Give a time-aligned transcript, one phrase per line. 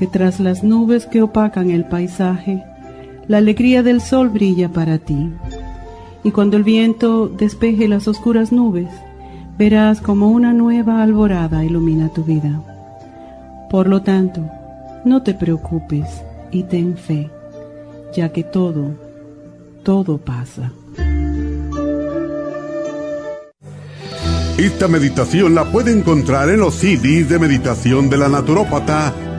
[0.00, 2.64] que tras las nubes que opacan el paisaje,
[3.28, 5.30] la alegría del sol brilla para ti.
[6.24, 8.88] Y cuando el viento despeje las oscuras nubes,
[9.58, 12.62] verás como una nueva alborada ilumina tu vida.
[13.68, 14.40] Por lo tanto,
[15.04, 17.28] no te preocupes y ten fe,
[18.16, 18.94] ya que todo,
[19.82, 20.72] todo pasa.
[24.56, 29.12] Esta meditación la puede encontrar en los CDs de meditación de la naturópata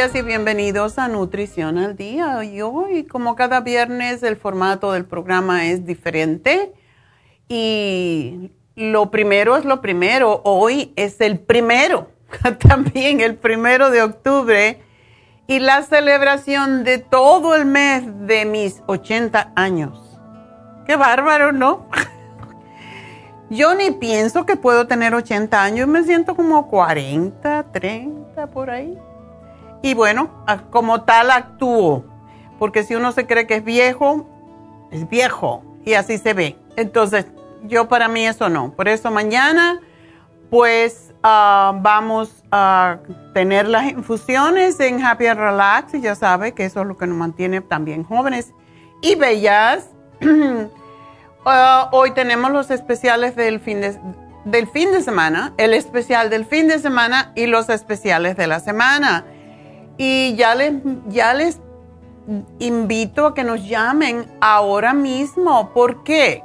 [0.00, 2.42] Y bienvenidos a Nutrición al Día.
[2.42, 6.72] Y hoy, como cada viernes, el formato del programa es diferente.
[7.48, 10.40] Y lo primero es lo primero.
[10.44, 12.08] Hoy es el primero,
[12.66, 14.80] también el primero de octubre.
[15.46, 20.18] Y la celebración de todo el mes de mis 80 años.
[20.86, 21.88] Qué bárbaro, ¿no?
[23.50, 28.96] Yo ni pienso que puedo tener 80 años, me siento como 40, 30 por ahí.
[29.82, 32.04] Y bueno, como tal actúo,
[32.58, 34.28] porque si uno se cree que es viejo,
[34.90, 36.56] es viejo y así se ve.
[36.76, 37.26] Entonces,
[37.64, 38.72] yo para mí eso no.
[38.72, 39.80] Por eso mañana,
[40.50, 42.98] pues ah, vamos a
[43.32, 47.06] tener las infusiones en Happy and Relax y ya sabe que eso es lo que
[47.06, 48.52] nos mantiene también jóvenes
[49.02, 49.88] y bellas.
[51.46, 53.98] Ah, hoy tenemos los especiales del fin, de,
[54.44, 58.60] del fin de semana, el especial del fin de semana y los especiales de la
[58.60, 59.24] semana.
[60.02, 60.72] Y ya les,
[61.08, 61.60] ya les
[62.58, 65.74] invito a que nos llamen ahora mismo.
[65.74, 66.42] ¿Por qué?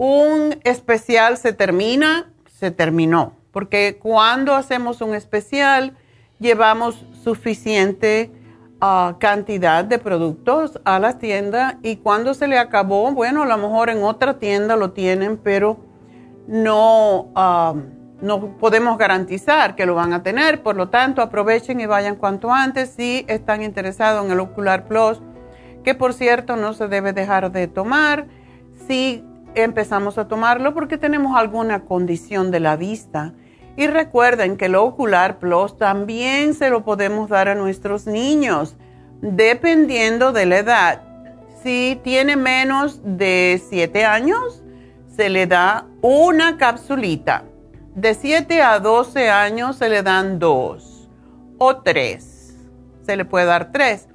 [0.00, 5.94] un especial se termina, se terminó, porque cuando hacemos un especial,
[6.38, 8.32] llevamos suficiente
[8.80, 13.58] ah, cantidad de productos a la tienda y cuando se le acabó, bueno, a lo
[13.58, 15.76] mejor en otra tienda lo tienen, pero
[16.46, 17.74] no, ah,
[18.22, 20.62] no podemos garantizar que lo van a tener.
[20.62, 25.20] Por lo tanto, aprovechen y vayan cuanto antes si están interesados en el Ocular Plus,
[25.84, 28.28] que por cierto no se debe dejar de tomar
[28.88, 33.34] si empezamos a tomarlo porque tenemos alguna condición de la vista
[33.76, 38.76] y recuerden que el Ocular Plus también se lo podemos dar a nuestros niños,
[39.22, 41.02] dependiendo de la edad.
[41.62, 44.62] Si tiene menos de 7 años,
[45.14, 47.44] se le da una capsulita.
[47.94, 51.08] De 7 a 12 años se le dan dos
[51.58, 52.56] o tres.
[53.02, 54.08] Se le puede dar tres.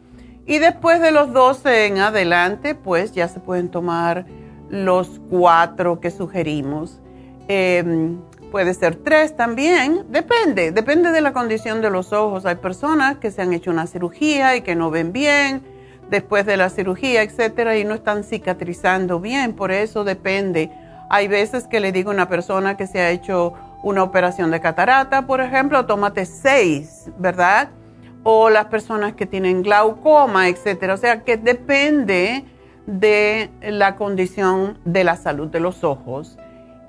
[0.47, 4.25] Y después de los 12 en adelante, pues ya se pueden tomar
[4.69, 6.99] los cuatro que sugerimos.
[7.47, 8.19] Em,
[8.51, 12.45] puede ser tres también, depende, depende de la condición de los ojos.
[12.45, 15.61] Hay personas que se han hecho una cirugía y que no ven bien
[16.09, 20.71] después de la cirugía, etcétera, y no están cicatrizando bien, por eso depende.
[21.09, 23.53] Hay veces que le digo a una persona que se ha hecho
[23.83, 27.69] una operación de catarata, por ejemplo, tómate seis, ¿verdad?
[28.23, 30.95] O las personas que tienen glaucoma, etcétera.
[30.95, 32.43] O sea que depende
[32.87, 36.37] de la condición de la salud de los ojos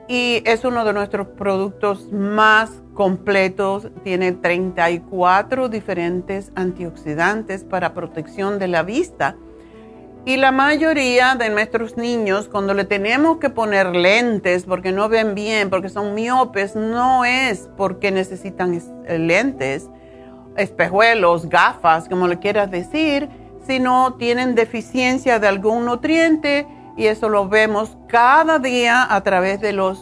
[0.08, 3.88] y es uno de nuestros productos más completos.
[4.04, 9.36] Tiene 34 diferentes antioxidantes para protección de la vista.
[10.24, 15.36] Y la mayoría de nuestros niños, cuando le tenemos que poner lentes porque no ven
[15.36, 19.88] bien, porque son miopes, no es porque necesitan lentes,
[20.56, 23.28] espejuelos, gafas, como le quieras decir,
[23.66, 29.72] sino tienen deficiencia de algún nutriente y eso lo vemos cada día a través de
[29.72, 30.00] los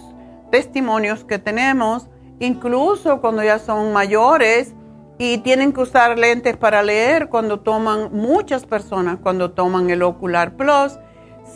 [0.50, 4.74] testimonios que tenemos, incluso cuando ya son mayores
[5.18, 10.56] y tienen que usar lentes para leer cuando toman, muchas personas cuando toman el Ocular
[10.56, 10.98] Plus,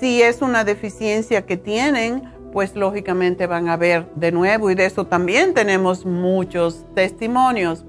[0.00, 2.22] si es una deficiencia que tienen,
[2.52, 7.84] pues lógicamente van a ver de nuevo y de eso también tenemos muchos testimonios.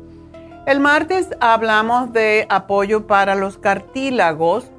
[0.65, 4.69] El martes hablamos de apoyo para los cartílagos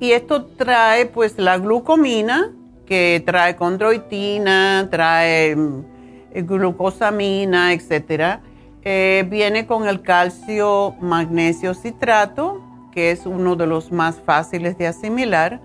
[0.00, 2.52] y esto trae pues la glucomina,
[2.86, 5.84] que trae condroitina, trae mm,
[6.46, 8.40] glucosamina, etc.
[8.82, 14.86] Eh, viene con el calcio magnesio citrato, que es uno de los más fáciles de
[14.86, 15.60] asimilar,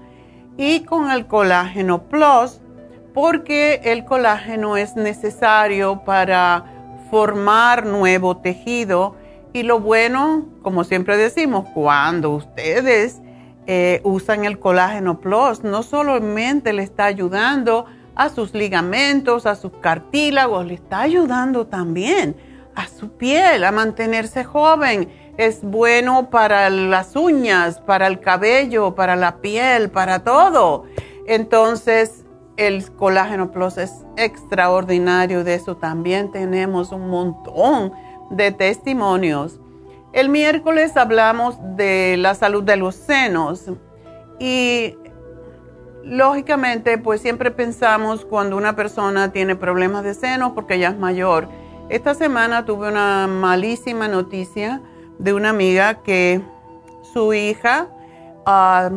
[0.57, 2.59] y con el colágeno plus
[3.13, 6.72] porque el colágeno es necesario para
[7.13, 9.15] formar nuevo tejido
[9.53, 13.21] y lo bueno, como siempre decimos, cuando ustedes
[13.67, 19.73] eh, usan el colágeno plus, no solamente le está ayudando a sus ligamentos, a sus
[19.73, 22.35] cartílagos, le está ayudando también
[22.73, 25.07] a su piel, a mantenerse joven.
[25.37, 30.85] Es bueno para las uñas, para el cabello, para la piel, para todo.
[31.27, 32.22] Entonces,
[32.57, 35.43] el colágeno plus es extraordinario.
[35.43, 37.93] De eso también tenemos un montón
[38.29, 39.59] de testimonios.
[40.11, 43.65] El miércoles hablamos de la salud de los senos
[44.39, 44.95] y
[46.03, 51.49] lógicamente pues siempre pensamos cuando una persona tiene problemas de senos porque ya es mayor.
[51.89, 54.81] Esta semana tuve una malísima noticia
[55.17, 56.41] de una amiga que
[57.13, 57.87] su hija
[58.45, 58.91] ah,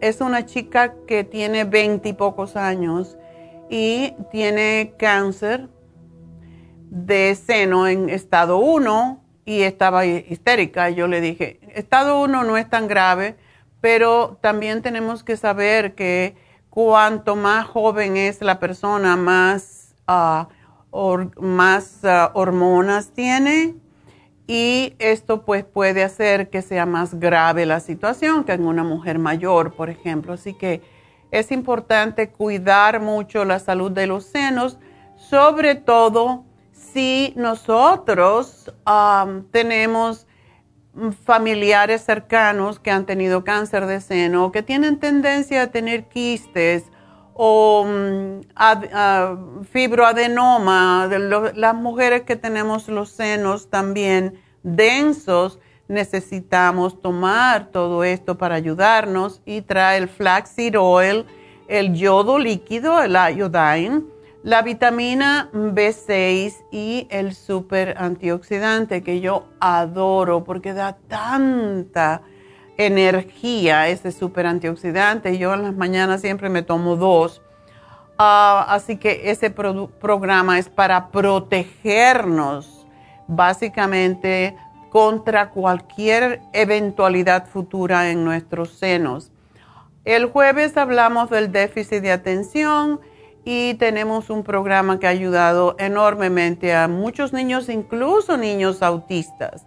[0.00, 3.16] es una chica que tiene veinte y pocos años
[3.70, 5.68] y tiene cáncer
[6.90, 10.90] de seno en estado 1 y estaba histérica.
[10.90, 13.36] Yo le dije, estado 1 no es tan grave,
[13.80, 16.36] pero también tenemos que saber que
[16.70, 20.48] cuanto más joven es la persona, más, ah,
[21.38, 23.74] más ah, hormonas tiene
[24.46, 29.18] y esto pues puede hacer que sea más grave la situación que en una mujer
[29.18, 30.34] mayor, por ejemplo.
[30.34, 30.82] Así que
[31.30, 34.78] es importante cuidar mucho la salud de los senos,
[35.16, 38.72] sobre todo si nosotros
[39.50, 40.26] tenemos
[41.24, 46.84] familiares cercanos que han tenido cáncer de seno, que tienen tendencia a tener quistes
[47.38, 51.08] o mm, fibroadenoma,
[51.54, 59.60] las mujeres que tenemos los senos también densos, necesitamos tomar todo esto para ayudarnos y
[59.60, 61.26] trae el flaxseed oil,
[61.68, 64.02] el yodo líquido, el iodine,
[64.42, 72.22] la vitamina B6 y el super antioxidante que yo adoro porque da tanta
[72.78, 75.38] energía ese super antioxidante.
[75.38, 77.42] Yo en las mañanas siempre me tomo dos.
[78.18, 82.86] Ah, así que ese programa es para protegernos
[83.28, 84.56] básicamente
[84.90, 89.30] contra cualquier eventualidad futura en nuestros senos.
[90.06, 93.00] El jueves hablamos del déficit de atención
[93.44, 99.65] y tenemos un programa que ha ayudado enormemente a muchos niños, incluso niños autistas.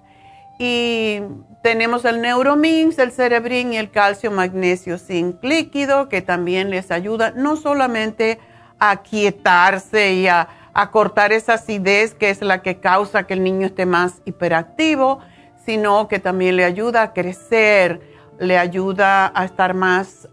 [0.62, 1.22] Y
[1.64, 7.32] tenemos el Neuromix, el Cerebrin y el calcio, magnesio, zinc líquido, que también les ayuda
[7.32, 8.40] no solamente
[8.78, 13.44] a quietarse y a, a cortar esa acidez que es la que causa que el
[13.44, 15.20] niño esté más hiperactivo,
[15.66, 18.02] sino que también le ayuda a crecer,
[18.38, 20.28] le ayuda a estar más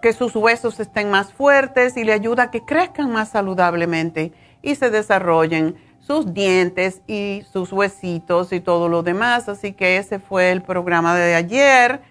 [0.00, 4.74] que sus huesos estén más fuertes y le ayuda a que crezcan más saludablemente y
[4.74, 9.48] se desarrollen sus dientes y sus huesitos y todo lo demás.
[9.48, 12.02] Así que ese fue el programa de ayer.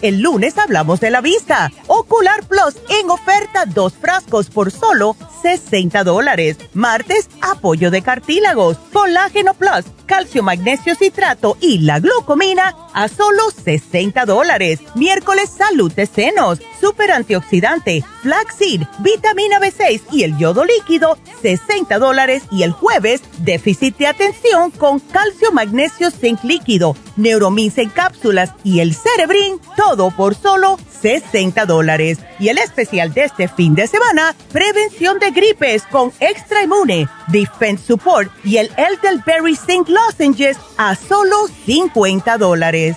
[0.00, 1.72] El lunes hablamos de la vista.
[1.88, 6.56] Ocular Plus en oferta dos frascos por solo 60 dólares.
[6.72, 14.24] Martes, apoyo de cartílagos, colágeno plus, calcio magnesio citrato y la glucomina a solo 60
[14.24, 14.80] dólares.
[14.94, 22.44] Miércoles, salud de senos, super antioxidante, flaxseed, vitamina B6 y el yodo líquido, 60 dólares.
[22.52, 28.80] Y el jueves, déficit de atención con calcio magnesio zinc líquido, neuromins en cápsulas y
[28.80, 32.18] el cerebrin, todo por solo 60 dólares.
[32.38, 37.84] Y el especial de este fin de semana, prevención de gripes con extra inmune, defense
[37.84, 42.96] support y el elderberry zinc lozenges a solo 50 dólares.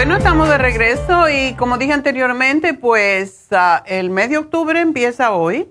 [0.00, 5.32] Bueno, estamos de regreso y como dije anteriormente, pues ah, el mes de octubre empieza
[5.32, 5.70] hoy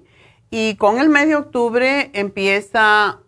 [0.51, 3.21] y con el mes de octubre empieza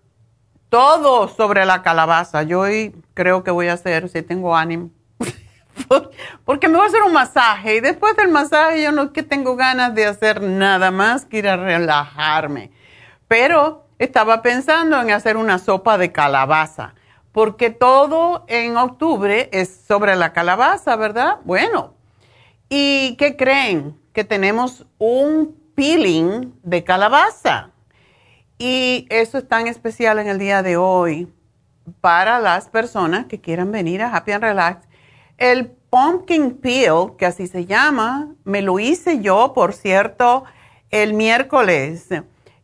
[0.70, 2.44] todo sobre la calabaza.
[2.44, 4.92] Yo hoy creo que voy a hacer, si tengo ánimo,
[6.46, 9.56] porque me voy a hacer un masaje y después del masaje yo no que tengo
[9.56, 12.70] ganas de hacer nada más que ir a relajarme.
[13.28, 16.94] Pero estaba pensando en hacer una sopa de calabaza
[17.32, 21.39] porque todo en octubre es sobre la calabaza, ¿verdad?
[21.46, 21.94] Bueno,
[22.70, 23.98] ¿y qué creen?
[24.13, 27.72] Que tenemos un peeling de calabaza.
[28.58, 31.32] Y eso es tan especial en el día de hoy
[32.02, 34.88] para las personas que quieran venir a Happy and Relax.
[35.38, 40.44] El pumpkin peel, que así se llama, me lo hice yo, por cierto,
[40.91, 42.10] el miércoles.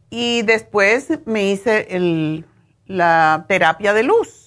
[0.09, 2.43] Y después me hice
[2.85, 4.46] la terapia de luz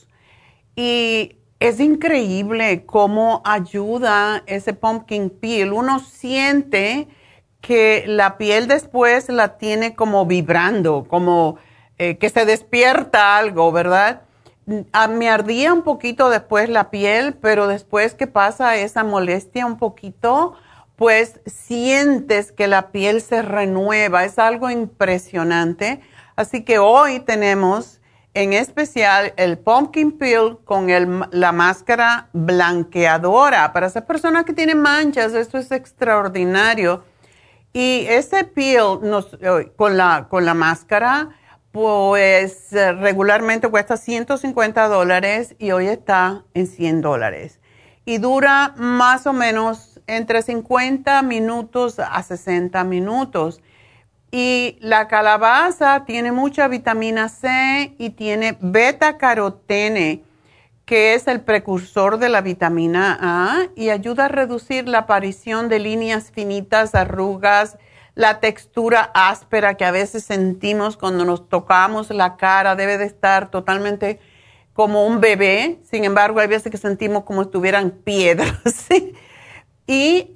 [0.81, 5.75] y es increíble cómo ayuda ese pumpkin peel.
[5.75, 7.07] Uno siente
[7.61, 11.59] que la piel después la tiene como vibrando, como
[11.99, 14.23] eh, que se despierta algo, ¿verdad?
[14.93, 19.77] A, me ardía un poquito después la piel, pero después que pasa esa molestia un
[19.77, 20.55] poquito,
[20.97, 24.25] pues sientes que la piel se renueva.
[24.25, 26.01] Es algo impresionante.
[26.37, 28.00] Así que hoy tenemos
[28.35, 30.87] en especial el pumpkin peel con
[31.33, 33.73] la máscara blanqueadora.
[33.73, 37.05] Para esas personas que tienen manchas, esto es extraordinario.
[37.73, 38.99] Y ese peel
[39.41, 41.31] eh, con, la, con la máscara,
[41.73, 47.61] pues eh, regularmente cuesta 150 dólares y hoy está en 100 dólares.
[48.05, 53.61] Y dura más o menos entre 50 minutos a 60 minutos.
[54.31, 60.23] Y la calabaza tiene mucha vitamina C y tiene beta carotene,
[60.85, 65.81] que es el precursor de la vitamina A y ayuda a reducir la aparición de
[65.81, 67.77] líneas finitas, arrugas,
[68.15, 73.51] la textura áspera que a veces sentimos cuando nos tocamos la cara debe de estar
[73.51, 74.21] totalmente
[74.73, 75.81] como un bebé.
[75.83, 78.63] Sin embargo, hay veces que sentimos como si estuvieran piedras.
[79.93, 80.31] Y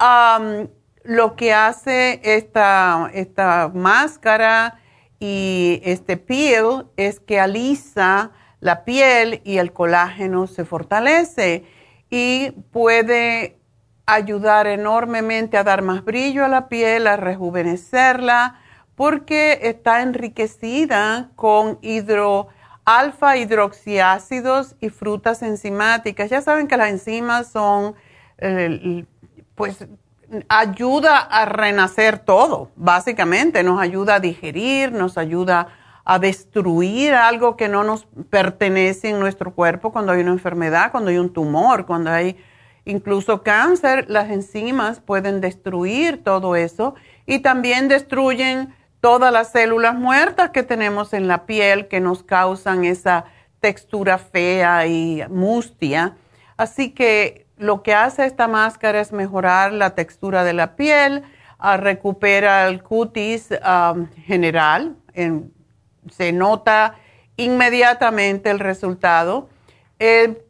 [1.05, 4.79] lo que hace esta, esta máscara
[5.19, 11.63] y este peel es que alisa la piel y el colágeno se fortalece
[12.09, 13.57] y puede
[14.05, 18.59] ayudar enormemente a dar más brillo a la piel, a rejuvenecerla,
[18.95, 22.47] porque está enriquecida con hidro,
[22.85, 26.29] alfa hidroxiácidos y frutas enzimáticas.
[26.29, 27.95] Ya saben que las enzimas son,
[28.37, 29.05] eh,
[29.55, 29.85] pues,
[30.49, 33.63] ayuda a renacer todo, básicamente.
[33.63, 35.69] Nos ayuda a digerir, nos ayuda
[36.03, 41.09] a destruir algo que no nos pertenece en nuestro cuerpo cuando hay una enfermedad, cuando
[41.09, 42.37] hay un tumor, cuando hay
[42.85, 46.93] incluso cáncer, las enzimas pueden destruir todo eso
[47.25, 52.85] y también destruyen todas las células muertas que tenemos en la piel que nos causan
[52.85, 53.25] esa
[53.59, 56.15] textura fea y mustia.
[56.55, 61.23] Así que lo que hace esta máscara es mejorar la textura de la piel,
[61.57, 64.95] a recupera el cutis um, general,
[66.11, 66.95] se nota
[67.37, 69.49] inmediatamente el resultado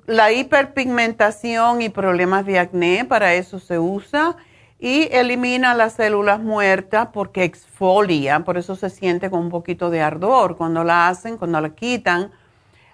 [0.07, 4.35] la hiperpigmentación y problemas de acné, para eso se usa.
[4.77, 10.01] Y elimina las células muertas porque exfolia, por eso se siente con un poquito de
[10.01, 12.31] ardor cuando la hacen, cuando la quitan.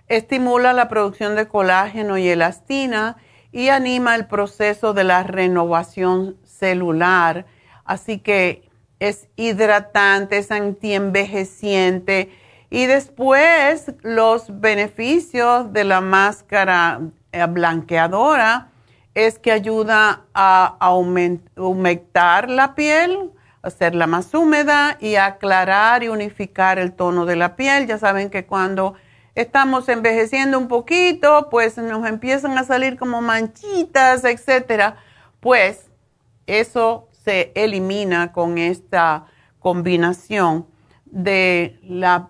[0.08, 3.18] Estimula la producción de colágeno y elastina
[3.52, 7.46] y anima el proceso de la renovación celular.
[7.86, 12.32] Así que es hidratante, es antienvejeciente
[12.70, 17.02] y después los beneficios de la máscara
[17.34, 18.70] eh, blanqueadora
[19.14, 26.94] es que ayuda a aumentar la piel, hacerla más húmeda y aclarar y unificar el
[26.94, 27.88] tono de la piel.
[27.88, 28.94] Ya saben que cuando
[29.36, 34.98] estamos envejeciendo un poquito, pues nos empiezan a salir como manchitas, etcétera.
[35.40, 35.90] Pues
[36.48, 39.26] eso se elimina con esta
[39.60, 40.66] combinación
[41.06, 42.30] de la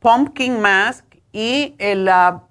[0.00, 2.44] pumpkin mask y eh, la,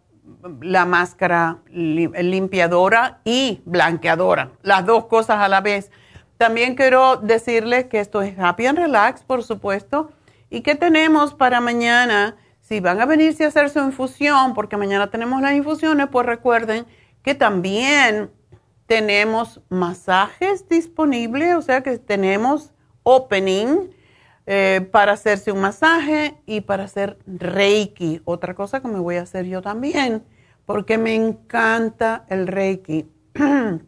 [0.61, 5.91] la máscara limpiadora y blanqueadora, las dos cosas a la vez.
[6.37, 10.11] También quiero decirles que esto es Happy and Relax, por supuesto,
[10.49, 12.37] y que tenemos para mañana,
[12.69, 16.85] si van a venirse a hacer su infusión, porque mañana tenemos las infusiones, pues recuerden
[17.23, 18.29] que también
[18.85, 23.89] tenemos masajes disponibles, o sea que tenemos opening
[24.45, 28.21] eh, para hacerse un masaje y para hacer reiki.
[28.23, 30.23] Otra cosa que me voy a hacer yo también,
[30.67, 33.09] porque me encanta el reiki.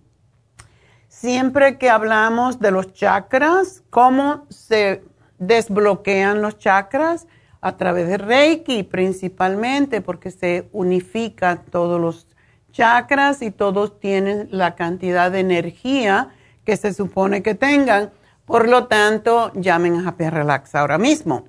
[1.08, 5.04] Siempre que hablamos de los chakras, cómo se
[5.38, 7.28] desbloquean los chakras
[7.62, 12.28] a través de reiki principalmente, porque se unifican todos los
[12.71, 16.30] chakras y todos tienen la cantidad de energía
[16.65, 18.12] que se supone que tengan.
[18.45, 21.45] Por lo tanto, llamen a Happy Relax ahora mismo.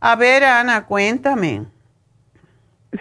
[0.00, 1.66] A ver, Ana, cuéntame.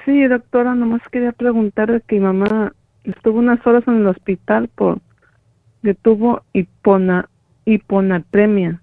[0.06, 2.74] Sí, doctora, nomás quería preguntar que mi mamá
[3.04, 5.00] estuvo unas horas en el hospital por
[5.82, 7.30] que tuvo hipona,
[7.66, 8.80] hiponatremia.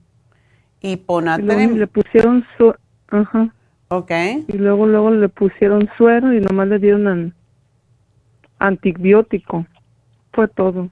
[0.80, 1.78] Hiponatremia.
[1.78, 2.74] le pusieron su,
[3.08, 3.54] ajá.
[3.88, 4.44] Okay.
[4.48, 7.34] Y luego luego le pusieron suero y nomás le dieron an,
[8.58, 9.66] antibiótico.
[10.32, 10.90] Fue todo.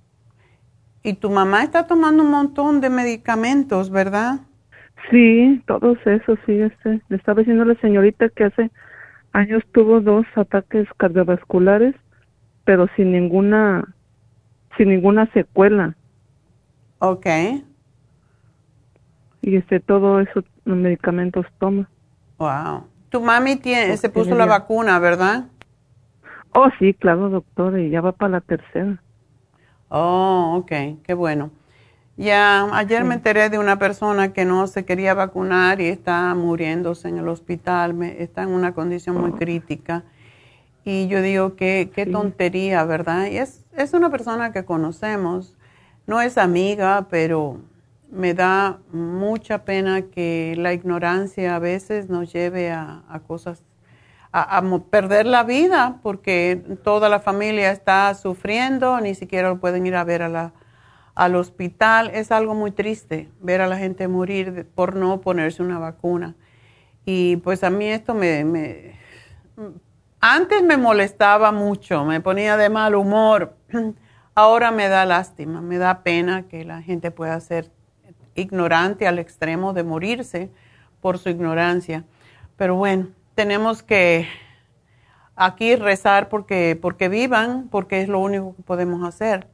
[1.04, 4.40] Y tu mamá está tomando un montón de medicamentos, ¿verdad?
[5.10, 7.00] Sí, todos esos, sí, este.
[7.08, 8.70] Le estaba diciendo a la señorita que hace
[9.32, 11.94] años tuvo dos ataques cardiovasculares
[12.64, 13.94] pero sin ninguna
[14.76, 15.94] sin ninguna secuela.
[16.98, 17.26] Ok.
[19.42, 21.88] Y este todo eso los medicamentos toma.
[22.38, 22.88] Wow.
[23.10, 25.44] Tu mami tiene, se puso la vacuna, ¿verdad?
[26.52, 29.00] Oh, sí, claro, doctor, y ya va para la tercera.
[29.96, 30.72] Oh, ok,
[31.04, 31.52] qué bueno.
[32.16, 37.08] Ya, ayer me enteré de una persona que no se quería vacunar y está muriéndose
[37.08, 40.02] en el hospital, está en una condición muy crítica.
[40.84, 43.28] Y yo digo, qué, qué tontería, ¿verdad?
[43.28, 45.56] Y es, es una persona que conocemos,
[46.08, 47.60] no es amiga, pero
[48.10, 53.62] me da mucha pena que la ignorancia a veces nos lleve a, cosas,
[54.36, 59.94] a, perder la vida, porque toda la familia está sufriendo, ni siquiera lo pueden ir
[59.94, 60.52] a ver a la
[61.14, 62.10] al hospital.
[62.12, 66.34] Es algo muy triste ver a la gente morir por no ponerse una vacuna.
[67.04, 68.98] Y pues a mí esto me,
[70.20, 73.54] antes me molestaba mucho, me ponía de mal humor.
[74.34, 77.70] Ahora me da lástima, me da pena que la gente pueda ser
[78.34, 80.50] ignorante al extremo de morirse
[81.00, 82.04] por su ignorancia.
[82.56, 84.28] Pero bueno, tenemos que
[85.36, 89.46] aquí rezar porque, porque vivan, porque es lo único que podemos hacer.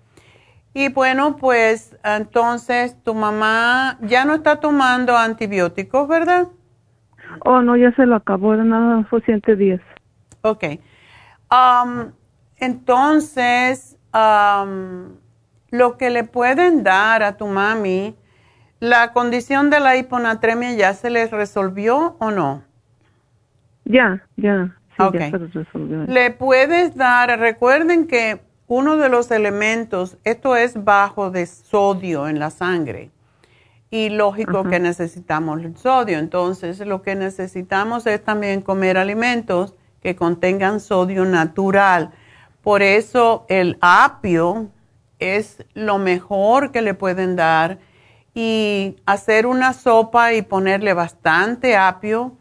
[0.72, 6.48] Y bueno, pues entonces tu mamá ya no está tomando antibióticos, ¿verdad?
[7.44, 9.80] Oh, no, ya se lo acabó, era nada, fue 110.
[10.42, 10.64] Ok.
[11.50, 12.12] Um,
[12.56, 15.16] entonces, um,
[15.70, 18.16] lo que le pueden dar a tu mami,
[18.78, 22.69] ¿la condición de la hiponatremia ya se les resolvió o no?
[23.84, 26.04] Ya, ya, sí, ya.
[26.06, 28.40] Le puedes dar, recuerden que
[28.70, 33.10] uno de los elementos, esto es bajo de sodio en la sangre.
[33.90, 36.18] Y lógico que necesitamos el sodio.
[36.18, 42.12] Entonces, lo que necesitamos es también comer alimentos que contengan sodio natural.
[42.62, 44.68] Por eso el apio
[45.18, 47.78] es lo mejor que le pueden dar.
[48.32, 52.36] Y hacer una sopa y ponerle bastante apio,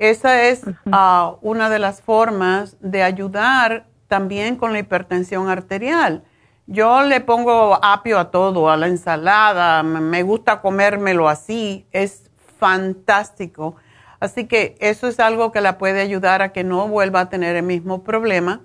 [0.00, 6.24] esa es ah, una de las formas de ayudar también con la hipertensión arterial.
[6.66, 13.76] Yo le pongo apio a todo, a la ensalada, me gusta comérmelo así, es fantástico.
[14.20, 17.54] Así que eso es algo que la puede ayudar a que no vuelva a tener
[17.56, 18.62] el mismo problema.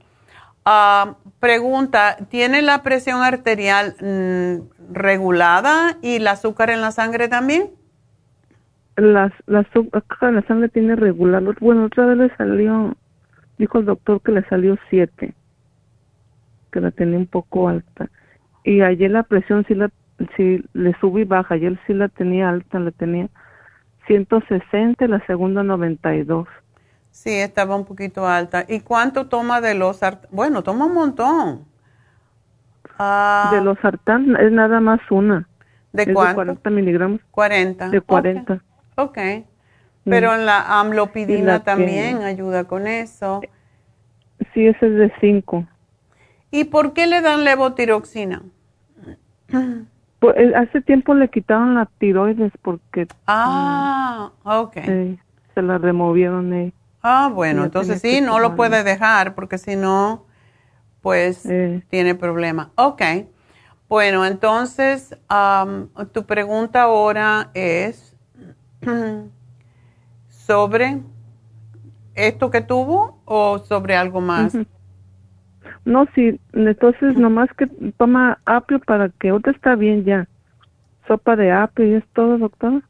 [0.64, 7.72] Ah, pregunta, ¿tiene la presión arterial mm, regulada y el azúcar en la sangre también?
[8.98, 11.44] La, la azúcar en la sangre tiene regular.
[11.60, 12.96] Bueno, otra vez le salió
[13.58, 15.34] dijo el doctor que le salió 7,
[16.72, 18.10] que la tenía un poco alta.
[18.64, 19.90] Y ayer la presión sí, la,
[20.36, 23.30] sí le subí baja, ayer sí la tenía alta, la tenía
[24.08, 26.48] 160 y la segunda 92.
[27.12, 28.66] Sí, estaba un poquito alta.
[28.68, 31.66] ¿Y cuánto toma de los Bueno, toma un montón.
[32.98, 33.52] Ah.
[33.54, 35.48] de los sartán es nada más una.
[35.92, 36.36] ¿De cuánto?
[36.36, 37.22] 40 miligramos.
[37.32, 37.90] 40.
[37.90, 38.62] De 40.
[38.96, 39.18] Ok.
[40.04, 43.42] Pero en la amlopidina también ayuda con eso.
[44.54, 45.66] Sí, ese es de 5.
[46.52, 48.44] ¿Y por qué le dan levotiroxina?
[50.20, 53.08] Pues, eh, hace tiempo le quitaron la tiroides porque...
[53.28, 54.74] Ah, ok.
[55.54, 56.54] se la removieron.
[56.54, 56.74] Eh.
[57.02, 60.26] Ah, bueno, entonces sí, no lo puede dejar porque si no,
[61.02, 61.84] pues eh.
[61.90, 62.72] tiene problema.
[62.76, 63.02] Ok.
[63.88, 65.18] Bueno, entonces
[66.12, 68.15] tu pregunta ahora es...
[70.30, 71.02] sobre
[72.16, 74.58] esto que tuvo o sobre algo más?
[75.84, 77.68] No, sí, entonces nomás que
[77.98, 80.28] toma apio para que otra está bien ya.
[81.08, 82.84] Sopa de apio y es todo, doctor.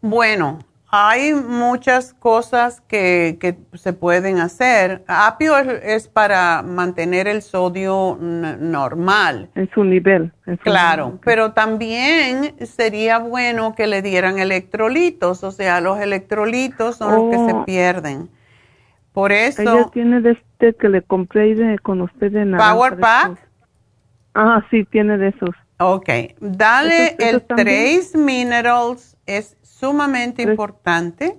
[0.00, 0.58] Bueno,
[0.96, 5.02] hay muchas cosas que, que se pueden hacer.
[5.08, 9.50] Apio es, para mantener el sodio normal.
[9.56, 10.32] En su nivel.
[10.62, 17.30] claro, pero también sería bueno que le dieran electrolitos, o sea, los electrolitos son los
[17.30, 17.64] que se oh.
[17.64, 18.28] pierden.
[19.12, 19.62] Por eso...
[19.62, 22.72] Ella tiene de este que le compré de, con usted nada.
[22.72, 23.48] ¿Power Pack?
[24.34, 25.50] Ah, sí, tiene de esos.
[25.80, 26.08] Ok,
[26.40, 31.36] dale el Trace Minerals, es sumamente importante.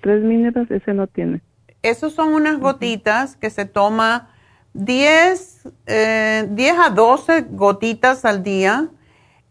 [0.00, 1.42] Tres minerales, ese no tiene.
[1.82, 4.30] Esos son unas gotitas que se toma
[4.72, 8.88] 10, eh, a 12 gotitas al día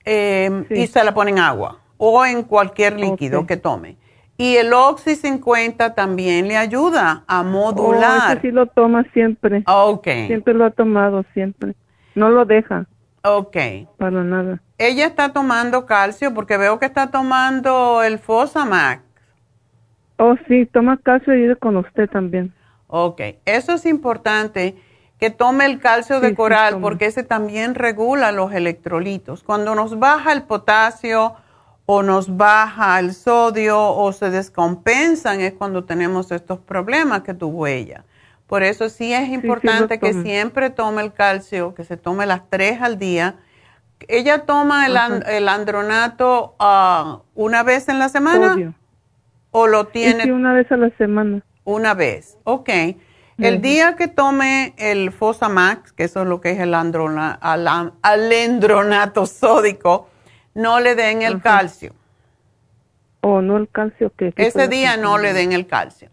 [0.03, 3.97] em, y se la ponen agua o en cualquier líquido que tome.
[4.37, 8.29] Y el Oxy 50 también le ayuda a modular.
[8.29, 9.63] Oh, ese sí lo toma siempre.
[9.65, 10.07] Ok.
[10.27, 11.75] Siempre lo ha tomado, siempre.
[12.15, 12.85] No lo deja.
[13.25, 13.57] Ok.
[13.97, 14.61] Para nada.
[14.77, 19.01] Ella está tomando calcio porque veo que está tomando el Fosamax.
[20.17, 22.53] Oh, sí, toma calcio y con usted también.
[22.87, 24.75] Ok, eso es importante
[25.19, 29.43] que tome el calcio de coral porque ese también regula los electrolitos.
[29.43, 31.33] Cuando nos baja el potasio
[31.85, 37.65] o nos baja el sodio o se descompensan es cuando tenemos estos problemas que tuvo
[37.65, 38.05] ella.
[38.47, 42.81] Por eso sí es importante que siempre tome el calcio, que se tome las tres
[42.81, 43.37] al día
[44.07, 44.97] ¿Ella toma el,
[45.47, 48.73] andronato uh, una vez en la semana?
[49.51, 50.23] ¿O lo tiene?
[50.23, 51.41] Sí, una vez a la semana.
[51.63, 52.69] Una vez, ok.
[53.37, 56.73] El día que tome el Fosamax, que eso es lo que es el
[58.01, 60.09] alendronato sódico,
[60.53, 61.93] no le den el calcio.
[63.21, 66.09] ¿O no el calcio que Ese día no le den el calcio.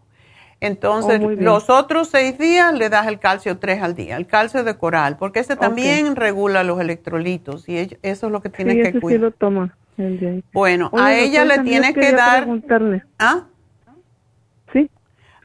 [0.65, 4.63] Entonces, oh, los otros seis días le das el calcio tres al día, el calcio
[4.63, 8.99] de coral, porque ese también regula los electrolitos y eso es lo que tiene que
[8.99, 9.19] cuidar.
[9.19, 9.75] Sí lo toma.
[10.53, 12.47] Bueno, a ella le tienes que dar.
[13.19, 13.43] ¿Ah?
[14.71, 14.89] Sí.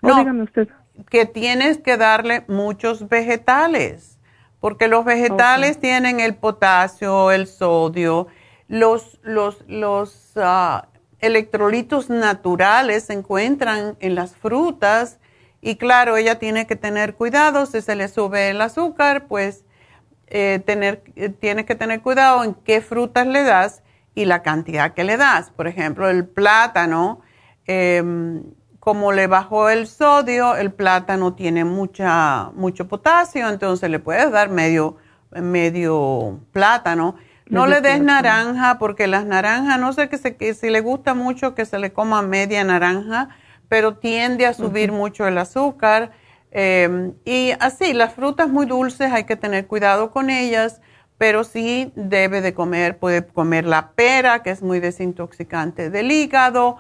[0.03, 0.69] No, dígame usted.
[1.11, 4.21] Que tienes que darle muchos vegetales,
[4.61, 8.29] porque los vegetales tienen el potasio, el sodio,
[8.69, 10.87] los, los, los uh,
[11.21, 15.19] electrolitos naturales se encuentran en las frutas
[15.61, 19.65] y claro, ella tiene que tener cuidado, si se le sube el azúcar, pues
[20.29, 23.83] eh, tener, eh, tiene que tener cuidado en qué frutas le das
[24.15, 25.51] y la cantidad que le das.
[25.51, 27.23] Por ejemplo, el plátano,
[27.67, 28.45] em,
[28.79, 34.51] como le bajó el sodio, el plátano tiene mucha, mucho potasio, entonces le puedes dar
[34.51, 34.97] medio,
[35.33, 37.17] medio plátano
[37.51, 41.15] no le des naranja porque las naranjas, no sé que, se, que si le gusta
[41.15, 43.29] mucho que se le coma media naranja,
[43.69, 46.13] pero tiende a subir mucho el azúcar.
[46.51, 50.81] Em, y así, las frutas muy dulces hay que tener cuidado con ellas,
[51.19, 56.79] pero sí debe de comer, puede comer la pera, que es muy desintoxicante del hígado,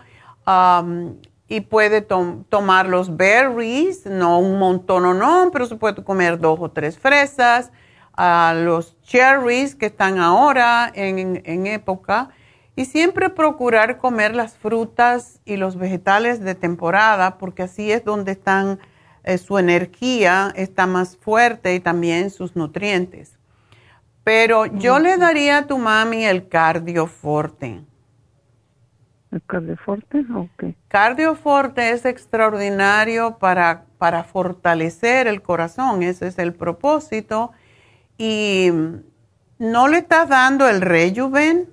[1.48, 6.59] y puede tomar los berries, no un montón o no, pero se puede comer dos
[6.61, 7.70] o tres fresas
[8.14, 12.29] a los cherries que están ahora en, época
[12.77, 18.33] y siempre procurar comer las frutas y los vegetales de temporada porque así es donde
[18.33, 18.79] están
[19.25, 23.38] eh, su energía está más fuerte y también sus nutrientes.
[24.25, 27.81] Pero yo le daría a tu mami el cardioforte.
[29.31, 30.25] ¿El cardioforte?
[30.35, 30.75] Ok.
[30.88, 37.53] Cardioforte es extraordinario para, para fortalecer el corazón, ese es el propósito
[38.18, 38.70] ¿Y
[39.59, 41.68] no le estás dando el Rejuven?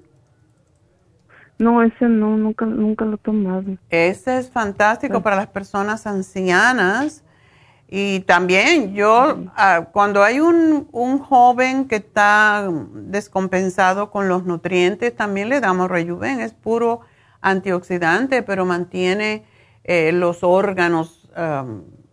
[1.58, 3.63] No, ese no, nunca, nunca lo he tomado.
[3.89, 7.23] Ese es fantástico para las personas ancianas.
[7.88, 15.15] Y también yo, ah, cuando hay un, un, joven que está descompensado con los nutrientes,
[15.15, 16.41] también le damos Rejuven.
[16.41, 17.01] Es puro
[17.41, 19.45] antioxidante, pero mantiene
[19.84, 21.63] eh, los órganos ah,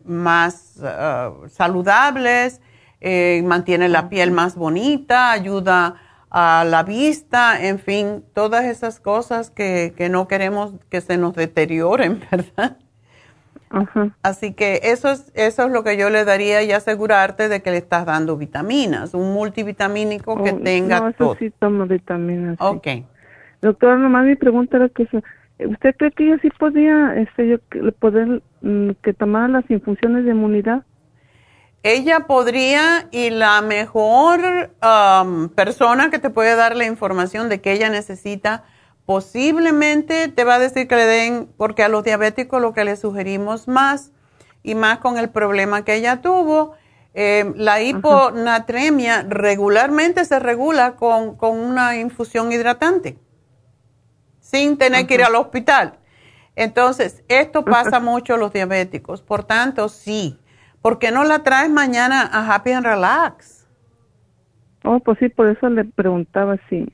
[0.05, 2.61] más ah, saludables
[3.05, 5.97] eh, mantiene la piel más bonita, ayuda
[6.31, 12.21] a la vista, en fin, todas esas cosas que, no queremos que se nos deterioren,
[12.31, 12.79] ¿verdad?
[14.23, 17.73] Así que eso es, eso es lo que yo le daría y asegurarte de que
[17.73, 22.57] le estás dando vitaminas, un multivitamínico que tenga no, eso sí tomo vitaminas.
[22.61, 22.87] Ok.
[23.62, 25.09] Doctora, nomás mi pregunta era que
[25.67, 27.59] ¿usted cree que ella sí podía, este, yo,
[27.99, 30.85] poder mm, que tomara las infusiones de inmunidad?
[31.83, 37.73] Ella podría y la mejor um, persona que te puede dar la información de que
[37.73, 38.64] ella necesita
[39.05, 42.97] posiblemente te va a decir que le den, porque a los diabéticos lo que le
[42.97, 44.12] sugerimos más
[44.62, 46.75] y más con el problema que ella tuvo,
[47.14, 53.18] eh, la hiponatremia regularmente se regula con, una infusión hidratante,
[54.40, 55.99] sin tener que ir al hospital.
[56.55, 59.23] Entonces, esto pasa mucho a los diabéticos.
[59.23, 60.38] Por tanto, sí,
[60.83, 63.66] ¿por qué no la traes mañana a Happy and Relax?
[64.85, 66.92] Oh, pues sí, por eso le preguntaba si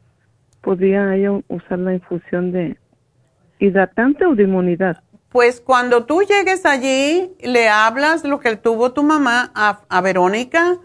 [0.61, 2.77] podía ella usar la infusión de
[3.59, 5.03] hidratante o de inmunidad.
[5.31, 10.79] Pues cuando tú llegues allí, le hablas lo que tuvo tu mamá a, Verónica,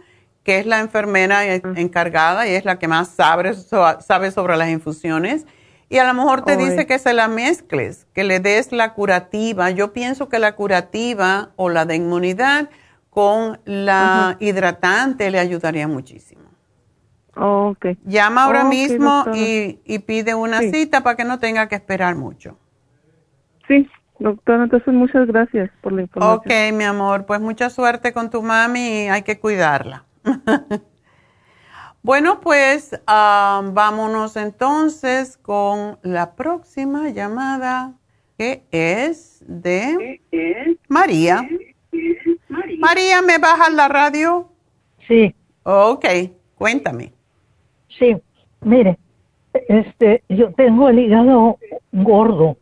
[0.43, 5.45] que es la enfermera encargada y es la que más sabe, sabe sobre las infusiones.
[5.89, 9.69] Y a lo mejor te dice que se la mezcles, que le des la curativa.
[9.69, 12.69] Yo pienso que la curativa o la de inmunidad
[13.13, 16.49] con la hidratante le ayudaría muchísimo.
[17.36, 17.97] okay.
[18.06, 22.58] Llama ahora mismo y, pide una cita para que no tenga que esperar mucho.
[23.67, 26.39] Sí, doctora, entonces muchas gracias por la información.
[26.39, 30.05] Ok, mi amor, pues mucha suerte con tu mami y hay que cuidarla.
[32.01, 37.93] bueno, pues ah, vámonos entonces con la próxima llamada
[38.39, 40.20] que es de
[40.89, 41.47] María.
[42.79, 44.49] María, ¿me bajas la radio?
[45.07, 45.33] Sí.
[45.63, 46.05] Ok,
[46.55, 47.13] cuéntame.
[47.97, 48.15] Sí,
[48.61, 48.97] mire,
[49.53, 51.57] este, yo tengo el hígado
[51.91, 52.57] gordo.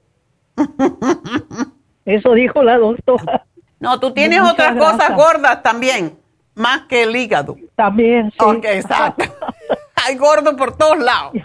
[2.06, 3.46] Eso dijo la doctora.
[3.80, 6.18] No, tú tienes otras cosas gordas también,
[6.54, 7.58] más que el hígado.
[7.76, 8.38] También, sí.
[8.40, 9.26] Ok, exacto.
[10.06, 11.34] hay gordo por todos lados.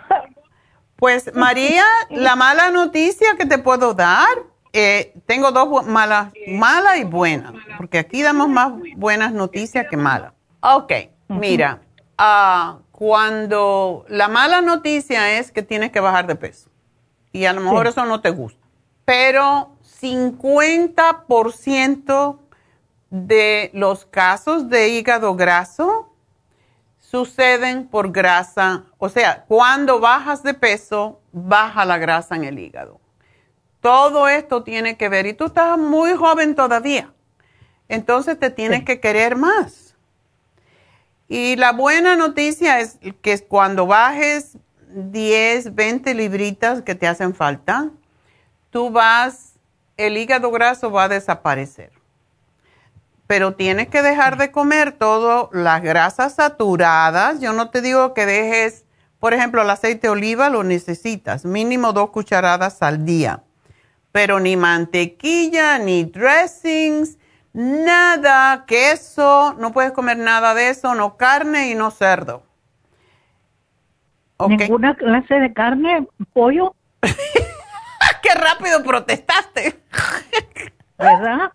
[0.99, 4.27] Pues María, la mala noticia que te puedo dar,
[4.79, 10.35] eh, tengo dos malas, mala y buena, porque aquí damos más buenas noticias que malas.
[10.61, 10.93] Ok,
[11.29, 11.81] mira,
[12.19, 16.69] ah, cuando la mala noticia es que tienes que bajar de peso
[17.33, 18.61] y a lo mejor eso no te gusta,
[19.07, 22.39] pero 50%
[23.09, 26.13] de los casos de hígado graso
[26.99, 33.01] suceden por grasa, o sea, cuando bajas de peso, baja la grasa en el hígado.
[33.87, 37.13] Todo esto tiene que ver, y tú estás muy joven todavía,
[37.89, 39.95] entonces te tienes que querer más.
[41.29, 44.59] Y la buena noticia es que cuando bajes
[44.89, 47.91] 10, 20 libritas que te hacen falta,
[48.71, 49.53] tú vas,
[49.97, 51.93] el hígado graso va a desaparecer.
[53.29, 57.39] Pero tienes que dejar de comer todas las grasas saturadas.
[57.39, 58.85] Yo no te digo que dejes,
[59.21, 63.45] por ejemplo, el aceite de oliva lo necesitas, mínimo dos cucharadas al día,
[64.17, 67.19] pero ni mantequilla, ni dressings,
[67.53, 72.43] nada, queso, no puedes comer nada de eso, no carne y no cerdo.
[74.49, 76.75] ¿Ninguna clase de carne, pollo?
[78.23, 79.83] ¡Qué rápido protestaste!
[80.97, 81.53] ¿verdad?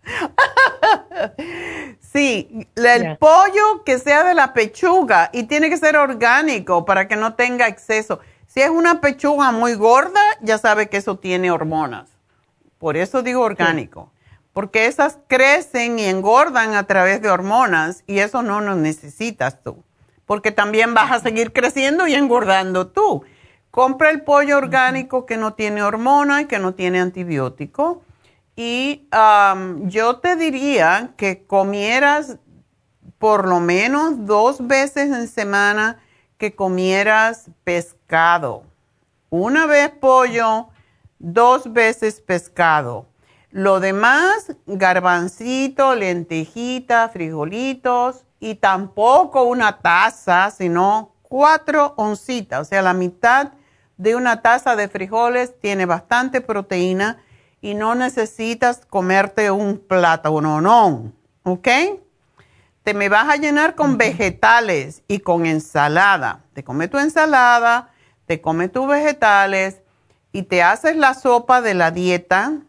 [2.00, 7.16] sí, el pollo que sea de la pechuga y tiene que ser orgánico para que
[7.16, 8.20] no tenga exceso.
[8.46, 12.21] Si es una pechuga muy gorda, ya sabe que eso tiene hormonas.
[12.82, 14.12] Por eso digo orgánico.
[14.54, 19.84] Porque esas crecen y engordan a través de hormonas y eso no lo necesitas tú.
[20.26, 23.24] Porque también vas a seguir creciendo y engordando tú.
[23.70, 28.02] Compra el pollo orgánico que no tiene hormona y que no tiene antibiótico
[28.56, 29.08] y
[29.84, 32.38] yo te diría que comieras
[33.20, 36.00] por lo menos dos veces en semana
[36.40, 38.64] que comieras pescado.
[39.30, 40.71] Una vez pollo,
[41.22, 43.06] dos veces pescado.
[43.52, 52.62] Lo demás, garbancito, lentejita, frijolitos y tampoco una taza, sino cuatro oncitas.
[52.62, 53.52] O sea, la mitad
[53.98, 57.22] de una taza de frijoles tiene bastante proteína
[57.62, 61.12] y no necesitas comerte un plátano, no,
[61.44, 61.68] ¿ok?
[62.84, 66.46] Te me vas a llenar con vegetales y con ensalada.
[66.54, 67.92] Te come tu ensalada,
[68.26, 69.82] te come tus vegetales
[70.32, 72.62] y te haces la sopa de la dieta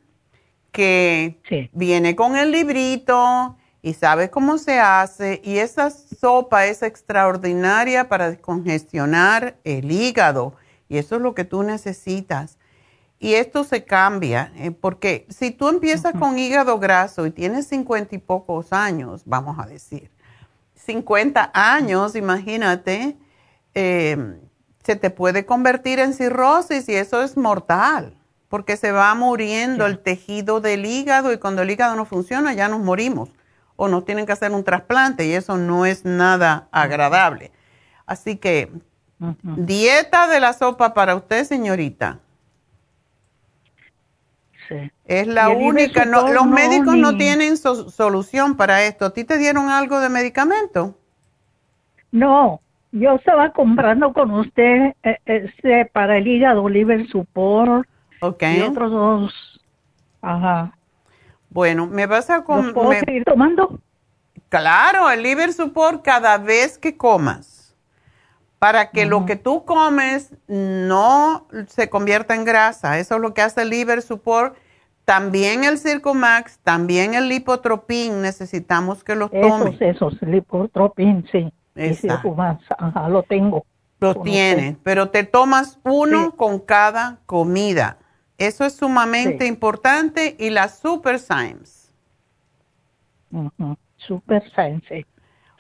[0.73, 1.39] que
[1.73, 5.41] viene con el librito y sabes cómo se hace.
[5.45, 10.55] Y esa sopa es extraordinaria para descongestionar el hígado.
[10.89, 12.59] Y eso es lo que tú necesitas.
[13.19, 18.17] Y esto se cambia, eh, porque si tú empiezas con hígado graso y tienes cincuenta
[18.17, 20.11] y pocos años, vamos a decir,
[20.75, 23.17] 50 años, imagínate,
[23.75, 24.41] eh,
[24.85, 28.15] se te puede convertir en cirrosis y eso es mortal,
[28.49, 32.69] porque se va muriendo el tejido del hígado y cuando el hígado no funciona ya
[32.69, 33.31] nos morimos
[33.77, 37.53] o nos tienen que hacer un trasplante y eso no es nada agradable.
[38.07, 38.71] Así que,
[39.43, 42.19] dieta de la sopa para usted, señorita
[45.05, 46.05] es la única.
[46.05, 49.07] los médicos no tienen solución para esto.
[49.07, 50.97] ¿A ti te dieron algo de medicamento?
[52.11, 52.61] No,
[52.93, 57.87] yo estaba comprando con usted eh, este para el hígado liver support
[58.21, 58.59] okay.
[58.59, 59.61] y otros dos.
[60.21, 60.77] Ajá.
[61.51, 62.73] Bueno, me vas a comer.
[62.73, 63.81] ¿Puedo seguir tomando?
[64.49, 67.75] Claro, el liver support cada vez que comas
[68.59, 72.99] para que lo que tú comes no se convierta en grasa.
[72.99, 74.55] Eso es lo que hace el liver support
[75.05, 79.75] también el Circumax, también el Lipotropin, necesitamos que los tomes.
[79.81, 81.53] Esos, esos, Lipotropin, sí.
[81.75, 83.65] Ajá, lo tengo.
[84.01, 87.99] Lo tienes, pero te tomas uno con cada comida.
[88.37, 90.35] Eso es sumamente importante.
[90.39, 91.93] Y la Super Science.
[93.97, 95.07] Super Science,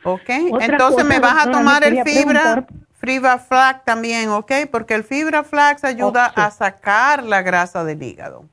[0.04, 0.28] Ok,
[0.60, 5.84] entonces me vas a tomar el fibra, fibra flax también, ok, porque el fibra flax
[5.84, 8.44] ayuda a sacar la grasa del hígado.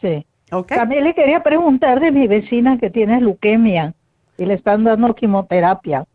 [0.00, 0.26] Sí.
[0.68, 3.94] También le quería preguntar de mi vecina que tiene leucemia
[4.38, 6.06] y le están dando quimioterapia.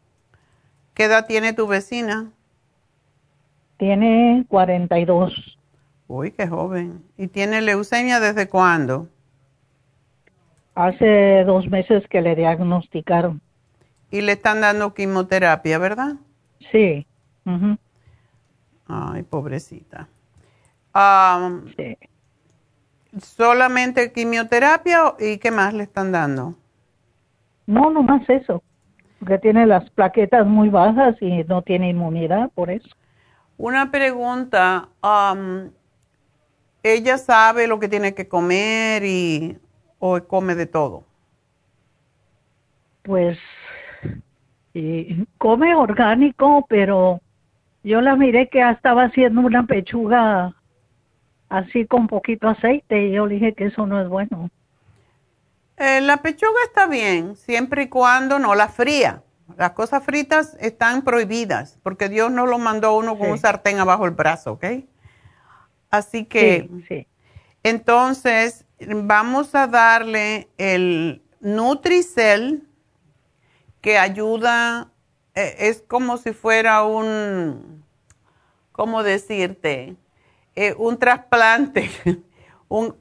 [0.93, 2.31] ¿Qué edad tiene tu vecina?
[3.77, 5.57] Tiene 42.
[6.07, 7.03] Uy, qué joven.
[7.17, 9.07] ¿Y tiene leucemia desde cuándo?
[10.75, 13.41] Hace dos meses que le diagnosticaron.
[14.11, 16.15] Y le están dando quimioterapia, ¿verdad?
[16.71, 17.05] Sí.
[18.87, 20.07] Ay, pobrecita.
[20.93, 21.97] Um, sí.
[23.21, 26.55] ¿Solamente quimioterapia y qué más le están dando?
[27.69, 28.63] No, no más eso.
[29.27, 32.89] que tiene las plaquetas muy bajas y no tiene inmunidad por eso.
[33.57, 34.89] Una pregunta,
[36.81, 39.59] ¿ella sabe lo que tiene que comer y
[39.99, 41.03] o come de todo?
[43.03, 43.37] Pues
[45.37, 47.21] come orgánico, pero
[47.83, 50.55] yo la miré que estaba haciendo una pechuga
[51.49, 54.49] así con poquito aceite y yo le dije que eso no es bueno.
[55.79, 59.23] Eh, la pechuga está bien, siempre y cuando no la fría.
[59.57, 64.05] Las cosas fritas están prohibidas porque Dios no lo mandó uno con un sartén abajo
[64.05, 64.65] el brazo, ¿ok?
[65.89, 66.69] Así que,
[67.63, 72.67] entonces, vamos a darle el Nutricel
[73.81, 74.91] que ayuda,
[75.33, 77.83] eh, es como si fuera un,
[78.71, 79.95] ¿cómo decirte?
[80.55, 81.89] Eh, un trasplante
[82.69, 82.95] un,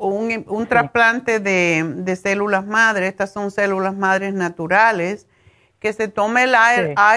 [0.49, 5.27] un, trasplante de, células madres, estas son células madres naturales,
[5.79, 6.57] que se tome el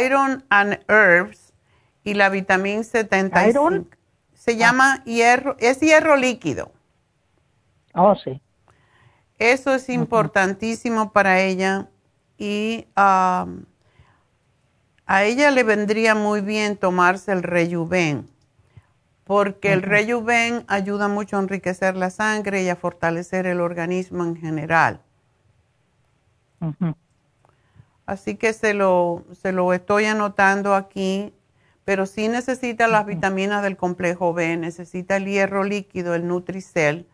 [0.04, 1.54] Iron and Herbs
[2.04, 3.88] y la vitamina 75.
[4.34, 6.72] Se llama hierro, es hierro líquido.
[7.93, 8.41] Oh, sí.
[9.39, 11.88] Eso es importantísimo para ella
[12.38, 13.45] y a
[15.08, 18.31] ella le vendría muy bien tomarse el rejuven
[19.24, 24.36] porque el rejuven ayuda mucho a enriquecer la sangre y a fortalecer el organismo en
[24.36, 25.01] general.
[28.05, 31.34] Así que se lo, se lo estoy anotando aquí,
[31.86, 37.07] pero sí necesita las vitaminas del complejo B, necesita el hierro líquido, el Nutricel.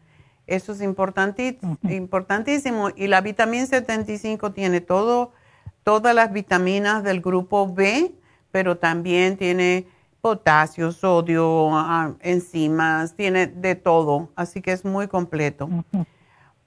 [0.48, 2.90] Eso es importantísimo.
[2.96, 5.34] Y la vitamina 75 tiene todo,
[5.84, 8.14] todas las vitaminas del grupo B,
[8.52, 9.88] pero también tiene
[10.22, 11.72] potasio, sodio,
[12.22, 15.70] enzimas, tiene de todo, así que es muy completo.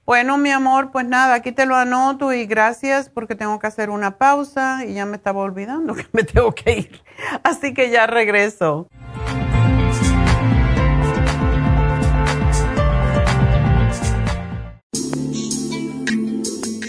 [0.05, 3.89] Bueno, mi amor, pues nada, aquí te lo anoto y gracias porque tengo que hacer
[3.89, 7.01] una pausa y ya me estaba olvidando que me tengo que ir.
[7.43, 8.87] Así que ya regreso.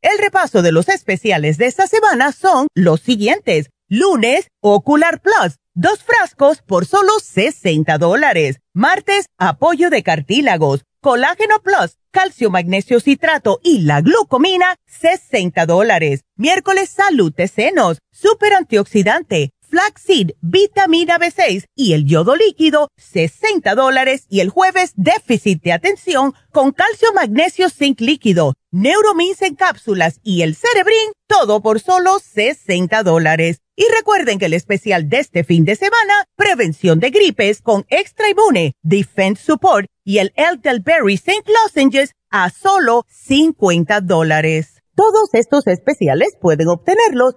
[0.00, 3.70] El repaso de los especiales de esta semana son los siguientes.
[3.88, 8.60] Lunes, Ocular Plus, dos frascos por solo 60 dólares.
[8.72, 16.20] Martes, apoyo de cartílagos, colágeno plus, calcio magnesio citrato y la glucomina, 60 dólares.
[16.36, 24.26] Miércoles, salud de senos, super antioxidante, flaxseed, vitamina B6 y el yodo líquido, 60 dólares.
[24.28, 30.42] Y el jueves, déficit de atención con calcio magnesio zinc líquido, neuromins en cápsulas y
[30.42, 33.60] el cerebrin, todo por solo 60 dólares.
[33.76, 38.28] Y recuerden que el especial de este fin de semana, prevención de gripes con extra
[38.28, 41.44] inmune, defense support y el Elderberry St.
[41.46, 44.82] Lozenges a solo 50 dólares.
[44.96, 47.36] Todos estos especiales pueden obtenerlos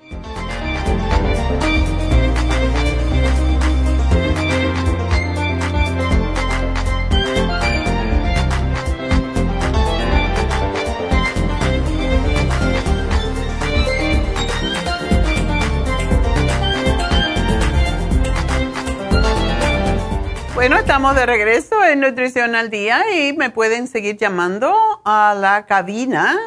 [20.61, 24.71] Bueno, estamos de regreso en Nutrición al Día y me pueden seguir llamando
[25.03, 26.37] a la cabina.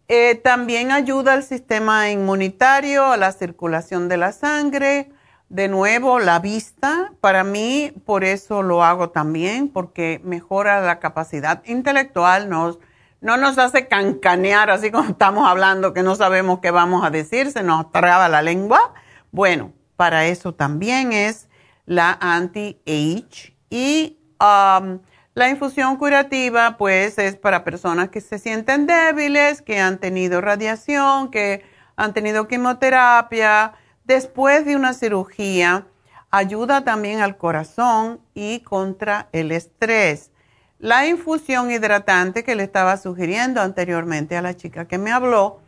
[0.08, 5.10] Eh, también ayuda al sistema inmunitario, a la circulación de la sangre
[5.50, 11.62] de nuevo, la vista, para mí, por eso lo hago también, porque mejora la capacidad
[11.66, 12.78] intelectual, nos,
[13.20, 17.50] no nos hace cancanear así como estamos hablando, que no sabemos qué vamos a decir,
[17.50, 18.94] se nos traba la lengua.
[19.32, 21.48] Bueno, para eso también es
[21.84, 23.56] la anti-age.
[23.70, 25.00] Y um,
[25.34, 31.32] la infusión curativa, pues, es para personas que se sienten débiles, que han tenido radiación,
[31.32, 31.64] que
[31.96, 33.74] han tenido quimioterapia,
[34.10, 35.86] después de una cirugía,
[36.32, 40.32] ayuda también al corazón y contra el estrés.
[40.80, 45.60] La infusión hidratante que le estaba sugiriendo anteriormente a la chica que me habló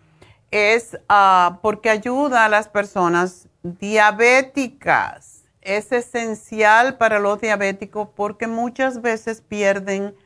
[0.51, 5.45] es ah, porque ayuda a las personas diabéticas.
[5.61, 10.17] Es esencial para los diabéticos porque muchas veces pierden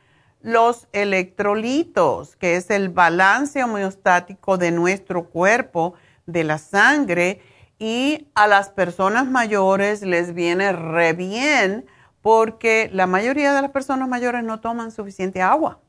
[0.41, 5.93] los electrolitos, que es el balance homeostático de nuestro cuerpo,
[6.25, 7.41] de la sangre
[7.79, 11.85] y a las personas mayores les viene re bien
[12.21, 15.79] porque la mayoría de las personas mayores no toman suficiente agua.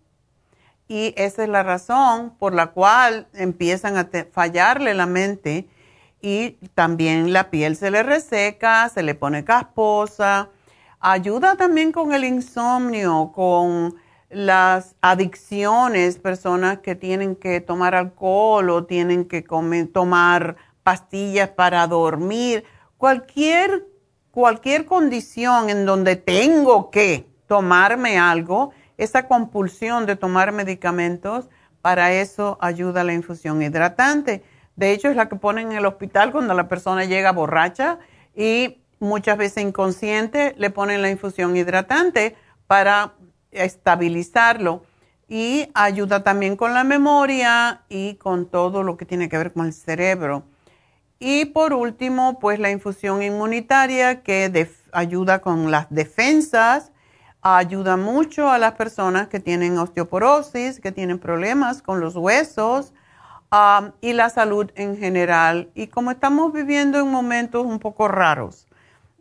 [0.86, 5.68] Y esa es la razón por la cual empiezan a fallarle la mente
[6.20, 10.48] y también la piel se le reseca, se le pone casposa.
[11.00, 13.96] Ayuda también con el insomnio, con
[14.30, 20.56] las adicciones, personas que tienen que tomar alcohol o tienen que comer, tomar
[20.88, 22.64] pastillas para dormir,
[22.96, 23.84] cualquier,
[24.30, 31.50] cualquier condición en donde tengo que tomarme algo, esa compulsión de tomar medicamentos,
[31.82, 34.42] para eso ayuda la infusión hidratante.
[34.76, 37.98] De hecho, es la que ponen en el hospital cuando la persona llega borracha
[38.34, 42.34] y muchas veces inconsciente, le ponen la infusión hidratante
[42.66, 43.12] para
[43.50, 44.84] estabilizarlo
[45.28, 49.66] y ayuda también con la memoria y con todo lo que tiene que ver con
[49.66, 50.44] el cerebro.
[51.20, 56.92] Y por último, pues la infusión inmunitaria que ayuda con las defensas,
[57.42, 62.92] ayuda mucho a las personas que tienen osteoporosis, que tienen problemas con los huesos
[64.00, 65.70] y la salud en general.
[65.74, 68.66] Y como estamos viviendo en momentos un poco raros,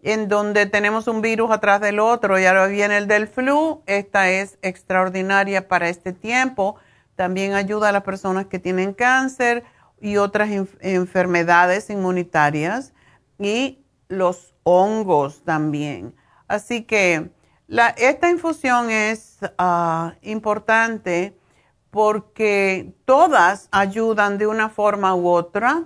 [0.03, 4.29] en donde tenemos un virus atrás del otro y ahora viene el del flu, esta
[4.29, 6.75] es extraordinaria para este tiempo.
[7.15, 9.63] También ayuda a las personas que tienen cáncer
[9.99, 12.93] y otras enfermedades inmunitarias
[13.39, 16.15] y los hongos también.
[16.47, 17.29] Así que
[17.97, 21.37] esta infusión es ah, importante
[21.91, 25.85] porque todas ayudan de una forma u otra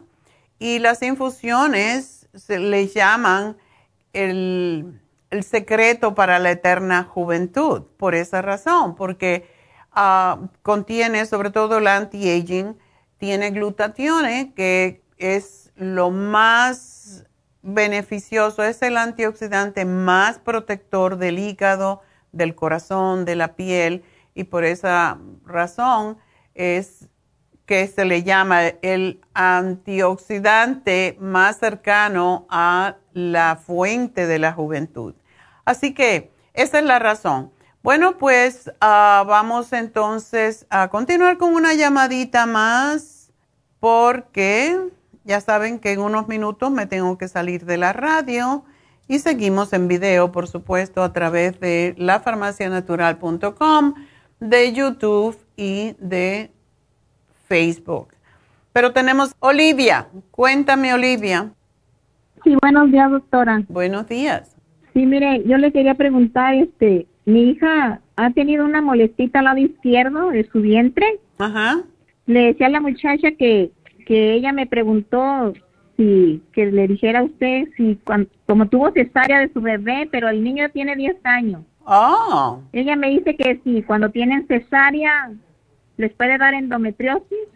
[0.60, 3.58] y las infusiones se le llaman
[4.14, 5.00] el,
[5.42, 9.50] secreto para la eterna juventud, por esa razón, porque
[9.94, 12.78] ah, contiene sobre todo el anti-aging,
[13.22, 17.28] tiene glutatione, que es lo más
[17.62, 22.02] beneficioso, es el antioxidante más protector del hígado,
[22.32, 24.04] del corazón, de la piel,
[24.34, 26.18] y por esa razón
[26.56, 27.10] es
[27.68, 35.14] que se le llama el antioxidante más cercano a la fuente de la juventud.
[35.64, 37.52] Así que esa es la razón.
[37.84, 43.34] Bueno, pues ah, vamos entonces a continuar con una llamadita más
[43.80, 44.78] porque
[45.24, 48.64] ya saben que en unos minutos me tengo que salir de la radio
[49.08, 53.96] y seguimos en video, por supuesto, a través de lafarmacianatural.com,
[54.40, 56.52] de YouTube y de
[57.48, 58.10] Facebook.
[58.74, 60.08] Pero tenemos Olivia.
[60.30, 61.52] Cuéntame, Olivia.
[62.44, 63.64] Sí, buenos días, doctora.
[63.68, 64.56] Buenos días.
[64.94, 69.58] Sí, mire, yo le quería preguntar, este, mi hija ha tenido una molestita al lado
[69.58, 71.20] izquierdo de su vientre.
[71.38, 71.82] Ajá.
[72.26, 73.72] Le decía a la muchacha que,
[74.06, 75.54] que ella me preguntó
[75.98, 78.00] si, que le dijera a usted si,
[78.46, 81.62] como tuvo cesárea de su bebé, pero el niño tiene 10 años.
[81.84, 82.62] Oh.
[82.74, 85.32] Ella me dice que si cuando tienen cesárea
[85.98, 87.48] les puede dar endometriosis.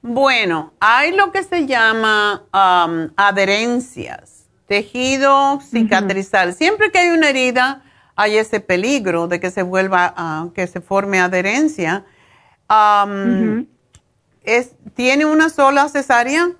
[0.00, 6.52] Bueno, hay lo que se llama um, adherencias, tejido cicatrizal.
[6.54, 7.82] Siempre que hay una herida,
[8.18, 12.04] hay ese peligro de que se vuelva, a que se forme adherencia.
[12.68, 13.66] Um,
[14.42, 16.50] es, ¿Tiene una sola cesárea?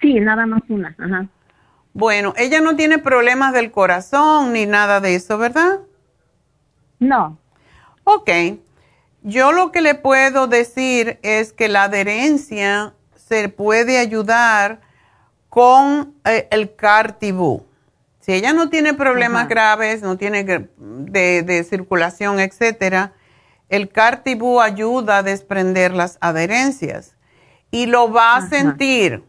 [0.00, 0.96] Sí, nada más una.
[0.98, 1.28] Ajá.
[1.92, 5.78] Bueno, ella no tiene problemas del corazón ni nada de eso, ¿verdad?
[6.98, 7.38] No.
[8.02, 8.30] Ok.
[9.22, 14.80] Yo lo que le puedo decir es que la adherencia se puede ayudar
[15.48, 17.65] con eh, el cartibú.
[18.26, 23.12] Si ella no tiene problemas graves, no tiene de, circulación, etcétera,
[23.68, 27.14] el cartibú ayuda a desprender las adherencias
[27.70, 29.22] y lo va a sentir.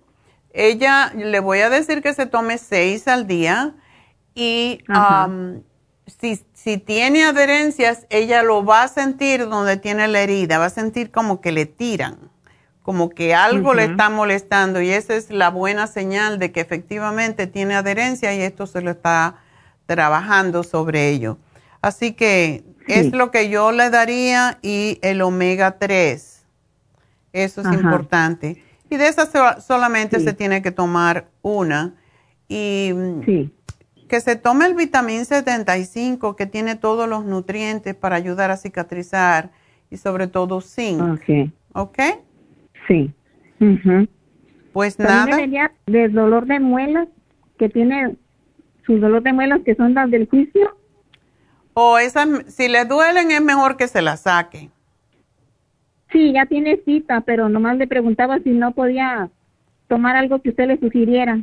[0.51, 3.75] Ella, le voy a decir que se tome seis al día
[4.33, 5.61] y um,
[6.07, 10.69] si, si, tiene adherencias, ella lo va a sentir donde tiene la herida, va a
[10.71, 12.31] sentir como que le tiran,
[12.87, 17.45] como que algo le está molestando y esa es la buena señal de que efectivamente
[17.45, 19.41] tiene adherencia y esto se lo está
[19.87, 21.37] trabajando sobre ello.
[21.81, 26.45] Así que es lo que yo le daría y el omega 3.
[27.33, 28.63] Eso es importante.
[28.89, 29.31] Y de esas
[29.65, 31.93] solamente se tiene que tomar una.
[32.47, 32.93] Y
[34.07, 39.51] que se tome el vitamín 75, que tiene todos los nutrientes para ayudar a cicatrizar
[39.89, 41.01] y sobre todo zinc.
[41.01, 41.51] Ok.
[41.73, 41.99] ¿Ok?
[42.87, 43.13] Sí.
[44.73, 45.37] Pues nada.
[45.87, 47.07] de dolor de muelas,
[47.57, 48.15] que tiene
[48.85, 50.77] su dolor de muelas que son las del juicio.
[51.73, 54.69] O esas, si le duelen es mejor que se las saque.
[56.11, 59.29] Sí, ya tiene cita, pero nomás le preguntaba si no podía
[59.87, 61.39] tomar algo que usted le sugiriera.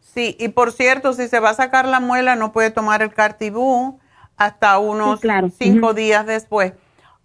[0.00, 3.12] Sí, y por cierto, si se va a sacar la muela, no puede tomar el
[3.12, 3.98] cartibú
[4.36, 5.20] hasta unos
[5.58, 6.74] cinco días después.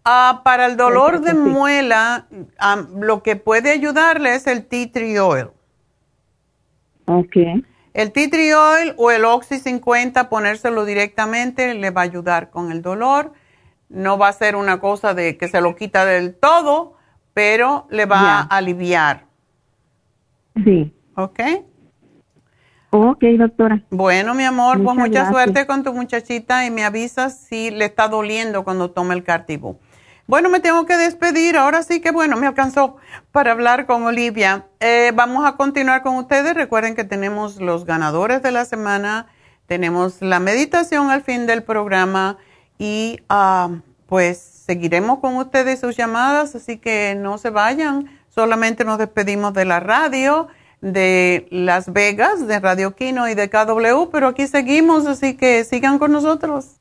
[0.04, 2.28] Ah, para el dolor de muela,
[3.00, 5.50] lo que puede ayudarle es el tea tree oil.
[7.06, 7.36] Ok.
[7.94, 12.72] El tea tree oil o el Oxy 50, ponérselo directamente, le va a ayudar con
[12.72, 13.34] el dolor
[13.92, 16.94] no va a ser una cosa de que se lo quita del todo,
[17.34, 19.26] pero le va a aliviar.
[20.64, 20.94] Sí.
[21.16, 21.40] ¿Ok?
[22.92, 23.84] Ok, doctora.
[23.90, 28.08] Bueno, mi amor, pues mucha suerte con tu muchachita y me avisas si le está
[28.08, 29.80] doliendo cuando tome el cartibú.
[30.28, 31.58] Bueno, me tengo que despedir.
[31.58, 32.98] Ahora sí que, bueno, me alcanzó
[33.32, 34.68] para hablar con Olivia.
[34.80, 36.54] Eh, vamos a continuar con ustedes.
[36.54, 39.28] Recuerden que tenemos los ganadores de la semana,
[39.68, 42.38] tenemos la meditación al fin del programa
[42.78, 43.70] y ah,
[44.08, 49.66] pues seguiremos con ustedes sus llamadas, así que no se vayan, solamente nos despedimos de
[49.66, 50.48] la radio
[50.82, 56.00] de Las Vegas, de Radio Kino y de KW, pero aquí seguimos, así que sigan
[56.00, 56.81] con nosotros.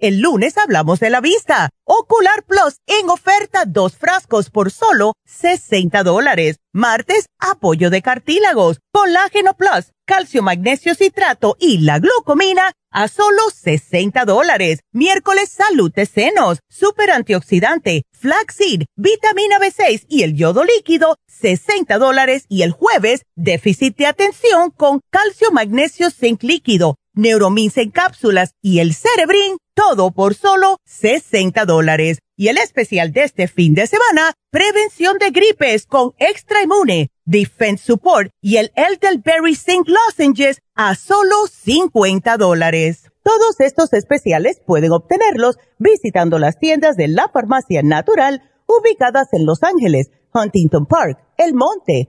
[0.00, 1.68] El lunes hablamos de la vista.
[1.84, 6.56] Ocular Plus en oferta dos frascos por solo 60 dólares.
[6.72, 14.24] Martes, apoyo de cartílagos, colágeno plus, calcio magnesio citrato y la glucomina a solo 60
[14.24, 14.80] dólares.
[14.90, 22.46] Miércoles, salud de senos, super antioxidante, flaxseed, vitamina B6 y el yodo líquido, 60 dólares.
[22.48, 28.78] Y el jueves, déficit de atención con calcio magnesio zinc líquido Neuromins en cápsulas y
[28.78, 32.18] el Cerebrin, todo por solo 60 dólares.
[32.36, 37.84] Y el especial de este fin de semana, prevención de gripes con Extra Inmune, Defense
[37.84, 43.10] Support y el Elderberry Zinc Lozenges a solo 50 dólares.
[43.22, 49.62] Todos estos especiales pueden obtenerlos visitando las tiendas de la farmacia natural ubicadas en Los
[49.62, 52.08] Ángeles, Huntington Park, El Monte,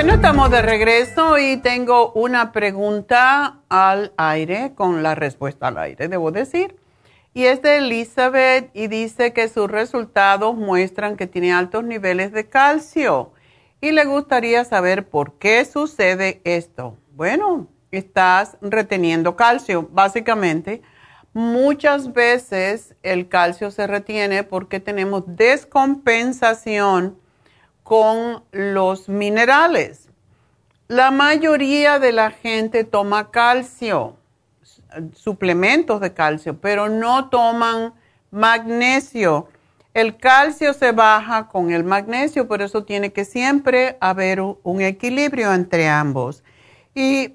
[0.00, 6.08] Bueno, estamos de regreso y tengo una pregunta al aire, con la respuesta al aire,
[6.08, 6.74] debo decir.
[7.34, 12.48] Y es de Elizabeth y dice que sus resultados muestran que tiene altos niveles de
[12.48, 13.34] calcio.
[13.82, 16.96] Y le gustaría saber por qué sucede esto.
[17.12, 20.80] Bueno, estás reteniendo calcio, básicamente.
[21.34, 27.19] Muchas veces el calcio se retiene porque tenemos descompensación
[27.90, 30.08] con los minerales.
[30.86, 34.16] La mayoría de la gente toma calcio,
[35.12, 37.92] suplementos de calcio, pero no toman
[38.30, 39.48] magnesio.
[39.92, 45.52] El calcio se baja con el magnesio, por eso tiene que siempre haber un equilibrio
[45.52, 46.44] entre ambos.
[46.94, 47.34] Y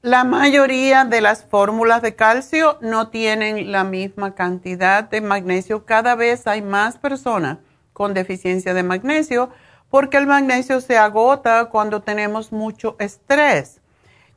[0.00, 5.84] la mayoría de las fórmulas de calcio no tienen la misma cantidad de magnesio.
[5.84, 7.58] Cada vez hay más personas
[7.92, 9.50] con deficiencia de magnesio
[9.92, 13.82] porque el magnesio se agota cuando tenemos mucho estrés,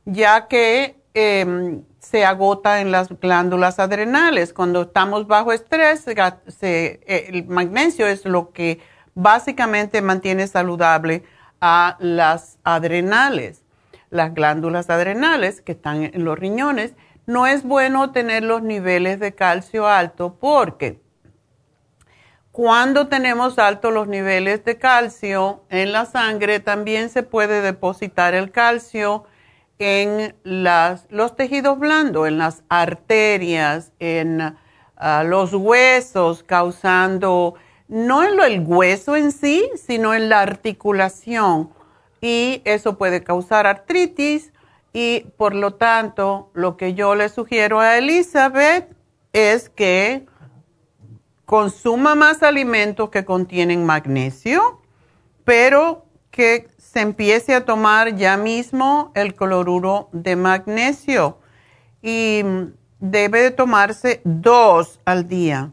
[0.04, 4.52] ya que em, se agota en las glándulas adrenales.
[4.52, 7.00] Cuando estamos bajo estrés, eh,
[7.32, 8.80] el magnesio es lo que
[9.14, 11.24] básicamente mantiene saludable
[11.62, 13.62] a las adrenales,
[14.10, 16.92] las glándulas adrenales que están en los riñones.
[17.24, 21.00] No es bueno tener los niveles de calcio alto porque
[22.56, 28.50] cuando tenemos altos los niveles de calcio en la sangre, también se puede depositar el
[28.50, 29.24] calcio
[29.78, 34.56] en los tejidos blandos, en las arterias, en
[34.96, 37.56] ah, los huesos, causando,
[37.88, 41.68] no en el hueso en sí, sino en la articulación.
[42.22, 44.50] Y eso puede causar artritis
[44.94, 48.96] y por lo tanto, lo que yo le sugiero a Elizabeth
[49.34, 50.24] es que
[51.46, 54.82] consuma más alimentos que contienen magnesio,
[55.44, 61.38] pero que se empiece a tomar ya mismo el cloruro de magnesio
[62.02, 62.42] y
[62.98, 65.72] debe de tomarse dos al día.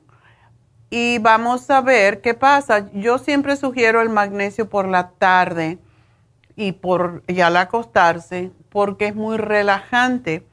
[0.90, 2.92] Y vamos a ver qué pasa.
[2.94, 5.80] Yo siempre sugiero el magnesio por la tarde
[6.56, 10.46] y por ya al acostarse porque es muy relajante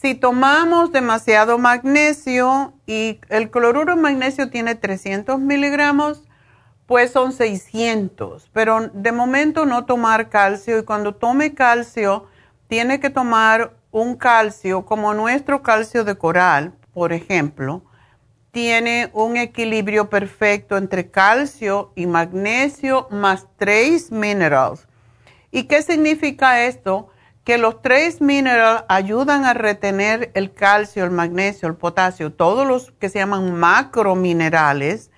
[0.00, 6.22] si tomamos demasiado magnesio y el cloruro de magnesio tiene 300 miligramos,
[6.86, 8.48] pues son 600.
[8.52, 12.26] Pero de momento no tomar calcio y cuando tome calcio,
[12.68, 17.82] tiene que tomar un calcio como nuestro calcio de coral, por ejemplo.
[18.52, 24.86] Tiene un equilibrio perfecto entre calcio y magnesio más trace minerals.
[25.50, 27.08] ¿Y qué significa esto?
[27.48, 32.90] Que los tres minerales ayudan a retener el calcio, el magnesio, el potasio, todos los
[33.00, 35.10] que se llaman macrominerales,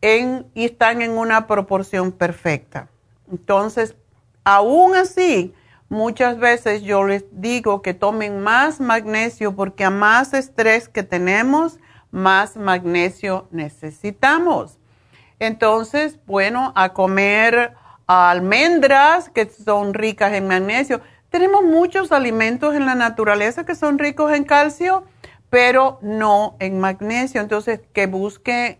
[0.00, 2.88] en, y están en una proporción perfecta.
[3.28, 3.96] Entonces,
[4.44, 5.54] aún así,
[5.88, 11.80] muchas veces yo les digo que tomen más magnesio porque a más estrés que tenemos,
[12.12, 14.78] más magnesio necesitamos.
[15.40, 17.74] Entonces, bueno, a comer
[18.06, 21.00] almendras que son ricas en magnesio.
[21.32, 25.04] Tenemos muchos alimentos en la naturaleza que son ricos en calcio,
[25.48, 27.40] pero no en magnesio.
[27.40, 28.78] Entonces, que busque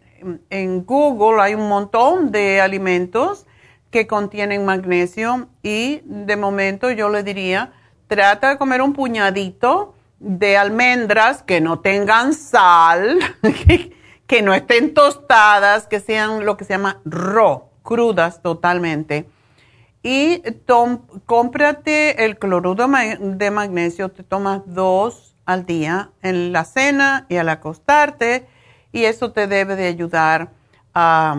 [0.51, 3.47] en Google, hay un montón de alimentos
[3.91, 7.73] que contienen magnesio y de momento yo le diría,
[8.07, 13.19] trata de comer un puñadito de almendras que no tengan sal,
[14.27, 19.27] que no estén tostadas, que sean lo que se llama raw, crudas totalmente
[20.03, 20.43] y
[21.27, 22.89] cómprate el cloruro
[23.21, 28.47] de magnesio, te tomas dos al día en la cena y al acostarte
[28.91, 30.51] y eso te debe de ayudar
[30.95, 31.37] a,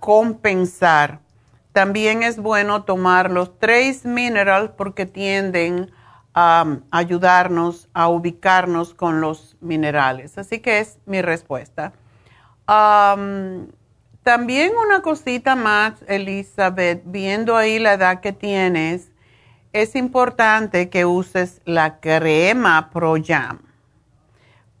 [0.00, 1.20] compensar.
[1.72, 5.90] También es bueno tomar los Trace Minerals porque tienden
[6.34, 10.36] a ayudarnos a ubicarnos con los minerales.
[10.36, 11.92] Así que es mi respuesta.
[14.24, 19.12] También una cosita más, Elizabeth, viendo ahí la edad que tienes,
[19.74, 23.58] es importante que uses la crema ProYam,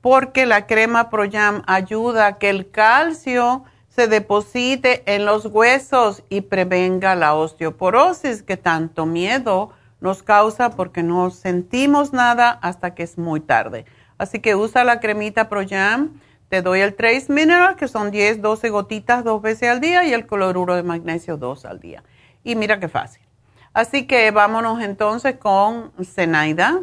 [0.00, 6.40] porque la crema ProYam ayuda a que el calcio se deposite en los huesos y
[6.40, 13.18] prevenga la osteoporosis que tanto miedo nos causa porque no sentimos nada hasta que es
[13.18, 13.84] muy tarde.
[14.16, 16.18] Así que usa la cremita ProYam
[16.54, 20.12] te doy el Trace Mineral, que son 10, 12 gotitas dos veces al día, y
[20.12, 22.04] el cloruro de magnesio dos al día.
[22.44, 23.24] Y mira qué fácil.
[23.72, 26.82] Así que vámonos entonces con Zenaida.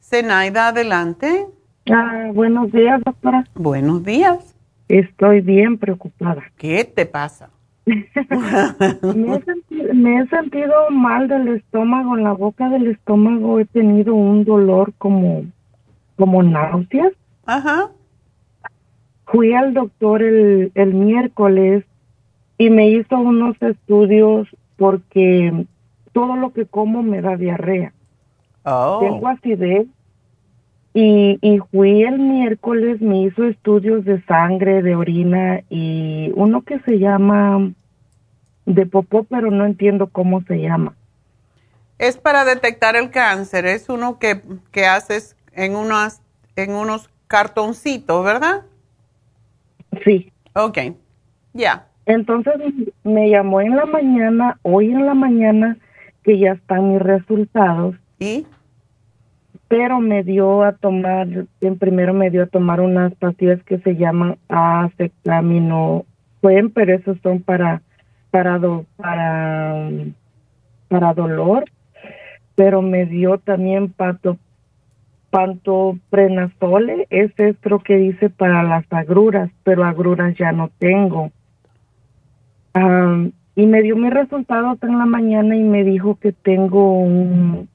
[0.00, 1.46] Zenaida, adelante.
[1.92, 3.44] Ah, buenos días, doctora.
[3.54, 4.56] Buenos días.
[4.88, 6.42] Estoy bien preocupada.
[6.56, 7.50] ¿Qué te pasa?
[7.84, 13.66] me, he sentido, me, he sentido, mal del estómago, en la boca del estómago he
[13.66, 15.44] tenido un dolor como,
[16.16, 17.12] como náuseas.
[17.44, 17.90] Ajá.
[19.30, 21.84] Fui al doctor el, el miércoles
[22.58, 25.66] y me hizo unos estudios porque
[26.12, 27.92] todo lo que como me da diarrea.
[28.64, 28.98] Oh.
[29.00, 29.86] Tengo acidez
[30.92, 36.80] y, y fui el miércoles, me hizo estudios de sangre, de orina y uno que
[36.80, 37.72] se llama
[38.66, 40.94] de popó, pero no entiendo cómo se llama.
[41.98, 46.22] Es para detectar el cáncer, es uno que, que haces en, unas,
[46.56, 48.62] en unos cartoncitos, ¿verdad?
[50.04, 50.32] Sí.
[50.54, 50.78] Ok,
[51.52, 51.86] ya.
[52.06, 52.54] Entonces
[53.04, 55.76] me llamó en la mañana, hoy en la mañana,
[56.24, 57.94] que ya están mis resultados.
[58.18, 58.46] ¿Y?
[59.68, 61.28] Pero me dio a tomar,
[61.60, 67.42] en primero me dio a tomar unas pastillas que se llaman acetaminofén, pero esos son
[67.42, 67.82] para,
[68.32, 68.58] para,
[68.96, 69.88] para,
[70.88, 71.66] para dolor.
[72.56, 74.36] Pero me dio también pato,
[75.30, 81.30] pantoprenazole, ese es lo que dice para las agruras, pero agruras ya no tengo.
[83.56, 87.68] y me dio mi resultado en la mañana y me dijo que tengo un,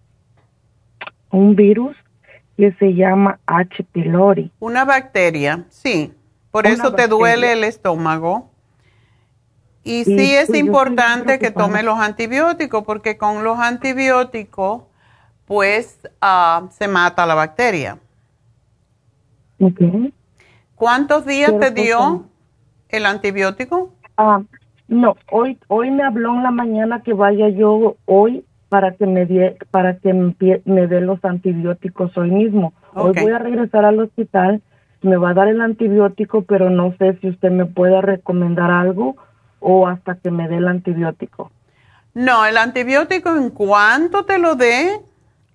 [1.31, 1.95] un virus
[2.57, 3.83] que se llama H.
[3.91, 4.51] pylori.
[4.59, 6.13] Una bacteria, sí.
[6.51, 8.49] Por eso te duele el estómago.
[9.83, 14.83] Y sí, es pues, importante que tome los antibióticos, porque con los antibióticos
[15.45, 17.97] pues ah, se mata la bacteria.
[20.75, 22.25] ¿Cuántos días te dio
[22.89, 23.93] el antibiótico?
[24.17, 24.41] Ah,
[24.87, 29.25] no, hoy hoy me habló en la mañana que vaya yo hoy para que me
[29.71, 32.73] para que me, dé los antibióticos hoy mismo.
[32.93, 34.61] Hoy voy a regresar al hospital,
[35.01, 39.15] me va a dar el antibiótico, pero no sé si usted me puede recomendar algo
[39.59, 41.51] o hasta que me dé el antibiótico.
[42.13, 45.01] No, el antibiótico en cuanto te lo dé,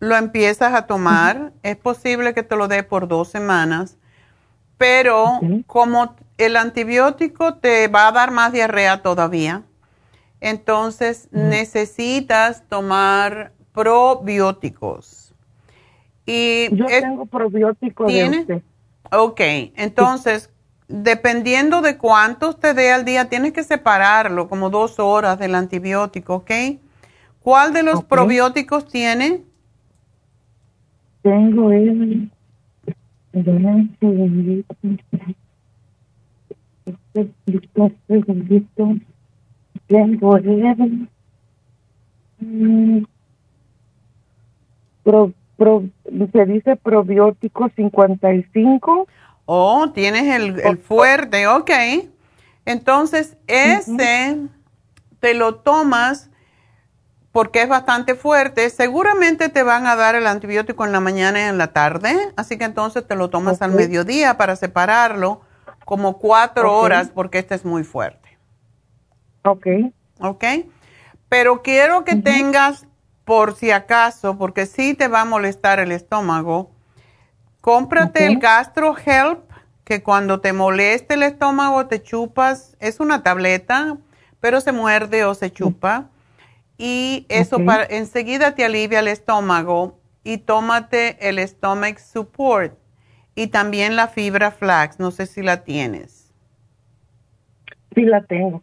[0.01, 3.98] lo empiezas a tomar, es posible que te lo dé por dos semanas,
[4.78, 9.62] pero como el antibiótico te va a dar más diarrea todavía,
[10.40, 15.34] entonces necesitas tomar probióticos.
[16.24, 18.62] Y Yo tengo probióticos de usted.
[19.12, 19.40] Ok,
[19.76, 20.48] entonces,
[20.88, 26.36] dependiendo de cuántos te dé al día, tienes que separarlo como dos horas del antibiótico,
[26.36, 26.51] ¿ok?
[27.40, 29.42] ¿Cuál de los probióticos tiene?
[31.22, 32.30] Tengo el...
[33.32, 33.58] Tengo
[40.36, 41.08] el...
[45.02, 45.84] Pro, pro,
[46.32, 49.08] se dice probiótico 55.
[49.44, 51.70] Oh, tienes el, el fuerte, ok.
[52.64, 54.38] Entonces, ese
[55.18, 56.29] te lo tomas
[57.32, 61.42] porque es bastante fuerte, seguramente te van a dar el antibiótico en la mañana y
[61.44, 65.42] en la tarde, así que entonces te lo tomas al mediodía para separarlo
[65.84, 68.38] como cuatro horas porque este es muy fuerte.
[69.44, 69.66] Ok.
[70.20, 70.44] Ok.
[71.28, 72.86] Pero quiero que tengas,
[73.24, 76.72] por si acaso, porque sí te va a molestar el estómago,
[77.60, 79.48] cómprate el Gastro Help,
[79.84, 83.96] que cuando te moleste el estómago te chupas, es una tableta,
[84.40, 86.08] pero se muerde o se chupa.
[86.82, 92.72] Y eso para, enseguida te alivia el estómago y tómate el Stomach Support
[93.34, 96.32] y también la fibra flax, no sé si la tienes.
[97.94, 98.62] Sí, la tengo.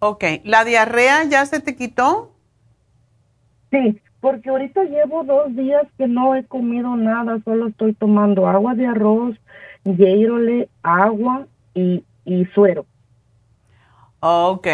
[0.00, 2.32] Ok, ¿la diarrea ya se te quitó?
[3.70, 8.74] Sí, porque ahorita llevo dos días que no he comido nada, solo estoy tomando agua
[8.74, 9.36] de arroz,
[9.84, 12.86] hierole, agua y, y suero.
[14.18, 14.66] Ok,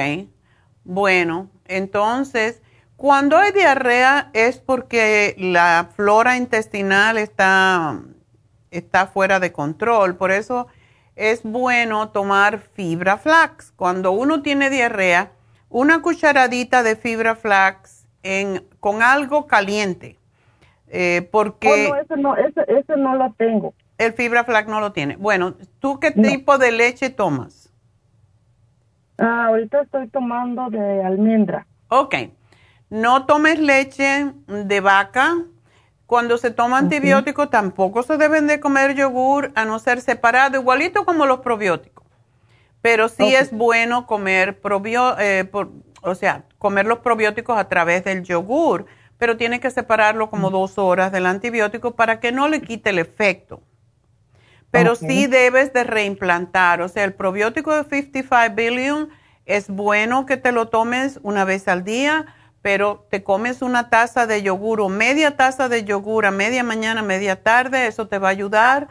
[0.84, 2.62] bueno, entonces,
[2.98, 8.00] cuando hay diarrea es porque la flora intestinal está,
[8.72, 10.66] está fuera de control, por eso
[11.14, 13.72] es bueno tomar fibra flax.
[13.76, 15.30] Cuando uno tiene diarrea,
[15.68, 20.18] una cucharadita de fibra flax en, con algo caliente.
[20.88, 21.90] Eh, porque...
[21.92, 23.74] Oh, no, ese no, ese, no lo tengo.
[23.98, 25.14] El fibra flax no lo tiene.
[25.14, 27.72] Bueno, ¿tú qué tipo de leche tomas?
[29.18, 31.64] Ah, ahorita estoy tomando de almendra.
[31.90, 32.14] Ok.
[32.90, 35.36] No tomes leche de vaca.
[36.06, 41.04] Cuando se toma antibiótico tampoco se deben de comer yogur a no ser separado, igualito
[41.04, 42.06] como los probióticos.
[42.80, 45.50] Pero sí es bueno comer probióticos, eh,
[46.00, 48.86] o sea, comer los probióticos a través del yogur,
[49.18, 52.98] pero tiene que separarlo como dos horas del antibiótico para que no le quite el
[52.98, 53.60] efecto.
[54.70, 59.10] Pero sí debes de reimplantar, o sea, el probiótico de 55 billion
[59.44, 62.34] es bueno que te lo tomes una vez al día
[62.68, 67.00] pero te comes una taza de yogur o media taza de yogur a media mañana,
[67.00, 68.88] media tarde, eso te va a ayudar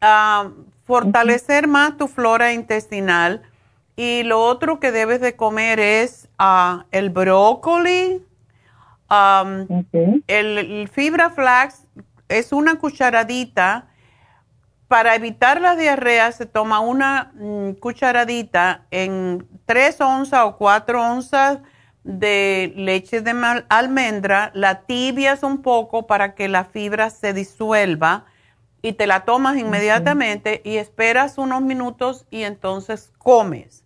[0.00, 0.48] a
[0.86, 3.42] fortalecer más tu flora intestinal.
[3.94, 8.24] Y lo otro que debes de comer es ah, el brócoli,
[10.26, 11.84] el, fibra flax,
[12.30, 13.88] es una cucharadita.
[14.88, 21.58] Para evitar las diarreas se toma una mm, cucharadita en 3 onzas o 4 onzas
[22.04, 28.24] de leche de almendra, la tibias un poco para que la fibra se disuelva
[28.82, 33.84] y te la tomas inmediatamente y esperas unos minutos y entonces comes.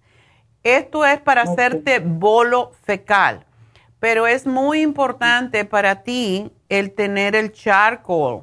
[0.62, 3.44] Esto es para hacerte bolo fecal,
[3.98, 8.42] pero es muy importante para ti el tener el charcoal.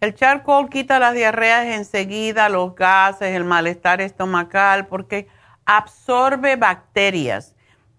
[0.00, 5.28] El charcoal quita las diarreas enseguida, los gases, el malestar estomacal, porque
[5.64, 7.54] absorbe bacterias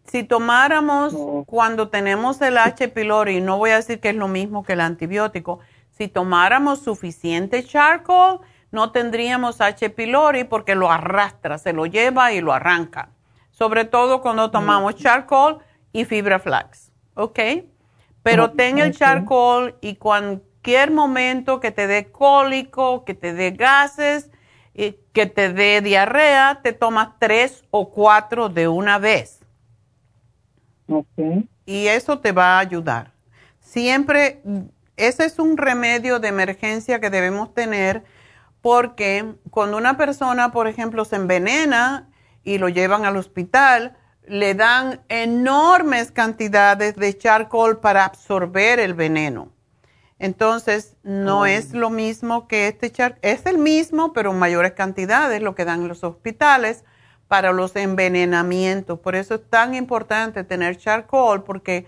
[0.06, 2.90] si tomáramos cuando tenemos el H.
[2.90, 5.60] pylori, no voy a decir que es lo mismo que el antibiótico,
[5.92, 8.40] si tomáramos suficiente charcoal,
[8.72, 9.90] no tendríamos H.
[9.92, 13.10] pylori porque lo arrastra, se lo lleva y lo arranca.
[13.52, 15.60] Sobre todo cuando tomamos charcoal
[15.92, 17.40] y fibra flax, ¿ok?
[18.24, 24.32] Pero ten el charcoal y cualquier momento que te dé cólico, que te dé gases,
[24.74, 29.43] y que te dé diarrea, te tomas tres o cuatro de una vez
[31.66, 33.14] y eso te va a ayudar.
[33.60, 34.42] Siempre,
[34.98, 38.04] ese es un remedio de emergencia que debemos tener
[38.62, 42.10] porque cuando una persona, por ejemplo, se envenena
[42.44, 49.50] y lo llevan al hospital, le dan enormes cantidades de charcoal para absorber el veneno.
[50.20, 51.46] Entonces, no oh.
[51.46, 55.66] es lo mismo que este charcoal, es el mismo, pero en mayores cantidades, lo que
[55.66, 56.86] dan en los hospitales
[57.34, 59.00] para los envenenamientos.
[59.00, 61.88] Por eso es tan importante tener charcoal, porque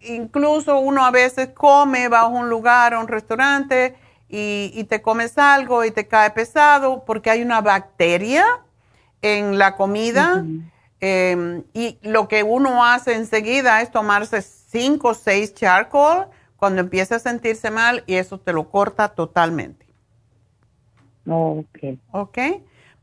[0.00, 3.94] incluso uno a veces come, va a un lugar, a un restaurante,
[4.28, 8.44] y, te comes algo y te cae pesado porque hay una bacteria
[9.22, 10.44] en la comida.
[10.98, 16.26] Em, y lo que uno hace enseguida es tomarse cinco o seis charcoal
[16.56, 19.86] cuando empieza a sentirse mal y eso te lo corta totalmente.
[21.24, 21.78] Ok.
[22.10, 22.38] Ok.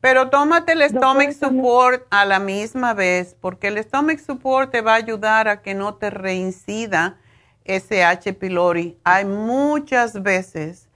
[0.04, 4.92] Pero tómate el stomach support a la misma vez, porque el stomach support te va
[4.92, 7.22] a ayudar a que no te reincida
[7.64, 8.34] ese H.
[8.34, 8.98] pylori.
[9.06, 10.90] Hay muchas veces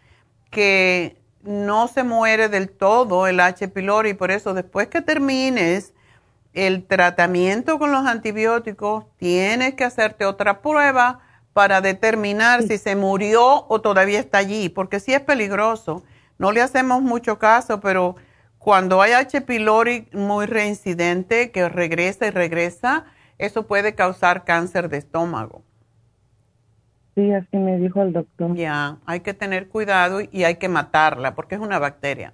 [0.51, 3.69] que no se muere del todo el H.
[3.69, 5.93] pylori, por eso después que termines
[6.51, 11.21] el tratamiento con los antibióticos, tienes que hacerte otra prueba
[11.53, 16.03] para determinar si se murió o todavía está allí, porque sí es peligroso.
[16.37, 18.17] No le hacemos mucho caso, pero
[18.67, 19.39] cuando hay H.
[19.39, 23.05] pylori muy reincidente que regresa y regresa,
[23.37, 25.63] eso puede causar cáncer de estómago.
[27.15, 28.53] Sí, así me dijo el doctor.
[28.57, 32.33] Ya, hay que tener cuidado y hay que matarla porque es una bacteria.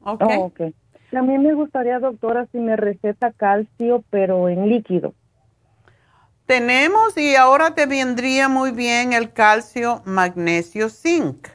[0.00, 0.24] ¿Ok?
[0.24, 0.74] Oh, okay.
[1.16, 5.14] A mí me gustaría, doctora, si me receta calcio, pero en líquido.
[6.46, 11.46] Tenemos y ahora te vendría muy bien el calcio, magnesio, zinc,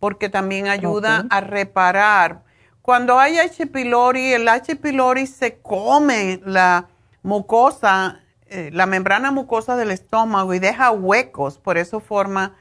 [0.00, 2.43] porque también ayuda a reparar.
[2.84, 3.66] Cuando hay H.
[3.68, 4.76] pylori, el H.
[4.76, 6.88] pylori se come la
[7.22, 12.56] mucosa, eh, la membrana mucosa del estómago y deja huecos, por eso forma,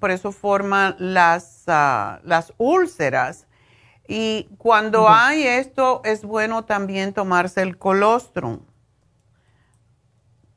[0.00, 3.46] por eso forma las, ah, las úlceras.
[4.08, 8.60] Y cuando hay esto, es bueno también tomarse el colostrum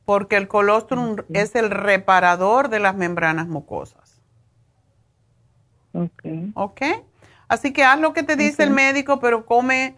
[0.06, 4.20] porque el colostrum es el reparador de las membranas mucosas.
[5.94, 6.24] Ok.
[6.56, 6.82] Ok.
[7.50, 9.98] Así que haz lo que te dice el médico, pero come.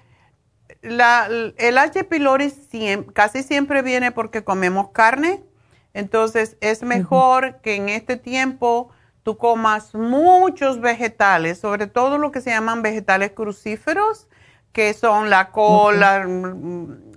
[0.81, 2.05] La, el H.
[2.05, 2.51] pylori
[3.13, 5.43] casi siempre viene porque comemos carne.
[5.93, 8.89] Entonces es mejor que en este tiempo
[9.21, 14.27] tú comas muchos vegetales, sobre todo lo que se llaman vegetales crucíferos,
[14.71, 16.25] que son la cola,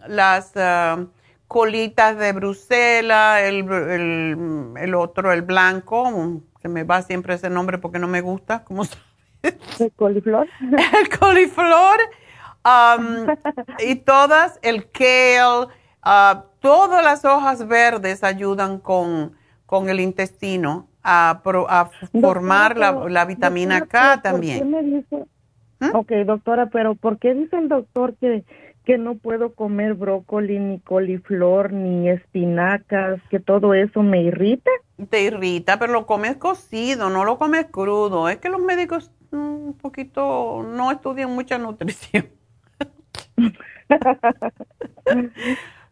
[0.06, 0.52] las.
[0.56, 1.06] Ah,
[1.54, 8.08] colitas de Bruselas, el, otro, el blanco, se me va siempre ese nombre porque no
[8.08, 8.82] me gusta, ¿cómo
[9.78, 10.48] ¿El coliflor?
[10.60, 11.98] el coliflor,
[12.64, 13.26] um,
[13.78, 15.68] y todas, el kale,
[16.04, 19.32] uh, todas las hojas verdes ayudan con,
[19.66, 21.40] con el intestino a,
[22.20, 24.70] formar la, vitamina K también.
[24.70, 25.26] me dice?
[25.80, 25.94] ¿Mm?
[25.94, 28.44] Ok, doctora, pero ¿por qué dice el doctor que
[28.84, 34.70] que no puedo comer brócoli, ni coliflor, ni espinacas, que todo eso me irrita.
[35.08, 38.28] Te irrita, pero lo comes cocido, no lo comes crudo.
[38.28, 42.30] Es que los médicos un poquito no estudian mucha nutrición.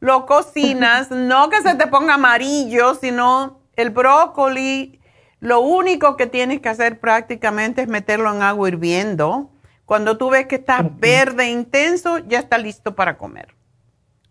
[0.01, 5.01] lo cocinas, no que se te ponga amarillo, sino el brócoli,
[5.41, 9.53] lo único que tienes que hacer prácticamente es meterlo en agua hirviendo
[9.93, 13.55] cuando tú ves que está verde intenso, ya está listo para comer.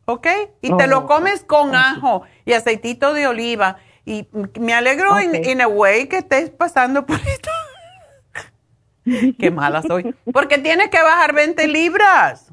[0.06, 0.26] ¿Ok?
[0.62, 3.78] Y te lo oh, comes con ajo y aceitito de oliva.
[4.04, 4.28] Y
[4.60, 7.52] me alegro en a way que estés pasando por esto.
[9.40, 10.16] Qué mala soy.
[10.32, 12.52] Porque tienes que bajar 20 libras.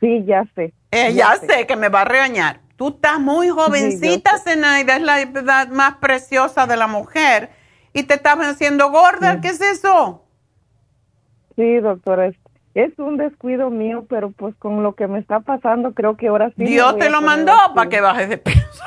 [0.00, 0.72] Sí, ya sé.
[0.90, 1.66] Eh, ya, sé.
[1.66, 2.60] que me va a regañar.
[2.76, 7.50] Tú estás muy jovencita, Zenaida, es la edad más preciosa de la mujer.
[7.92, 9.40] Y te estás haciendo gorda.
[9.40, 10.24] ¿Qué es eso?
[11.56, 12.30] Sí, doctora,
[12.74, 16.52] es, un descuido mío, pero pues con lo que me está pasando, creo que ahora
[16.56, 16.64] sí.
[16.64, 18.84] Dios te lo mandó para que bajes de peso.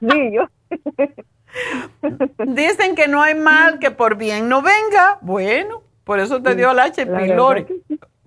[0.00, 0.46] sí, yo.
[2.46, 5.18] Dicen que no hay mal que por bien no venga.
[5.20, 7.06] Bueno, por eso te dio el H.
[7.06, 7.66] pylori.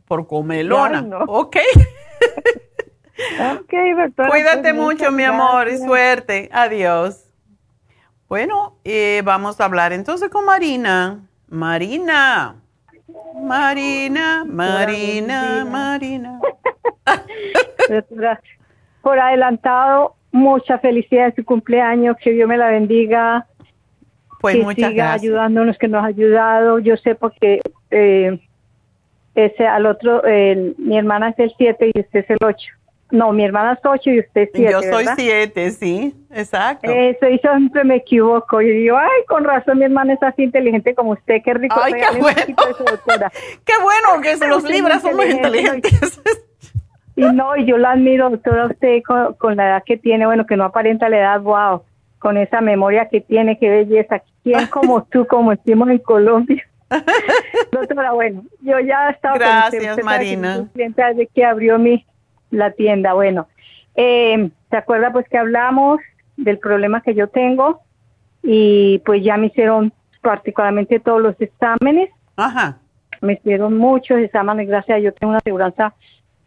[0.07, 1.05] Por comelona.
[1.27, 1.57] Ok.
[3.59, 4.29] ok, doctora.
[4.29, 6.49] Cuídate pues, mucho, mi amor, y suerte.
[6.51, 7.25] Adiós.
[8.27, 11.19] Bueno, eh, vamos a hablar entonces con Marina.
[11.47, 12.55] Marina.
[13.35, 16.39] Marina, Marina, Marina.
[19.01, 23.47] Por adelantado, mucha felicidad en su cumpleaños, que Dios me la bendiga.
[24.41, 26.79] Pues que muchas siga ayudándonos, que nos ha ayudado.
[26.79, 27.59] Yo sé porque
[27.91, 28.39] eh,
[29.35, 30.21] ese al otro,
[30.77, 32.57] mi hermana es el 7 y usted es el 8.
[33.11, 34.71] No, mi hermana es 8 y usted es 7.
[34.71, 36.91] Yo soy 7, sí, exacto.
[36.91, 38.61] Eso, y siempre me equivoco.
[38.61, 41.75] Y digo, ay, con razón, mi hermana es así inteligente como usted, qué rico.
[41.81, 42.39] Ay, qué bueno.
[43.65, 46.21] qué bueno que los libras son muy inteligentes.
[47.19, 50.55] Y no, y yo la admiro, toda usted con, la edad que tiene, bueno, que
[50.55, 51.83] no aparenta la edad, wow,
[52.17, 54.21] con esa memoria que tiene, qué belleza.
[54.41, 56.63] ¿Quién como tú, como decimos en Colombia?
[57.73, 60.69] Doctora, bueno, yo ya estaba Gracias, con Marina.
[60.73, 62.05] Desde que abrió mi
[62.51, 63.13] la tienda.
[63.13, 63.49] Bueno,
[63.95, 65.99] eh, ¿se acuerda pues que hablamos
[66.37, 67.81] del problema que yo tengo?
[68.43, 69.91] Y pues ya me hicieron
[70.21, 72.11] particularmente todos los exámenes.
[72.37, 72.77] Ajá.
[73.19, 75.93] Me hicieron muchos exámenes, gracias Dios tengo una aseguranza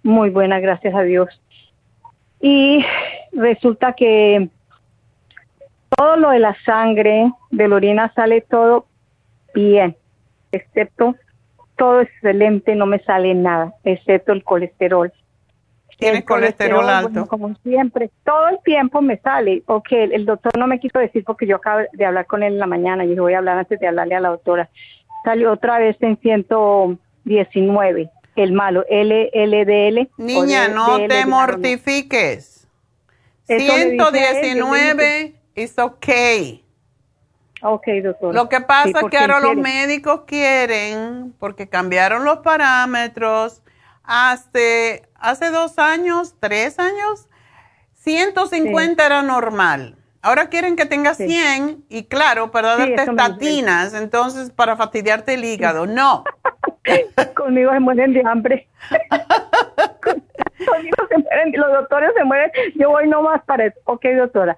[0.03, 1.29] muy buena, gracias a Dios.
[2.41, 2.85] Y
[3.33, 4.49] resulta que
[5.97, 8.87] todo lo de la sangre, de la orina sale todo
[9.55, 9.97] bien,
[10.51, 11.15] excepto
[11.77, 15.13] todo excelente, no me sale nada, excepto el colesterol.
[15.99, 17.27] Tienes colesterol, alto.
[17.27, 19.63] como siempre, todo el tiempo me sale.
[19.67, 22.59] Ok, el, doctor no me quiso decir porque yo acabo de hablar con él en
[22.59, 24.69] la mañana y dije, voy a hablar antes de hablarle a la doctora.
[25.25, 30.11] Salió otra vez en 119, el malo, LLDL.
[30.17, 32.67] Niña, no te mortifiques.
[33.47, 36.09] 119 es ok.
[37.65, 38.35] Ok, doctor.
[38.35, 43.63] Lo que pasa es que ahora los médicos quieren, porque cambiaron los parámetros,
[44.03, 47.29] hace, hace dos años, tres años,
[47.95, 49.97] 150 era normal.
[50.23, 55.87] Ahora quieren que tengas 100 y claro, para darte estatinas, entonces para fastidiarte el hígado.
[55.87, 56.25] No.
[57.35, 58.69] Conmigo se mueren de hambre.
[60.03, 63.79] Conmigo se mueren, los doctores se mueren, yo voy nomás para eso.
[63.85, 64.57] Ok, doctora.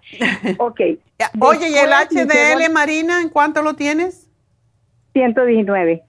[0.59, 0.81] Ok.
[1.41, 4.31] Oye, ¿y el HDL, Marina, en cuánto lo tienes?
[5.13, 6.03] 119.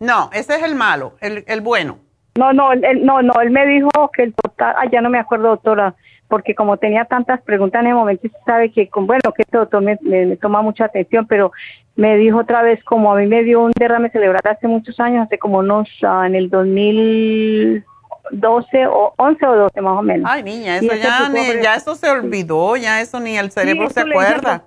[0.00, 1.98] No, ese es el malo, el, el bueno.
[2.38, 5.18] No, no, él, no, no, él me dijo que el total, ah, ya no me
[5.18, 5.94] acuerdo, doctora,
[6.28, 9.82] porque como tenía tantas preguntas en el momento, sabe que, con, bueno, que este doctor
[9.82, 11.52] me, toma mucha atención, pero
[12.00, 15.26] me dijo otra vez, como a mí me dio un derrame cerebral hace muchos años,
[15.26, 20.30] hace como unos, uh, en el 2012 o 11 o 12 más o menos.
[20.32, 21.30] Ay, niña, eso ya,
[21.62, 24.64] ya eso se olvidó, ya eso ni el cerebro se acuerda.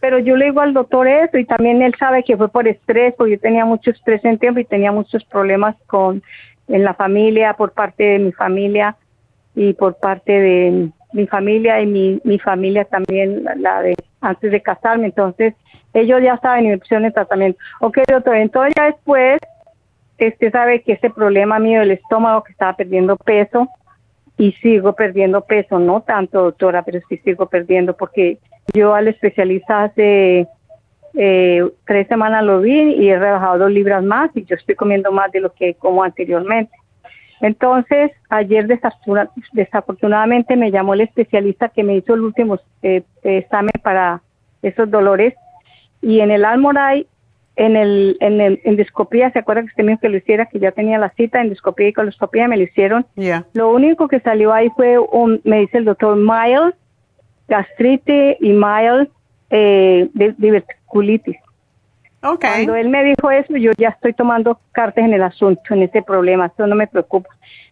[0.00, 3.12] Pero yo le digo al doctor eso y también él sabe que fue por estrés,
[3.18, 6.22] porque yo tenía mucho estrés en tiempo y tenía muchos problemas con
[6.68, 8.96] en la familia, por parte de mi familia
[9.54, 14.62] y por parte de mi familia y mi, mi familia también, la de antes de
[14.62, 15.08] casarme.
[15.08, 15.52] Entonces,
[15.94, 17.58] ellos ya saben y me pusieron el tratamiento.
[17.80, 19.38] Ok, doctor, entonces ya después,
[20.18, 23.68] usted sabe que ese problema mío del estómago, que estaba perdiendo peso,
[24.38, 28.38] y sigo perdiendo peso, no tanto, doctora, pero sí sigo perdiendo, porque
[28.74, 30.48] yo al especialista hace
[31.14, 35.12] eh, tres semanas lo vi y he rebajado dos libras más y yo estoy comiendo
[35.12, 36.72] más de lo que como anteriormente.
[37.40, 38.66] Entonces, ayer
[39.52, 44.22] desafortunadamente me llamó el especialista que me hizo el último eh, examen para
[44.62, 45.34] esos dolores
[46.02, 47.06] y en el Almoray,
[47.56, 50.46] en el en el endoscopía, ¿se acuerda que usted me que lo hiciera?
[50.46, 53.06] Que ya tenía la cita, endoscopía y coloscopía, me lo hicieron.
[53.54, 56.74] Lo único que salió ahí fue, un, me dice el doctor, mild
[57.48, 59.08] gastritis y mild
[59.50, 61.36] eh, diverticulitis.
[62.20, 66.02] Cuando él me dijo eso, yo ya estoy tomando cartas en el asunto, en ese
[66.02, 67.28] problema, eso no me preocupa.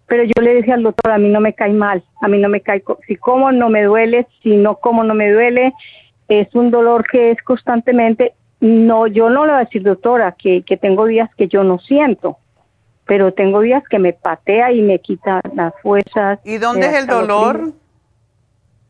[0.07, 2.48] Pero yo le dije al doctor, a mí no me cae mal, a mí no
[2.48, 5.73] me cae, si como no me duele, si no como no me duele,
[6.31, 10.62] es un dolor que es constantemente, no, yo no le voy a decir, doctora, que,
[10.62, 12.39] que tengo días que yo no siento,
[13.05, 16.39] pero tengo días que me patea y me quita las fuerzas.
[16.44, 17.73] ¿Y dónde es el dolor?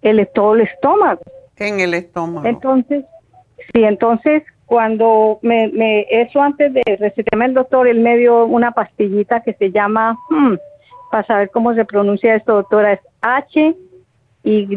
[0.02, 1.22] El, todo el estómago.
[1.56, 2.46] En el estómago.
[2.46, 3.04] Entonces,
[3.72, 8.72] sí, entonces cuando me, me, eso antes de recetarme el doctor, él me dio una
[8.72, 10.54] pastillita que se llama, hmm,
[11.10, 13.74] para saber cómo se pronuncia esto, doctora, es H
[14.44, 14.68] Y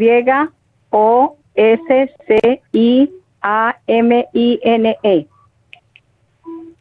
[0.89, 3.11] O S C I
[3.41, 5.27] A M I N E.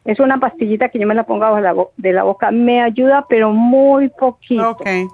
[0.05, 2.51] Es una pastillita que yo me la pongo abajo de la, boca.
[2.51, 4.71] Me ayuda, pero muy poquito.
[4.71, 5.07] Okay.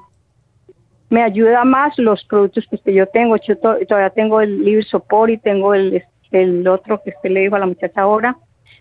[1.09, 3.35] Me ayuda más los productos que yo tengo.
[3.37, 7.55] Yo todavía tengo el liver sopor y tengo el el otro que usted le dijo
[7.55, 8.37] a la muchacha ahora,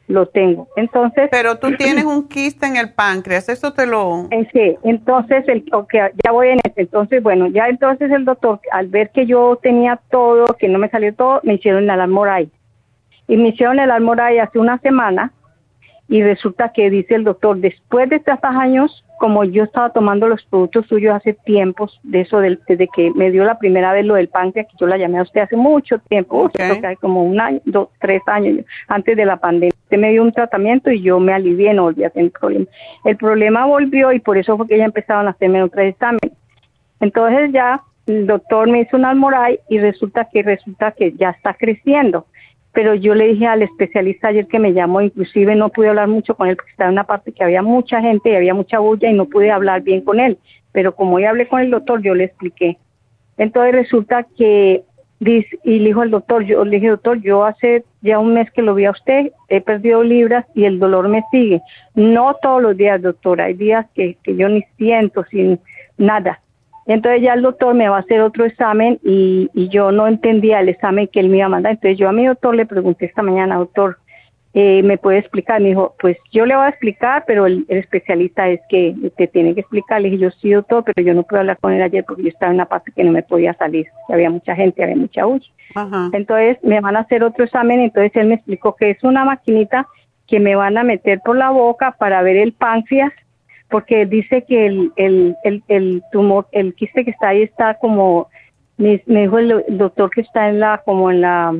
[0.08, 0.68] lo tengo.
[0.76, 1.28] Entonces.
[1.30, 4.26] Pero tú tienes un quiste en el páncreas, eso te lo.
[4.30, 6.82] Eh, sí, entonces, el, okay, ya voy en este.
[6.82, 10.88] Entonces, bueno, ya entonces el doctor, al ver que yo tenía todo, que no me
[10.88, 12.50] salió todo, me hicieron el almoray.
[13.28, 15.32] Y me hicieron el almoray hace una semana
[16.08, 20.42] y resulta que dice el doctor, después de tantos años, como yo estaba tomando los
[20.44, 24.28] productos suyos hace tiempos, de eso desde que me dio la primera vez lo del
[24.28, 27.60] páncreas, que yo la llamé a usted hace mucho tiempo, creo que como un año,
[27.66, 29.74] dos, tres años antes de la pandemia.
[29.84, 32.66] Usted me dio un tratamiento y yo me alivié, no volví a tener problema.
[33.04, 36.20] El problema volvió y por eso fue que ya empezaron a hacerme otro examen.
[37.00, 41.52] Entonces ya el doctor me hizo un almoray y resulta que resulta que ya está
[41.52, 42.24] creciendo
[42.72, 46.34] pero yo le dije al especialista ayer que me llamó, inclusive no pude hablar mucho
[46.34, 49.10] con él porque estaba en una parte que había mucha gente y había mucha bulla
[49.10, 50.38] y no pude hablar bien con él,
[50.72, 52.78] pero como ya hablé con el doctor, yo le expliqué.
[53.36, 54.82] Entonces resulta que,
[55.20, 58.50] dice, y le dijo el doctor, yo le dije, doctor, yo hace ya un mes
[58.52, 61.60] que lo vi a usted, he perdido libras y el dolor me sigue.
[61.94, 65.58] No todos los días, doctor, hay días que yo ni siento, sin
[65.96, 66.40] nada,
[66.94, 70.70] entonces ya el doctor me va a hacer otro examen y, yo no entendía el
[70.70, 71.72] examen que él me iba a mandar.
[71.72, 73.98] Entonces yo a mi doctor le pregunté esta mañana, doctor,
[74.54, 75.60] eh, ¿me puede explicar?
[75.60, 79.52] Me dijo, pues yo le voy a explicar, pero el, especialista es que te tiene
[79.52, 80.00] que explicar.
[80.00, 82.30] Le dije, yo sí, doctor, pero yo no pude hablar con él ayer porque yo
[82.30, 83.86] estaba en una parte que no me podía salir.
[84.08, 85.50] Había mucha gente, había mucha hucha.
[86.14, 87.80] Entonces me van a hacer otro examen.
[87.80, 89.86] Entonces él me explicó que es una maquinita
[90.26, 93.12] que me van a meter por la boca para ver el páncreas
[93.70, 98.28] porque dice que el, el, el, el tumor, el quiste que está ahí está como,
[98.76, 101.54] me, dijo el, doctor que está en la, como en la,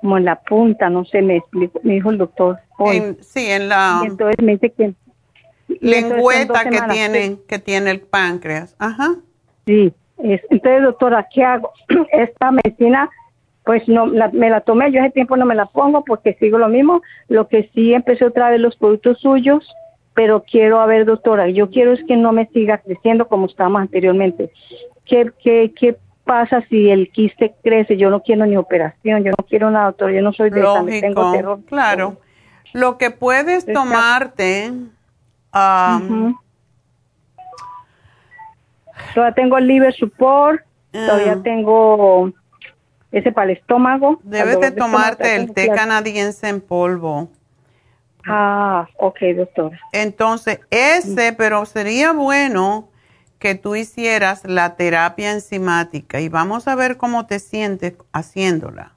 [0.00, 2.58] como en la punta, no sé, me explico, me dijo el doctor.
[3.20, 4.02] sí, en la.
[4.04, 4.94] entonces me dice que.
[5.80, 8.76] Lengüeta que tiene, que tiene el páncreas.
[8.78, 9.14] Ajá.
[9.66, 9.92] Sí.
[10.18, 11.72] entonces, doctora, ¿qué hago?
[12.12, 13.10] Esta medicina,
[13.64, 16.68] pues no, me la tomé, yo ese tiempo no me la pongo porque sigo lo
[16.68, 17.02] mismo.
[17.28, 19.66] Lo que sí empecé otra vez los productos suyos
[20.14, 23.82] pero quiero, a ver, doctora, yo quiero es que no me siga creciendo como estábamos
[23.82, 24.52] anteriormente.
[25.04, 27.96] ¿Qué, qué, qué pasa si el quiste crece?
[27.96, 30.84] Yo no quiero ni operación, yo no quiero nada, doctora, yo no soy de esa,
[30.86, 31.60] tengo terror.
[31.66, 32.16] Claro.
[32.72, 34.72] Lo que puedes tomarte,
[39.14, 42.32] Todavía tengo el liver support, todavía tengo
[43.12, 44.20] ese para el estómago.
[44.22, 47.28] Debes de tomarte el té canadiense en polvo.
[48.26, 49.78] Ah, ok, doctora.
[49.92, 52.88] Entonces, ese, pero sería bueno
[53.38, 58.92] que tú hicieras la terapia enzimática y vamos a ver cómo te sientes haciéndola.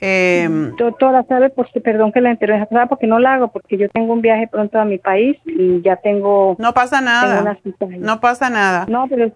[0.00, 1.50] Em, doctora, ¿sabe?
[1.50, 4.78] Porque, perdón que la interrumpa, porque no la hago, porque yo tengo un viaje pronto
[4.78, 6.56] a mi país y ya tengo...
[6.58, 7.58] No pasa nada,
[7.98, 8.86] no pasa nada.
[8.88, 9.32] No, pero...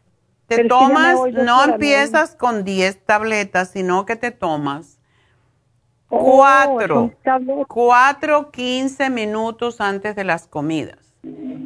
[0.47, 5.02] Te tomas, no empiezas con 10 tabletas, sino que te tomas
[6.13, 7.11] oh, cuatro,
[7.69, 10.99] cuatro, 15 minutos antes de las comidas.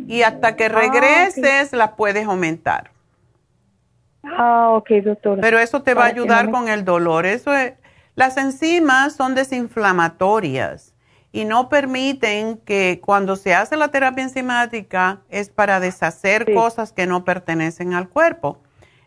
[0.07, 2.91] Y hasta que ah, regreses las puedes aumentar.
[4.23, 5.41] Ah, ok, doctora.
[5.41, 7.27] Pero eso te va a ayudar con el dolor.
[7.27, 7.75] Eso es,
[8.15, 10.95] las enzimas son desinflamatorias
[11.33, 17.07] y no permiten que cuando se hace la terapia enzimática es para deshacer cosas que
[17.07, 18.61] no pertenecen al cuerpo.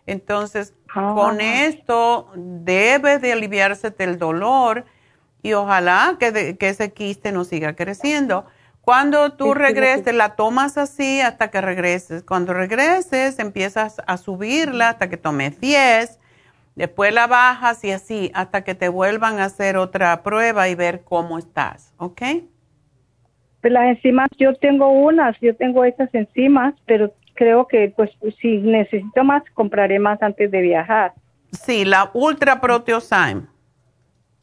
[0.05, 1.13] Entonces, ah.
[1.15, 4.85] con esto debe de aliviarse el dolor
[5.41, 8.45] y ojalá que, que, ese quiste no siga creciendo.
[8.81, 12.23] Cuando tú regreses, la tomas así hasta que regreses.
[12.23, 16.19] Cuando regreses, empiezas a subirla hasta que tomes 10
[16.79, 21.01] Después la bajas y así hasta que te vuelvan a hacer otra prueba y ver
[21.03, 22.21] cómo estás, ¿ok?
[23.59, 28.09] Pues las enzimas, yo tengo unas, yo tengo estas enzimas, pero creo que pues
[28.41, 31.11] si necesito más, compraré más antes de viajar.
[31.51, 33.41] Sí, la Ultra Proteosyme.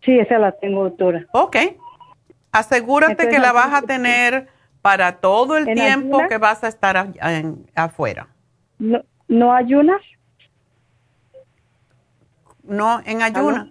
[0.06, 1.26] Sí, esa la tengo, doctora.
[1.32, 1.56] Ok.
[2.52, 4.46] Asegúrate que la vas a tener
[4.80, 7.12] para todo el tiempo que vas a estar
[7.74, 8.28] afuera.
[8.78, 10.00] ¿No, ¿No ayunas?
[12.62, 13.68] No, en ayuno.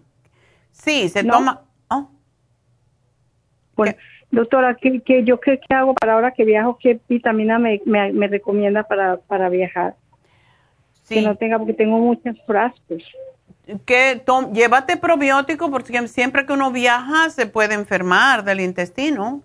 [0.71, 1.61] Sí, se toma.
[1.89, 2.09] Oh.
[3.77, 3.95] Bueno,
[4.29, 6.77] doctora, ¿qué, qué yo qué, hago para ahora que viajo?
[6.77, 9.95] ¿Qué vitamina me, me, recomienda para, para viajar?
[11.03, 11.15] Sí.
[11.15, 13.03] Que no tenga, porque tengo muchos frascos.
[13.85, 14.23] Que
[14.53, 19.41] llévate probiótico porque siempre que uno viaja se puede enfermar del intestino.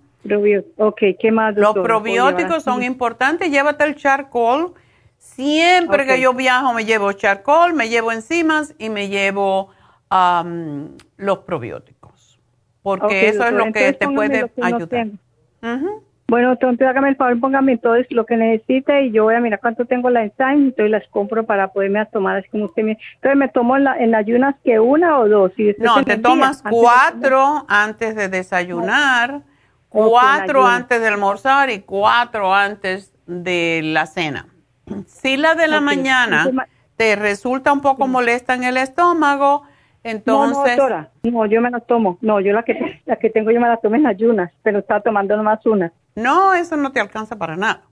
[0.76, 1.56] Ok, ¿qué más?
[1.56, 3.50] Los probióticos son importantes.
[3.50, 4.74] Llévate el charcoal
[5.20, 9.68] Siempre que yo viajo me llevo charcoal, me llevo enzimas y me llevo
[11.16, 12.40] los probióticos.
[12.82, 15.08] Porque eso es lo que te puede ayudar.
[16.30, 19.58] Bueno, entonces hágame el favor, póngame todo lo que necesite y yo voy a mirar
[19.58, 22.98] cuánto tengo la enzyme y las compro para poderme tomar así como usted me...
[23.16, 25.50] Entonces me tomo en, en ayunas que una o dos.
[25.78, 29.40] no, te tomas cuatro antes de desayunar,
[29.88, 34.46] cuatro antes de almorzar y cuatro antes de la cena.
[35.08, 36.48] Si la de la mañana
[36.96, 39.64] te resulta un poco molesta en el estómago,
[40.04, 40.76] entonces...
[40.76, 42.18] No, doctora, no, yo me la tomo.
[42.20, 45.00] No, yo la que, la que tengo yo me la tomo en ayunas, pero estaba
[45.00, 45.92] tomando nomás una.
[46.20, 47.82] No, eso no te alcanza para nada.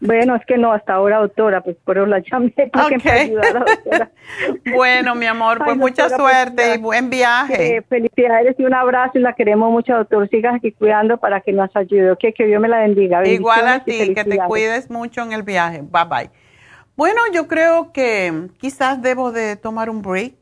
[0.00, 3.10] Bueno, es que no, hasta ahora, doctora, pues por eso la llamé para que me
[3.10, 4.10] ayudara, doctora.
[4.74, 7.76] bueno, mi amor, pues mucha pues, suerte y buen viaje.
[7.76, 10.28] Eh, felicidades y un abrazo y la queremos mucho, doctor.
[10.28, 12.16] Sigas aquí cuidando para que nos ayude.
[12.16, 13.26] que Dios me la bendiga.
[13.26, 15.82] Igual a ti, que te cuides mucho en el viaje.
[15.82, 16.30] Bye bye.
[16.96, 20.34] Bueno, yo creo que quizás debo de tomar un break.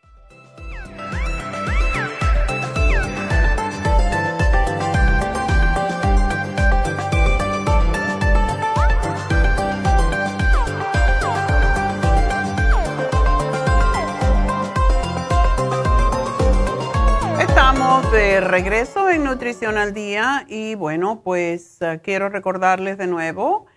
[18.41, 23.67] Regreso en Nutrición al Día y bueno, pues eh, quiero recordarles de nuevo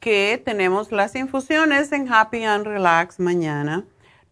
[0.00, 3.84] que tenemos las infusiones en Happy and Relax mañana.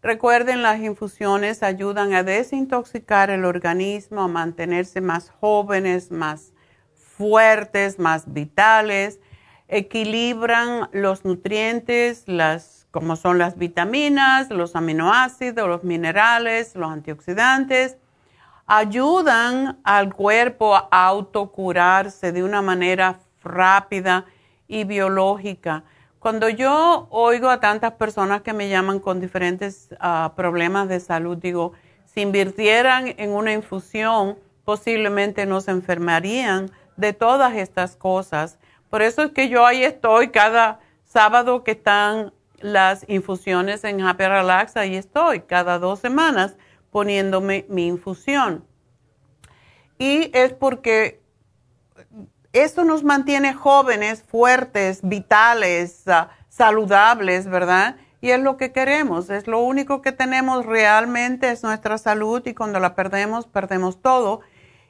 [0.03, 6.53] Recuerden, las infusiones ayudan a desintoxicar el organismo, a mantenerse más jóvenes, más
[6.95, 9.21] fuertes, más vitales,
[9.69, 17.97] equilibran los nutrientes, las, como son las vitaminas, los aminoácidos, los minerales, los antioxidantes
[18.73, 24.27] ayudan al cuerpo a autocurarse de una manera rápida
[24.69, 25.83] y biológica.
[26.21, 31.37] Cuando yo oigo a tantas personas que me llaman con diferentes ah, problemas de salud,
[31.37, 31.73] digo,
[32.05, 38.57] si invirtieran en una infusión, posiblemente no se enfermarían de todas estas cosas.
[38.89, 44.27] Por eso es que yo ahí estoy cada sábado que están las infusiones en Happy
[44.29, 46.55] Relax, ahí estoy cada dos semanas
[46.91, 48.65] poniéndome mi infusión.
[49.99, 51.21] Y es porque
[52.53, 57.97] esto nos mantiene jóvenes, fuertes, vitales, ah, saludables, ¿verdad?
[58.21, 62.55] Y es lo que queremos, es lo único que tenemos realmente, es nuestra salud y
[62.55, 64.41] cuando la perdemos, perdemos todo.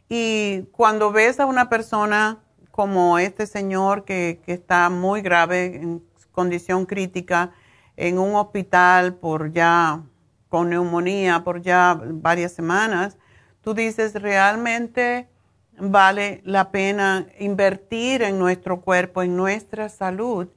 [0.09, 2.39] Y cuando ves a una persona
[2.71, 6.03] como este señor que, que está muy grave, en
[6.33, 7.53] condición crítica,
[7.97, 10.03] en un hospital por ya
[10.51, 13.17] con neumonía por ya varias semanas,
[13.63, 15.31] tú dices, realmente
[15.79, 20.49] vale la pena invertir en nuestro cuerpo, en nuestra salud,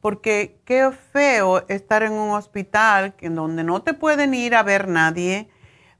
[0.00, 4.88] porque qué feo estar en un hospital en donde no te pueden ir a ver
[4.88, 5.48] nadie,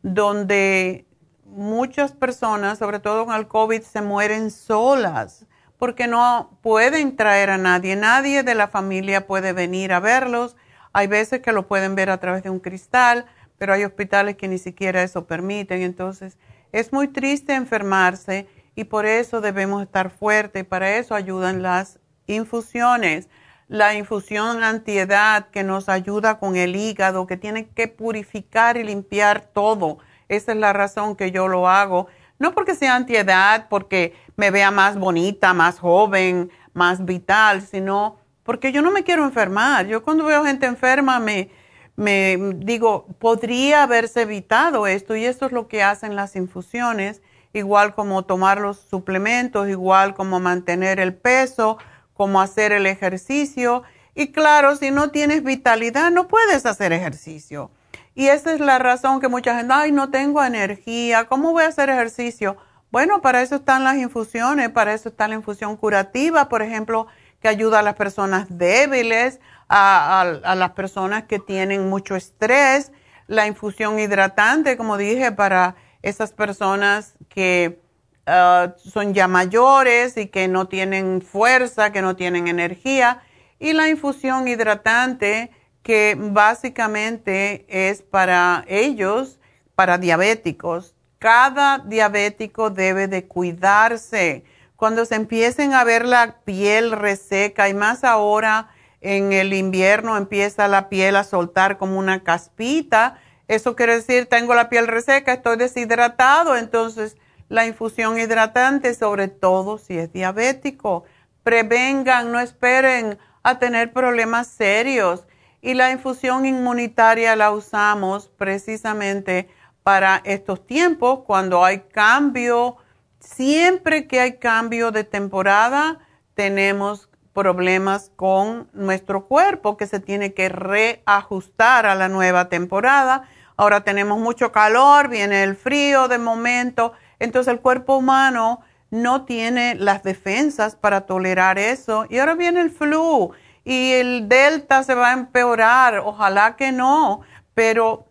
[0.02, 1.06] donde
[1.44, 5.46] muchas personas, sobre todo con el COVID, se mueren solas
[5.82, 10.54] porque no pueden traer a nadie, nadie de la familia puede venir a verlos.
[10.92, 13.26] Hay veces que lo pueden ver a través de un cristal,
[13.62, 15.82] pero hay hospitales que ni siquiera eso permiten.
[15.82, 16.36] Entonces,
[16.72, 20.64] es muy triste enfermarse y por eso debemos estar fuertes.
[20.64, 23.28] Para eso ayudan las infusiones.
[23.68, 29.42] La infusión antiedad que nos ayuda con el hígado, que tiene que purificar y limpiar
[29.42, 29.98] todo.
[30.28, 32.08] Esa es la razón que yo lo hago.
[32.40, 38.72] No porque sea antiedad, porque me vea más bonita, más joven, más vital, sino porque
[38.72, 39.86] yo no me quiero enfermar.
[39.86, 41.61] Yo cuando veo gente enferma me,
[42.02, 47.22] me digo, podría haberse evitado esto y esto es lo que hacen las infusiones,
[47.52, 51.78] igual como tomar los suplementos, igual como mantener el peso,
[52.14, 53.82] como hacer el ejercicio
[54.14, 57.70] Y claro, si no tienes vitalidad, no puedes hacer ejercicio.
[58.14, 61.68] Y esa es la razón que mucha gente, ay, no tengo energía, ¿cómo voy a
[61.68, 62.58] hacer ejercicio?
[62.90, 67.06] Bueno, para eso están las infusiones, para eso está la infusión curativa, por ejemplo,
[67.40, 69.40] que ayuda a las personas débiles,
[69.74, 72.92] a, las personas que tienen mucho estrés,
[73.26, 77.80] la infusión hidratante, como dije, para esas personas que
[78.26, 83.22] ah, son ya mayores y que no tienen fuerza, que no tienen energía,
[83.58, 85.50] y la infusión hidratante
[85.82, 89.38] que básicamente es para ellos,
[89.74, 90.94] para diabéticos.
[91.18, 94.44] Cada diabético debe de cuidarse.
[94.76, 98.68] Cuando se empiecen a ver la piel reseca y más ahora
[99.02, 103.18] en el invierno empieza la piel a soltar como una caspita,
[103.48, 107.16] eso quiere decir tengo la piel reseca, estoy deshidratado, entonces
[107.48, 111.04] la infusión hidratante, sobre todo si es diabético,
[111.42, 115.26] prevengan, no esperen a tener problemas serios.
[115.60, 119.48] Y la infusión inmunitaria la usamos precisamente
[119.82, 122.76] para estos tiempos, cuando hay cambio,
[123.20, 125.98] siempre que hay cambio de temporada,
[126.34, 133.28] tenemos problemas con nuestro cuerpo que se tiene que reajustar a la nueva temporada.
[133.56, 138.60] Ahora tenemos mucho calor, viene el frío de momento, entonces el cuerpo humano
[138.90, 142.06] no tiene las defensas para tolerar eso.
[142.10, 143.32] Y ahora viene el flu
[143.64, 147.22] y el delta se va a empeorar, ojalá que no,
[147.54, 148.06] pero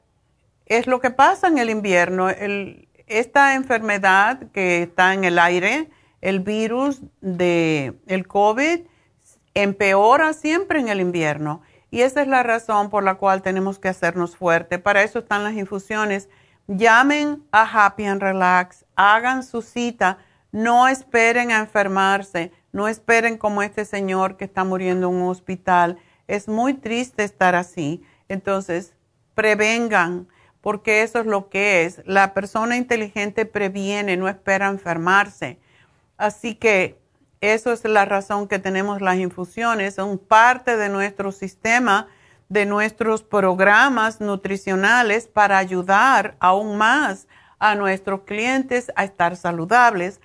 [0.65, 2.29] es lo que pasa en el invierno.
[3.07, 5.89] esta enfermedad que está en el aire,
[6.21, 8.81] el virus del el COVID,
[9.53, 11.61] empeora siempre en el invierno.
[11.89, 14.79] Y esa es la razón por la cual tenemos que hacernos fuertes.
[14.79, 16.29] Para eso están las infusiones.
[16.67, 20.19] Llamen a Happy and Relax, hagan su cita,
[20.51, 25.97] no esperen a enfermarse no esperen como este señor que está muriendo en un hospital.
[26.27, 28.01] Es muy triste estar así.
[28.29, 28.93] Entonces,
[29.35, 30.27] prevengan,
[30.61, 32.01] porque eso es lo que es.
[32.05, 35.59] La persona inteligente previene, no espera enfermarse.
[36.17, 37.00] Así que
[37.41, 39.95] eso es la razón que tenemos las infusiones.
[39.95, 42.07] Son parte de nuestro sistema,
[42.49, 47.27] de nuestros programas nutricionales para ayudar aún más
[47.59, 50.21] a nuestros clientes a estar saludables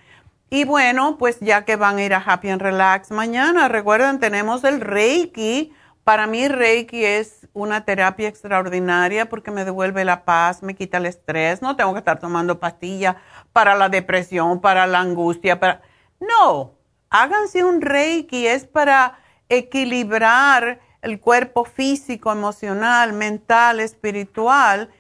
[0.48, 4.62] y bueno, pues ya que van a ir a Happy and Relax mañana, recuerden, tenemos
[4.62, 5.72] el Reiki.
[6.04, 11.06] Para mí Reiki es una terapia extraordinaria porque me devuelve la paz, me quita el
[11.06, 13.16] estrés, no tengo que estar tomando pastillas
[13.52, 15.82] para la depresión, para la angustia, para...
[16.20, 16.75] No,
[17.22, 19.18] háganse un Reiki, es para
[19.48, 24.90] equilibrar el cuerpo físico, emocional, mental, espiritual.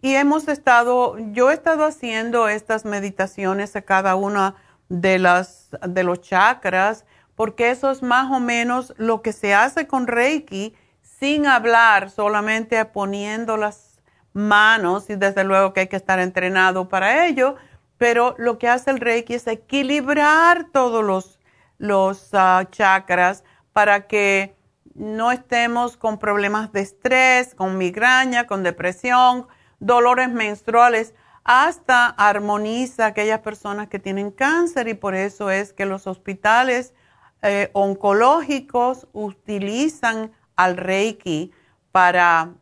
[0.00, 4.54] Y hemos estado, yo he estado haciendo estas meditaciones a cada una
[4.88, 7.04] de, las, de los chakras,
[7.34, 12.82] porque eso es más o menos lo que se hace con Reiki sin hablar, solamente
[12.84, 14.00] poniendo las
[14.32, 17.56] manos, y desde luego que hay que estar entrenado para ello,
[17.98, 21.35] pero lo que hace el Reiki es equilibrar todos los,
[21.78, 24.56] los ah, chakras para que
[24.94, 29.46] no estemos con problemas de estrés, con migraña, con depresión,
[29.78, 36.08] dolores menstruales hasta armoniza aquellas personas que tienen cáncer y por eso es que los
[36.08, 36.92] hospitales
[37.42, 41.52] eh, oncológicos utilizan al Reiki
[41.92, 42.54] para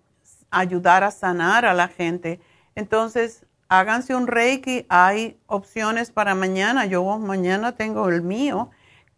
[0.50, 2.40] ayudar a sanar a la gente.
[2.74, 8.70] Entonces, háganse un Reiki, hay opciones para mañana, yo mañana tengo el mío.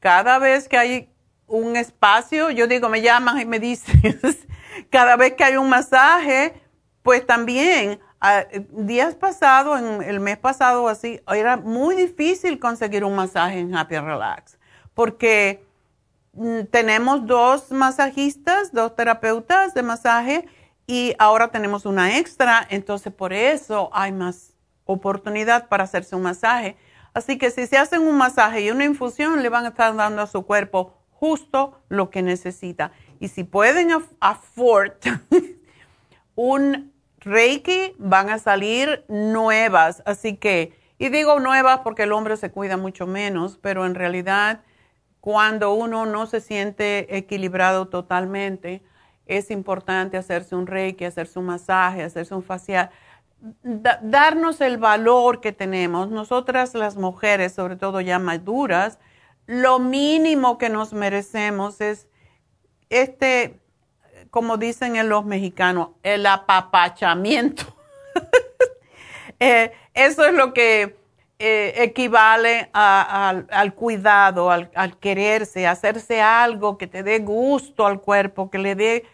[0.06, 1.08] Cada vez que hay
[1.46, 4.46] un espacio, yo digo, me llaman y me dices,
[4.90, 6.54] cada vez que hay un masaje,
[7.02, 13.14] pues también Ah, días pasados, en el mes pasado así, era muy difícil conseguir un
[13.14, 14.58] masaje en Happy Relax
[14.94, 15.62] porque
[16.32, 20.48] mm, tenemos dos masajistas, dos terapeutas de masaje
[20.86, 24.54] y ahora tenemos una extra, entonces por eso hay más
[24.86, 26.76] oportunidad para hacerse un masaje.
[27.16, 30.20] Así que si se hacen un masaje y una infusión, le van a estar dando
[30.20, 32.92] a su cuerpo justo lo que necesita.
[33.20, 33.88] Y si pueden
[34.20, 34.92] afford
[36.34, 42.50] un Reiki van a salir nuevas, así que, y digo nuevas porque el hombre se
[42.50, 44.60] cuida mucho menos, pero en realidad
[45.22, 48.82] cuando uno no se siente equilibrado totalmente,
[49.24, 52.90] es importante hacerse un Reiki, hacerse un masaje, hacerse un facial,
[53.62, 56.10] darnos el valor que tenemos.
[56.10, 58.98] Nosotras las mujeres, sobre todo ya maduras,
[59.46, 62.08] lo mínimo que nos merecemos es
[62.90, 63.60] este
[64.30, 67.64] como dicen en los mexicanos, el apapachamiento.
[69.38, 70.96] Eh, eso es lo que
[71.38, 78.56] eh, equivale al cuidado, al, quererse, hacerse algo que te dé gusto al cuerpo, que
[78.56, 79.04] le dé,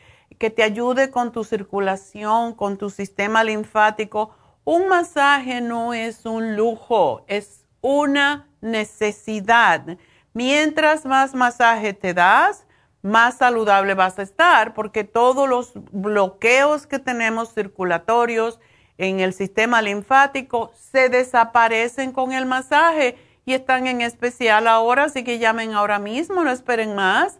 [0.42, 4.34] que te ayude con tu circulación, con tu sistema linfático.
[4.64, 9.96] Un masaje no es un lujo, es una necesidad.
[10.32, 12.66] Mientras más masaje te das,
[13.02, 18.58] más saludable vas a estar, porque todos los bloqueos que tenemos circulatorios,
[18.98, 25.22] en el sistema linfático se desaparecen con el masaje y están en especial ahora, así
[25.22, 27.38] que llamen ahora mismo, no esperen más.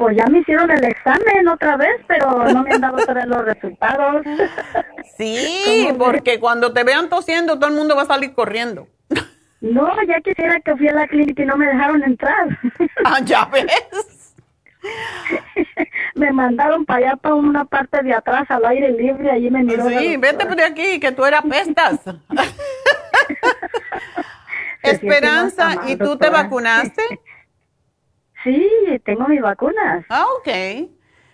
[0.00, 3.44] Pues ya me hicieron el examen otra vez, pero no me han dado todavía los
[3.44, 4.24] resultados.
[5.18, 8.88] Sí, porque cuando te vean tosiendo, todo el mundo va a salir corriendo.
[9.60, 12.48] No, ya quisiera que fui a la clínica y no me dejaron entrar.
[13.04, 14.34] Ah, ya ves.
[16.14, 19.86] me mandaron para allá, para una parte de atrás, al aire libre, allí me miró.
[19.86, 22.00] Sí, vete por aquí, que tú eras pestas.
[24.82, 27.02] Esperanza, ¿y tú te vacunaste?
[28.44, 28.68] Sí,
[29.04, 30.04] tengo mis vacunas.
[30.08, 30.48] Ah, ok.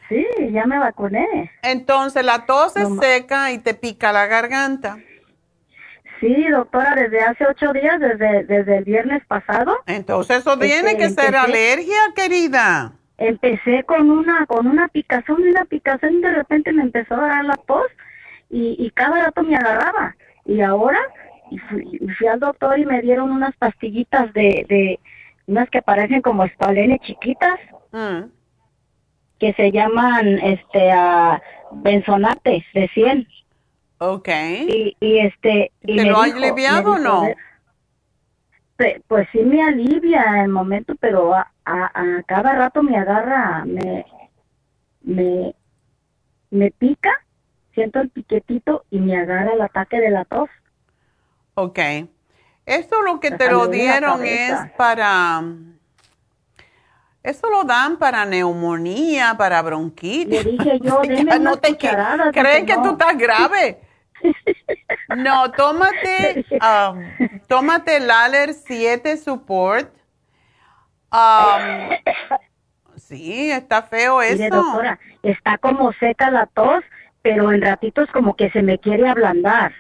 [0.09, 1.51] Sí, ya me vacuné.
[1.63, 4.99] Entonces, la tos es seca y te pica la garganta.
[6.21, 9.77] Sí, doctora, desde hace ocho días, desde, desde el viernes pasado.
[9.87, 15.49] Entonces, eso tiene este, que ser alergia, querida empecé con una con una picazón y
[15.49, 17.87] una picazón y de repente me empezó a dar la tos
[18.51, 20.15] y, y cada rato me agarraba
[20.45, 21.01] y ahora
[21.69, 25.01] fui, fui, al doctor y me dieron unas pastillitas de, de
[25.47, 27.59] unas que parecen como espalenes chiquitas
[27.93, 28.31] mm.
[29.39, 31.43] que se llaman este a
[31.73, 33.29] benzonates de 100
[33.99, 37.25] okay y, este y ¿te lo ha aliviado o no?
[39.09, 44.05] pues sí me alivia el momento, pero a, a, cada rato me agarra, me,
[45.03, 45.55] me,
[46.51, 47.11] me pica,
[47.75, 50.51] siento el piquetito y me agarra el ataque de la tos.
[51.55, 51.79] Ok.
[52.67, 55.41] Esto lo que te lo dieron es para...
[57.23, 60.45] Eso lo dan para neumonía, para bronquitis.
[60.45, 61.01] Le dije yo,
[61.41, 63.81] no te ¿Creen que tú estás grave?
[65.17, 69.93] No, tómate, um, tómate el Aller 7 Support.
[71.13, 71.91] Um,
[72.97, 74.49] sí, está feo eso.
[74.49, 76.83] doctora, está como seca la tos,
[77.23, 79.73] pero en ratitos como que se me quiere ablandar.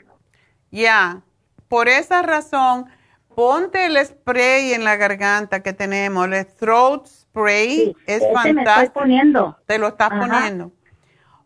[0.70, 1.22] Ya,
[1.68, 2.86] por esa razón,
[3.34, 8.55] ponte el spray en la garganta que tenemos, el throat spray es fantástico.
[8.55, 9.56] Me estoy poniendo.
[9.66, 10.72] Te lo estás poniendo.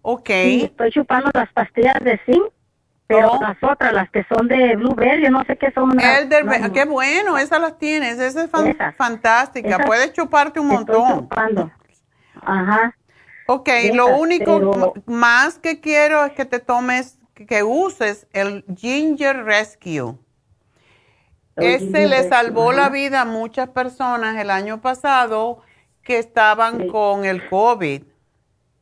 [0.02, 0.28] Ok.
[0.28, 2.52] Sí, estoy chupando las pastillas de zinc
[3.10, 5.98] pero las otras, las que son de blueberry, no sé qué son.
[5.98, 8.50] Elder, qué bueno, esas las tienes, esa es
[8.96, 11.28] fantástica, puedes chuparte un montón.
[12.40, 12.94] Ajá.
[13.48, 20.14] Ok, lo único más que quiero es que te tomes, que uses el Ginger Rescue.
[21.56, 25.60] Ese le salvó la vida a muchas personas el año pasado
[26.02, 28.02] que estaban con el COVID.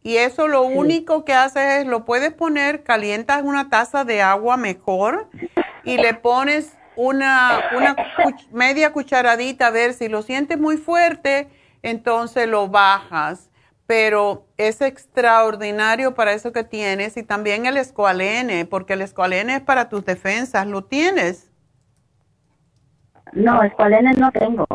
[0.03, 4.57] Y eso lo único que hace es, lo puedes poner, calientas una taza de agua
[4.57, 5.29] mejor
[5.83, 7.97] y le pones una, una
[8.53, 11.49] media cucharadita a ver si lo sientes muy fuerte,
[11.83, 13.51] entonces lo bajas.
[13.89, 19.61] Pero es extraordinario para eso que tienes y también el escualene, porque el escualene es
[19.63, 20.67] para tus defensas.
[20.67, 21.51] ¿Lo tienes?
[23.33, 24.67] No, escualene no tengo.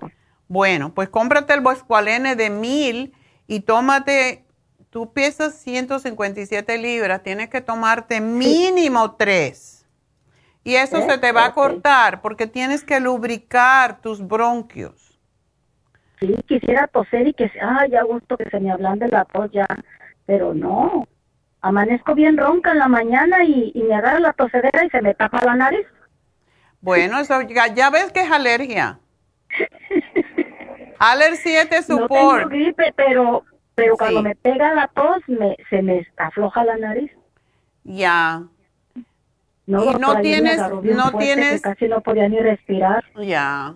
[0.48, 3.14] Bueno, pues cómprate el escualene de mil
[3.46, 4.46] y tómate
[4.90, 9.88] tú pesas 157 libras, tienes que tomarte mínimo tres.
[10.64, 15.03] Y eso se te va a cortar porque tienes que lubricar tus bronquios.
[16.26, 19.68] Sí, quisiera toser y que, ah, ya gusto que se me de la tos ya,
[20.26, 21.08] pero no.
[21.62, 25.42] Amanezco bien ronca en la mañana y, me agarra la tosedera y se me tapa
[25.46, 25.86] la nariz.
[26.82, 29.00] Bueno, eso ya, ves que es alergia.
[31.00, 32.10] Aler 7 support.
[32.12, 33.44] No tengo gripe, pero
[33.76, 37.12] pero cuando me pega la tos, me, se me afloja la nariz.
[37.84, 38.44] Ya.
[39.66, 41.62] No, y no tienes, no tienes.
[41.62, 43.04] Casi no podía ni respirar.
[43.22, 43.74] Ya.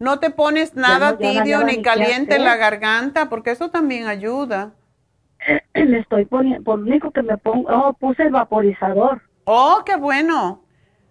[0.00, 4.72] No te pones nada tibio ni caliente en la garganta, porque eso también ayuda.
[5.74, 9.22] Me estoy poniendo, por lo único que me pongo, oh, puse el vaporizador.
[9.44, 10.62] Oh, qué bueno.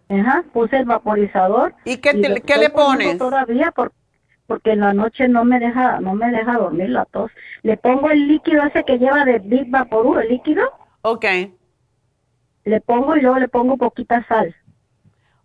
[0.10, 1.74] Ajá, puse el vaporizador.
[1.86, 3.18] ¿Y qué, te- estoy qué le pones?
[3.18, 3.92] Todavía por-
[4.48, 7.32] porque en la noche no me deja no me deja dormir la tos.
[7.62, 10.64] Le pongo el líquido ese que lleva de Big Vaporú, el líquido.
[11.04, 11.26] Ok.
[12.66, 14.56] Le pongo y luego le pongo poquita sal.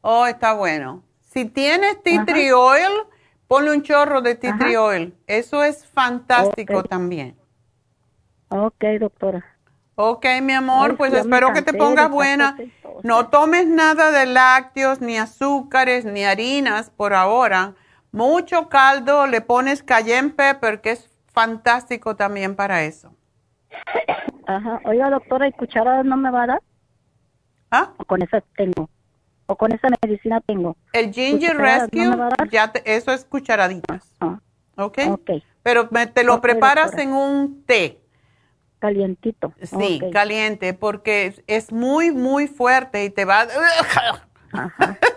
[0.01, 1.03] Oh, está bueno.
[1.21, 2.93] Si tienes tea tree oil,
[3.47, 5.15] ponle un chorro de tea tree oil.
[5.27, 7.37] Eso es fantástico también.
[8.49, 9.45] Ok, doctora.
[9.97, 12.57] Ok, mi amor, Ay, pues espero que te pongas buena.
[13.03, 17.75] No tomes nada de lácteos, ni azúcares, ni harinas por ahora.
[18.11, 23.13] Mucho caldo, le pones cayenne pepper, que es fantástico también para eso.
[24.47, 24.81] Ajá.
[24.85, 26.63] Oiga, doctora, ¿y cucharadas no me va a dar?
[27.71, 27.93] ¿Ah?
[28.07, 28.89] Con esa tengo.
[29.47, 30.77] O con esa medicina tengo.
[30.93, 34.05] El Ginger ¿Cucharadas Rescue, no ya te- eso es cucharaditas.
[34.77, 34.99] ¿Ok?
[35.09, 35.31] Ok.
[35.63, 37.03] Pero me- te lo preparas doctora.
[37.03, 38.01] en un té.
[38.79, 39.53] Calientito.
[39.63, 43.47] Sí, caliente, porque es- muy, muy fuerte y te va...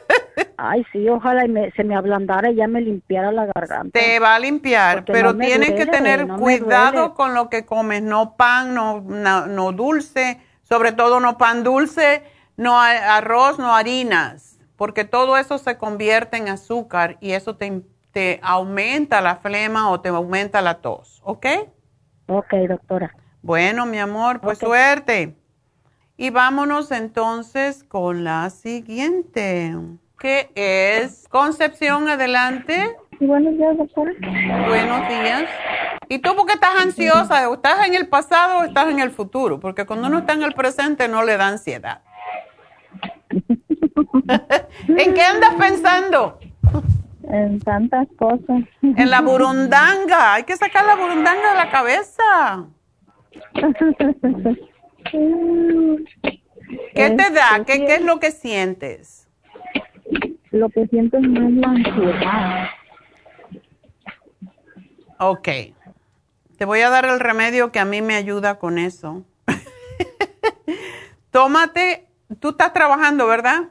[0.60, 4.00] Ay, sí, ojalá y me- se me ablandara y ya me limpiara la garganta.
[4.00, 7.66] Te va a limpiar, Porque pero no tienes que tener no cuidado con lo que
[7.66, 12.24] comes, no pan, no, no, no dulce, sobre todo no pan dulce,
[12.58, 18.40] no arroz, no harinas, porque todo eso se convierte en azúcar y eso te, te
[18.42, 21.46] aumenta la flema o te aumenta la tos, ¿ok?
[22.28, 23.16] Ok, doctora.
[23.42, 25.36] Bueno, mi amor, pues suerte.
[26.18, 29.76] Y vámonos entonces con la siguiente,
[30.20, 32.96] que es Concepción, adelante.
[33.20, 34.12] Buenos días, doctora.
[34.68, 35.44] Buenos días.
[36.10, 37.50] ¿Y tú por qué estás ansiosa?
[37.50, 39.60] ¿O ¿Estás en el pasado o estás en el futuro?
[39.60, 42.02] Porque cuando uno está en el presente no le da ansiedad.
[44.88, 46.40] ¿En qué andas pensando?
[47.30, 48.64] En tantas cosas.
[48.82, 50.36] En la burundanga.
[50.36, 52.68] Hay que sacar la burundanga de la cabeza.
[56.94, 57.64] ¿Qué te da?
[57.66, 59.28] ¿Qué, qué es lo que sientes?
[60.52, 62.68] Lo que siento es más la ansiedad.
[65.20, 65.50] Ok.
[66.58, 69.24] Te voy a dar el remedio que a mí me ayuda con eso.
[71.32, 72.07] Tómate,
[72.40, 73.70] tú estás trabajando, ¿verdad?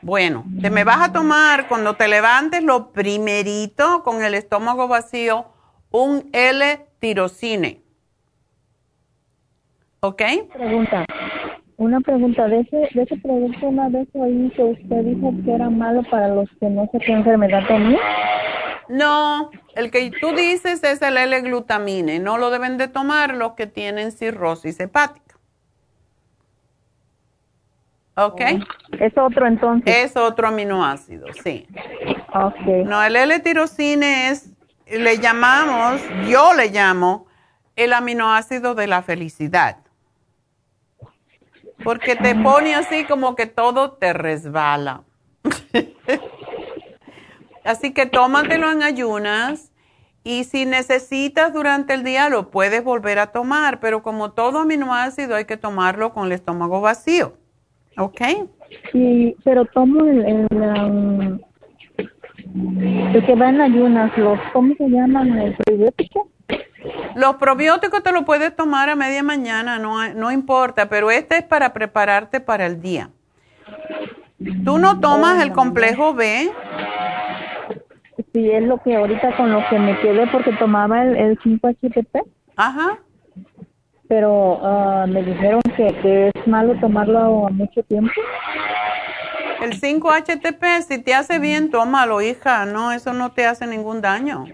[0.00, 5.46] Bueno, te me vas a tomar cuando te levantes lo primerito con el estómago vacío,
[5.90, 7.80] un L-tirocine.
[10.00, 10.22] ¿Ok?
[10.52, 11.04] Pregunta.
[11.76, 12.48] Una pregunta.
[12.48, 16.28] De ese, de ese producto una vez oí que usted dijo que era malo para
[16.28, 18.00] los que no sé qué enfermedad tenían.
[18.88, 22.18] No, el que tú dices es el L-glutamine.
[22.18, 25.31] No lo deben de tomar los que tienen cirrosis hepática.
[28.14, 28.40] ¿Ok?
[29.00, 29.96] Es otro entonces.
[29.96, 31.66] Es otro aminoácido, sí.
[32.34, 32.84] Ok.
[32.84, 34.50] No, el L-tirocine es,
[34.86, 37.26] le llamamos, yo le llamo
[37.76, 39.78] el aminoácido de la felicidad.
[41.82, 45.02] Porque te pone así como que todo te resbala.
[47.64, 49.72] así que tómatelo en ayunas
[50.22, 55.34] y si necesitas durante el día lo puedes volver a tomar, pero como todo aminoácido
[55.34, 57.41] hay que tomarlo con el estómago vacío.
[57.98, 58.20] ¿Ok?
[58.92, 61.38] Sí, pero tomo el, el, um,
[63.14, 65.38] el que va en ayunas, los, ¿cómo se llaman?
[65.38, 66.28] ¿El probiótico?
[67.14, 71.44] Los probióticos te lo puedes tomar a media mañana, no, no importa, pero este es
[71.44, 73.10] para prepararte para el día.
[74.64, 76.50] ¿Tú no tomas el complejo B?
[78.32, 82.22] Sí, es lo que ahorita con lo que me quedé porque tomaba el, el 5-HTP.
[82.56, 82.98] Ajá.
[84.12, 88.12] Pero ah, me dijeron que, que es malo tomarlo a mucho tiempo.
[89.62, 92.66] El 5-HTP, si te hace bien, tómalo, hija.
[92.66, 94.44] No, eso no te hace ningún daño.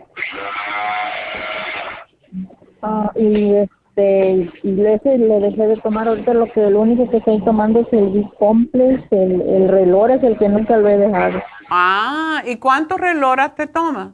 [2.83, 7.17] Ah, y este y ese le dejé de tomar ahorita lo que lo único que
[7.17, 11.43] estoy tomando es el Bicomplex, el, el reloj es el que nunca lo he dejado.
[11.69, 14.11] Ah, ¿y cuántos reloras te tomas?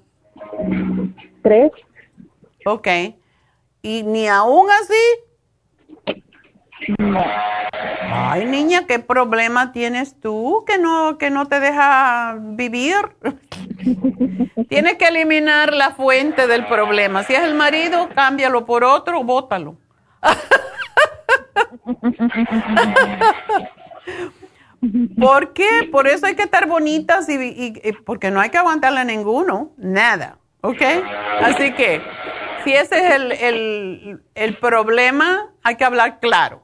[1.43, 1.71] Tres.
[2.65, 2.89] Ok.
[3.83, 5.23] ¿Y ni aún así?
[6.98, 7.24] No.
[8.16, 12.96] Ay, niña, ¿qué problema tienes tú que no, que no te deja vivir?
[14.68, 17.22] Tienes que eliminar la fuente del problema.
[17.24, 19.76] Si es el marido, cámbialo por otro, bótalo.
[25.18, 25.88] ¿Por qué?
[25.90, 29.05] Por eso hay que estar bonitas y, y- y- porque no hay que aguantarle a
[29.05, 30.82] ninguno, nada, ¿ok?
[31.42, 32.02] Así que
[32.64, 36.62] si ese es el, el- el problema, hay que hablar claro.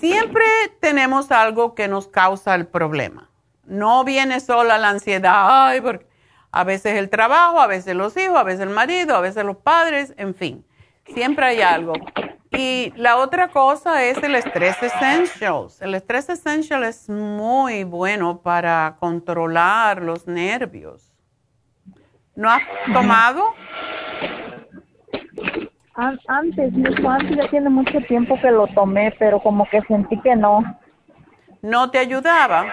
[0.00, 0.44] Siempre
[0.80, 3.28] tenemos algo que nos causa el problema.
[3.64, 6.06] No viene sola la ansiedad, ay, porque
[6.50, 9.58] a veces el trabajo, a veces los hijos, a veces el marido, a veces los
[9.58, 10.64] padres, en fin.
[11.04, 11.92] Siempre hay algo.
[12.52, 15.80] Y la otra cosa es el Stress Essentials.
[15.80, 21.12] El Stress Essential es muy bueno para controlar los nervios.
[22.34, 22.62] ¿No has
[22.92, 23.54] tomado?
[26.00, 26.72] Antes,
[27.04, 30.62] antes ya tiene mucho tiempo que lo tomé, pero como que sentí que no.
[31.60, 32.64] ¿No te ayudaba?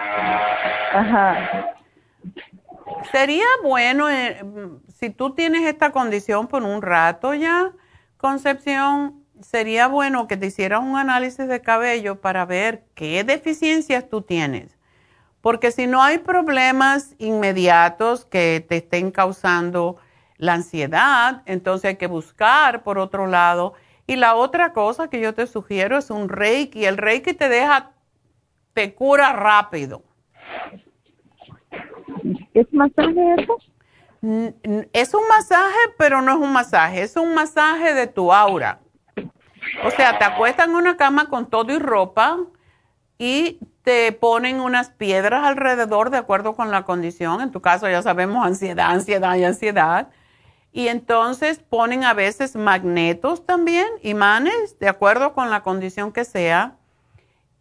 [0.94, 1.74] Ajá.
[3.12, 4.40] Sería bueno, eh,
[4.88, 7.72] si tú tienes esta condición por un rato ya,
[8.16, 14.22] Concepción, sería bueno que te hicieras un análisis de cabello para ver qué deficiencias tú
[14.22, 14.76] tienes.
[15.40, 19.98] Porque si no hay problemas inmediatos que te estén causando
[20.38, 23.74] la ansiedad, entonces hay que buscar por otro lado.
[24.06, 26.86] Y la otra cosa que yo te sugiero es un reiki.
[26.86, 27.90] El reiki te deja,
[28.72, 30.02] te cura rápido.
[32.54, 33.58] ¿Es masaje eso?
[34.92, 38.80] Es un masaje, pero no es un masaje, es un masaje de tu aura.
[39.84, 42.38] O sea, te acuestan en una cama con todo y ropa
[43.18, 47.40] y te ponen unas piedras alrededor de acuerdo con la condición.
[47.40, 50.08] En tu caso ya sabemos ansiedad, ansiedad y ansiedad.
[50.78, 56.76] Y entonces ponen a veces magnetos también, imanes, de acuerdo con la condición que sea.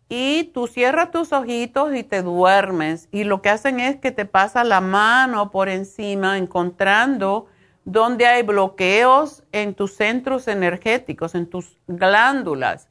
[0.08, 3.10] Y tú cierras tus ojitos y te duermes.
[3.12, 7.48] Y lo que hacen es que te pasa la mano por encima, encontrando
[7.86, 12.88] donde hay bloqueos en tus centros energéticos, en tus glándulas.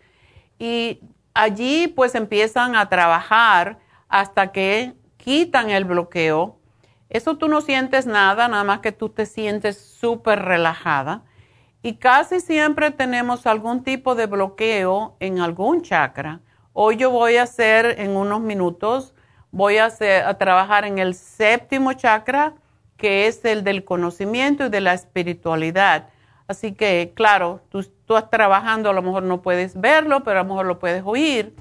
[0.59, 1.03] Y
[1.35, 3.79] allí pues empiezan a trabajar
[4.09, 6.59] hasta que quitan el bloqueo
[7.09, 11.23] eso tú no sientes nada, nada más que tú te sientes súper relajada.
[11.83, 16.41] Y casi siempre tenemos algún tipo de bloqueo en algún chakra.
[16.73, 19.15] Hoy yo voy a hacer en unos minutos,
[19.53, 19.89] voy a,
[20.37, 22.55] trabajar en el séptimo chakra,
[22.97, 26.09] que es el del conocimiento y de la espiritualidad.
[26.49, 30.43] Así que, claro, tú, tú estás trabajando, a lo mejor no puedes verlo, pero a
[30.43, 31.55] lo mejor lo puedes oír.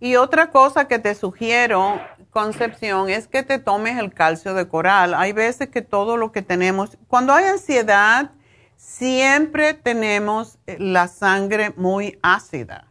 [0.00, 2.00] Y otra cosa que te sugiero
[2.38, 5.12] Concepción es que te tomes el calcio de coral.
[5.14, 8.30] Hay veces que todo lo que tenemos, cuando hay ansiedad,
[8.76, 12.86] siempre tenemos eh, la sangre muy ácida.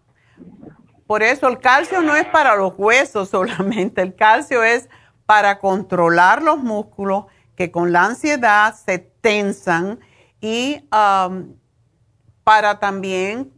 [1.05, 4.89] Por eso el calcio no es para los huesos solamente, el calcio es
[5.25, 10.01] para controlar los músculos que con la ansiedad se tensan
[10.41, 10.83] y
[12.43, 13.53] para también,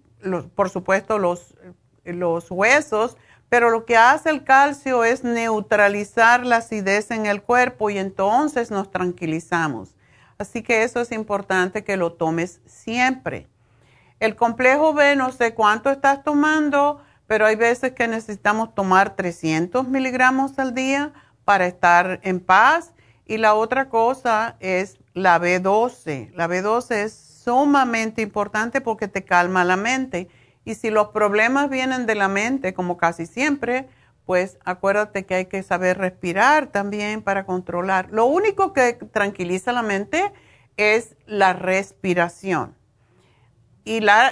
[0.53, 1.55] por supuesto, los,
[2.03, 3.17] los huesos
[3.49, 8.69] pero lo que hace el calcio es neutralizar la acidez en el cuerpo y entonces
[8.69, 9.95] nos tranquilizamos.
[10.37, 13.47] Así que eso es importante que lo tomes siempre.
[14.19, 19.87] El complejo B, no sé cuánto estás tomando, pero hay veces que necesitamos tomar 300
[19.87, 21.11] miligramos al día
[21.43, 22.93] para estar en paz.
[23.25, 26.31] Y la otra cosa es la B12.
[26.33, 30.29] La B12 es sumamente importante porque te calma la mente
[30.65, 33.87] y si los problemas vienen de la mente, como casi siempre,
[34.25, 38.09] pues acuérdate que hay que saber respirar también para controlar.
[38.11, 40.31] Lo único que tranquiliza la mente
[40.77, 42.75] es la respiración.
[43.83, 44.31] Y, la,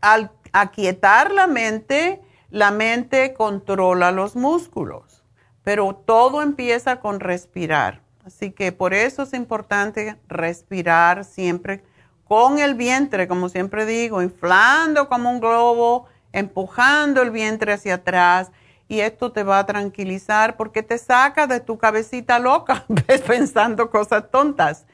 [0.00, 2.20] al aquietar la mente,
[2.50, 5.24] la mente controla los músculos,
[5.64, 8.02] pero todo empieza con respirar.
[8.24, 11.82] Así que por eso es importante respirar siempre
[12.28, 18.50] con el vientre, como siempre digo, inflando como un globo, empujando el vientre hacia atrás.
[18.86, 22.84] Y esto te va a tranquilizar porque te saca de tu cabecita loca,
[23.26, 24.84] pensando cosas tontas.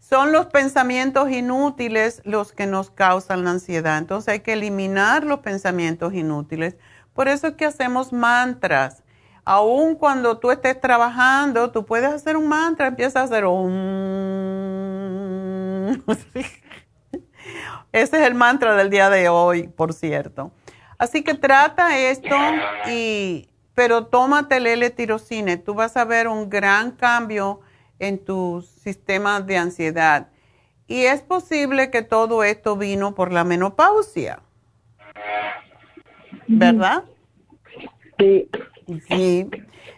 [0.00, 3.96] Son los pensamientos inútiles los que nos causan la ansiedad.
[3.98, 6.76] Entonces hay que eliminar los pensamientos inútiles.
[7.14, 9.02] Por eso es que hacemos mantras.
[9.46, 14.93] Aún cuando tú estés trabajando, tú puedes hacer un mantra, empieza a hacer un...
[17.92, 20.52] Ese es el mantra del día de hoy, por cierto.
[20.98, 22.36] Así que trata esto
[22.88, 25.56] y pero tómate el L-tirocine.
[25.56, 27.60] Tú vas a ver un gran cambio
[27.98, 30.28] en tu sistema de ansiedad.
[30.86, 34.40] Y es posible que todo esto vino por la menopausia.
[36.46, 37.04] ¿Verdad?
[38.18, 38.48] Sí.
[39.08, 39.50] Sí.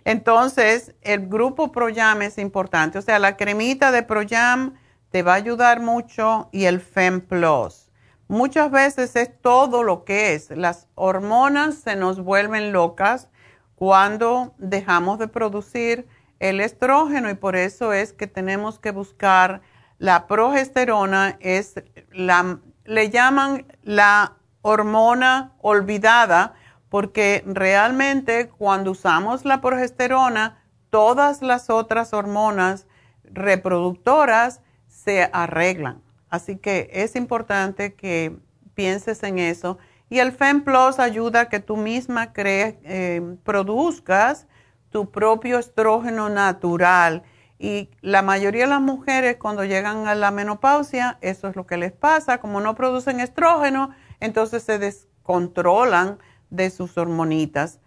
[0.05, 2.99] Entonces, el grupo Proyam es importante.
[2.99, 4.75] O sea, la cremita de Proyam
[5.11, 7.91] te va a ayudar mucho y el FEM Plus.
[8.29, 10.51] Muchas veces es todo lo que es.
[10.51, 13.29] Las hormonas se nos vuelven locas
[13.77, 16.09] cuando dejamos de producir
[16.41, 19.63] el estrógeno y por eso es que tenemos que buscar
[19.99, 21.75] la progesterona, es
[22.13, 26.55] la, le llaman la hormona olvidada
[26.89, 32.87] porque realmente cuando usamos la progesterona, todas las otras hormonas
[33.25, 34.61] reproductoras
[35.07, 36.03] se arreglan.
[36.29, 38.37] Así que es importante que
[38.75, 39.79] pienses en eso.
[40.11, 44.49] Y el FEM Plus ayuda a que tú misma crees, eh, produzcas
[44.91, 47.23] tu propio estrógeno natural.
[47.59, 51.77] Y la mayoría de las mujeres cuando llegan a la menopausia, eso es lo que
[51.77, 52.39] les pasa.
[52.39, 56.19] Como no producen estrógeno, entonces se descontrolan
[56.51, 57.79] de sus hormonitas.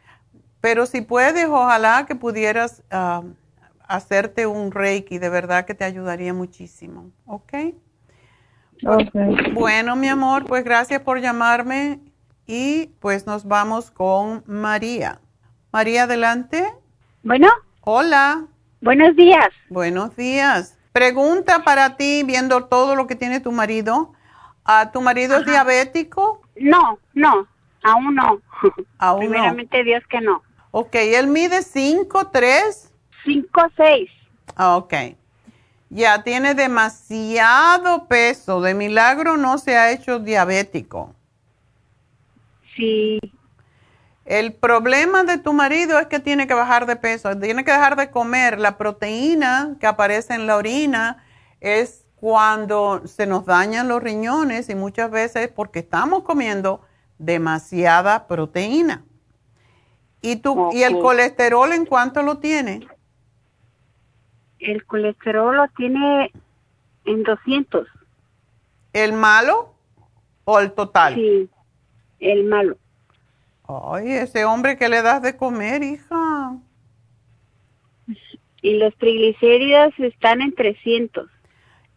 [0.61, 3.23] Pero si puedes, ojalá que pudieras ah,
[3.89, 7.11] hacerte un reiki, de verdad que te ayudaría muchísimo.
[7.25, 7.53] ¿Ok?
[9.53, 11.99] Bueno, mi amor, pues gracias por llamarme
[12.45, 15.19] y pues nos vamos con María.
[15.73, 16.71] María, adelante.
[17.23, 17.49] Bueno.
[17.81, 18.45] Hola.
[18.79, 19.49] Buenos días.
[19.69, 20.77] Buenos días.
[20.93, 24.13] Pregunta para ti, viendo todo lo que tiene tu marido.
[24.63, 26.41] ¿A ¿Tu marido es diabético?
[26.55, 27.47] No, no,
[27.83, 28.39] aún no.
[28.99, 30.43] Aún Primeramente Dios que no.
[30.71, 32.88] Ok, ¿él mide 5, 3?
[33.25, 34.09] 5, 6.
[34.55, 34.93] Ah, ok.
[35.89, 38.61] Ya tiene demasiado peso.
[38.61, 41.15] De milagro no se ha hecho diabético.
[42.75, 43.19] Sí.
[44.25, 47.95] El problema de tu marido es que tiene que bajar de peso, tiene que dejar
[47.95, 48.59] de comer.
[48.59, 51.23] La proteína que aparece en la orina
[51.59, 56.81] es cuando se nos dañan los riñones y muchas veces porque estamos comiendo
[57.17, 59.03] demasiada proteína.
[60.21, 62.87] ¿Y, tú, ¿Y el colesterol en cuánto lo tiene?
[64.59, 66.31] El colesterol lo tiene
[67.05, 67.87] en 200.
[68.93, 69.73] ¿El malo
[70.43, 71.15] o el total?
[71.15, 71.49] Sí,
[72.19, 72.77] el malo.
[73.67, 76.57] Ay, ese hombre que le das de comer, hija.
[78.61, 81.29] Y los triglicéridos están en 300.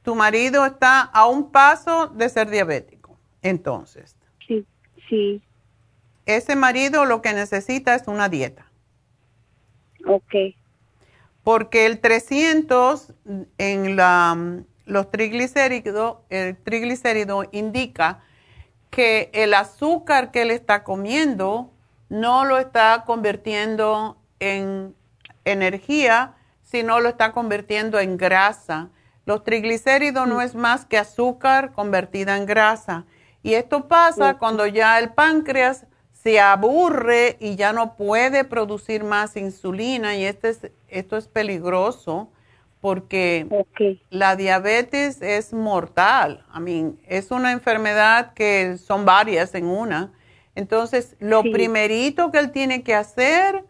[0.03, 4.17] Tu marido está a un paso de ser diabético, entonces.
[4.47, 4.67] Sí,
[5.09, 5.43] sí.
[6.27, 8.67] Ese marido lo que necesita es una dieta.
[10.07, 10.35] Ok.
[11.43, 13.13] Porque el 300
[13.59, 18.21] en la, los triglicéridos, el triglicérido indica
[18.91, 21.73] que el azúcar que él está comiendo
[22.09, 24.95] no lo está convirtiendo en
[25.45, 28.91] energía, sino lo está convirtiendo en grasa.
[29.25, 33.07] Los triglicéridos no es más que azúcar convertida en grasa.
[33.43, 35.87] Y esto pasa cuando ya el páncreas
[36.23, 42.31] se aburre y ya no puede producir más insulina y este es, esto es peligroso
[42.81, 43.47] porque
[44.11, 46.45] la diabetes es mortal.
[46.55, 50.13] I mean, es una enfermedad que son varias en una.
[50.55, 53.65] Entonces, lo primerito que él tiene que hacer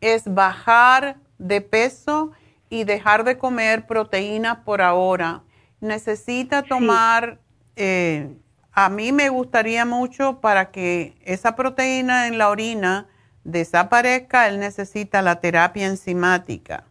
[0.00, 2.32] es bajar de peso
[2.70, 5.42] y dejar de comer proteína por ahora.
[5.80, 7.38] Necesita tomar
[7.76, 8.34] eh,
[8.74, 13.06] a mí me gustaría mucho para que esa proteína en la orina
[13.44, 16.84] desaparezca, él necesita la terapia enzimática.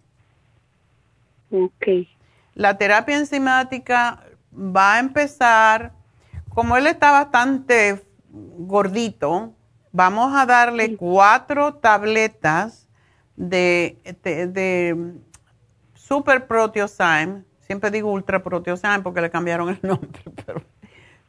[1.51, 2.07] Ok.
[2.55, 4.23] La terapia enzimática
[4.53, 5.91] va a empezar,
[6.49, 9.53] como él está bastante gordito,
[9.91, 12.87] vamos a darle cuatro tabletas
[13.35, 15.15] de, de,
[15.95, 17.43] Super Proteosyme.
[17.59, 20.61] Siempre digo Ultra Proteosyme porque le cambiaron el nombre, pero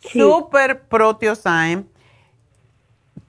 [0.00, 1.84] Super Proteosyme,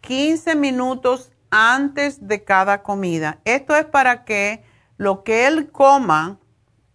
[0.01, 3.39] 15 minutos antes de cada comida.
[3.45, 4.63] Esto es para que
[4.97, 6.37] lo que él coma,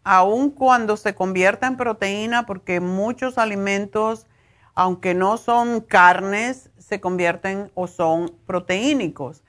[0.05, 4.27] aun cuando se convierta en proteína, porque muchos alimentos,
[4.75, 9.43] aunque no son carnes, se convierten o son proteínicos.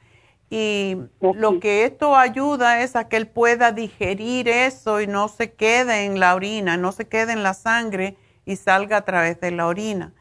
[0.49, 5.53] Y lo que esto ayuda es a que él pueda digerir eso y no se
[5.53, 9.51] quede en la orina, no se quede en la sangre y salga a través de
[9.51, 10.13] la orina.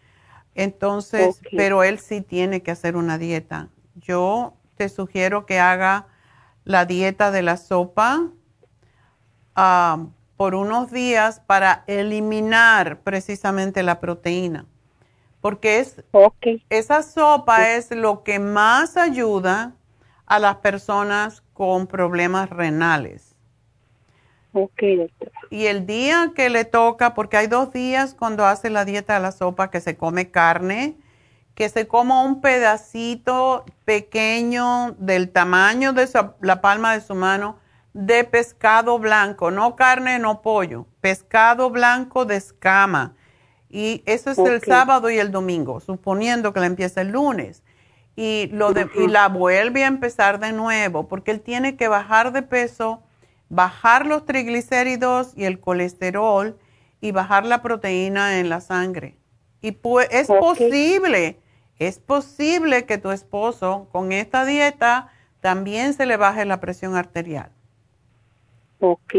[0.55, 3.69] Entonces, pero él sí tiene que hacer una dieta.
[3.95, 6.07] Yo te sugiero que haga
[6.65, 8.29] la dieta de la sopa
[9.55, 10.07] ah,
[10.37, 14.67] por unos días para eliminar precisamente la proteína.
[15.41, 16.03] Porque es,
[16.69, 19.75] esa sopa es lo que más ayuda
[20.27, 23.30] a las personas con problemas renales.
[24.53, 25.33] Ok, doctora.
[25.51, 29.21] Y el día que le toca, porque hay dos días cuando hace la dieta de
[29.21, 30.97] la sopa que se come carne,
[31.55, 36.09] que se coma un pedacito pequeño del tamaño de
[36.41, 37.59] la palma de su mano
[37.93, 43.15] de pescado blanco, no carne, no pollo, pescado blanco de escama.
[43.69, 47.63] Y eso es el sábado y el domingo, suponiendo que la empieza el lunes.
[48.17, 52.43] Y, lo y la vuelve a empezar de nuevo, porque él tiene que bajar de
[52.43, 53.03] peso
[53.51, 56.59] bajar los triglicéridos y el colesterol
[57.03, 59.17] y bajar la proteína en la sangre.
[59.61, 61.39] Y pues es posible,
[61.79, 65.09] es posible que tu esposo con esta dieta
[65.41, 67.51] también se le baje la presión arterial.
[68.79, 69.15] Ok.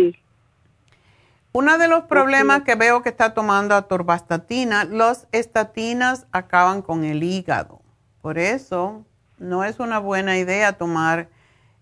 [1.54, 7.24] Uno de los problemas que veo que está tomando atorvastatina, las estatinas acaban con el
[7.24, 7.82] hígado.
[8.22, 9.06] Por eso
[9.38, 11.28] no es una buena idea tomar,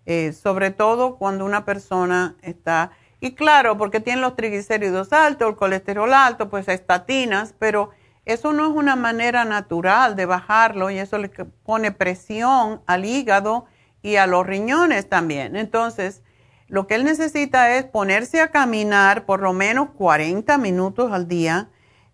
[0.09, 5.55] eh, sobre todo cuando una persona está, y claro, porque tiene los triglicéridos altos, el
[5.55, 7.91] colesterol alto, pues estatinas, pero
[8.25, 13.67] eso no es una manera natural de bajarlo y eso le pone presión al hígado
[14.01, 15.55] y a los riñones también.
[15.55, 16.23] Entonces,
[16.69, 21.69] lo que él necesita es ponerse a caminar por lo menos 40 minutos al día.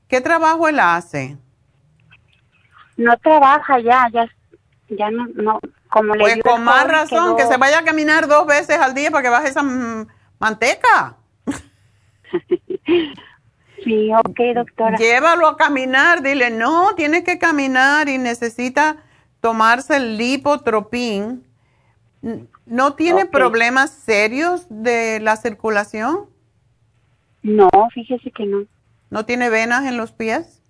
[0.09, 1.37] ¿Qué trabajo él hace?
[2.97, 4.29] No trabaja ya, ya,
[4.89, 5.61] ya no, no
[5.95, 9.11] como le Pues con más razón, que se vaya a caminar dos veces al día
[9.11, 9.63] para que baje esa
[10.39, 11.15] manteca.
[13.83, 14.97] Sí, ok, doctora.
[14.97, 19.03] Llévalo a caminar, dile, no, tiene que caminar y necesita
[19.41, 21.43] tomarse el lipotropín.
[22.65, 26.21] ¿No tiene problemas serios de la circulación?
[27.43, 28.65] No, fíjese que no.
[29.11, 30.63] ¿No tiene venas en los pies?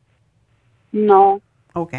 [0.91, 1.39] No.
[1.73, 1.93] Ok.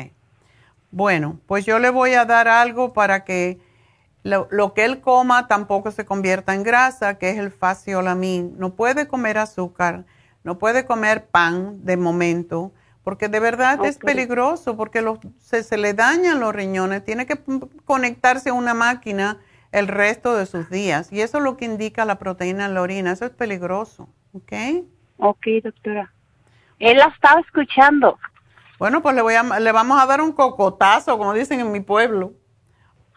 [0.96, 3.60] Bueno, pues yo le voy a dar algo para que
[4.22, 8.54] lo, lo que él coma tampoco se convierta en grasa, que es el faciolamin.
[8.58, 10.06] No puede comer azúcar,
[10.42, 12.72] no puede comer pan de momento,
[13.04, 17.04] porque de verdad es peligroso, porque los- se, se le dañan los riñones.
[17.04, 17.38] Tiene que
[17.84, 19.36] conectarse a una máquina
[19.72, 21.12] el resto de sus días.
[21.12, 23.12] Y eso es lo que indica la proteína en la orina.
[23.12, 24.08] Eso es peligroso.
[24.32, 24.52] ¿Ok?
[25.18, 26.10] Ok, doctora.
[26.78, 28.18] Él la estaba escuchando.
[28.78, 31.80] Bueno, pues le, voy a, le vamos a dar un cocotazo, como dicen en mi
[31.80, 32.34] pueblo,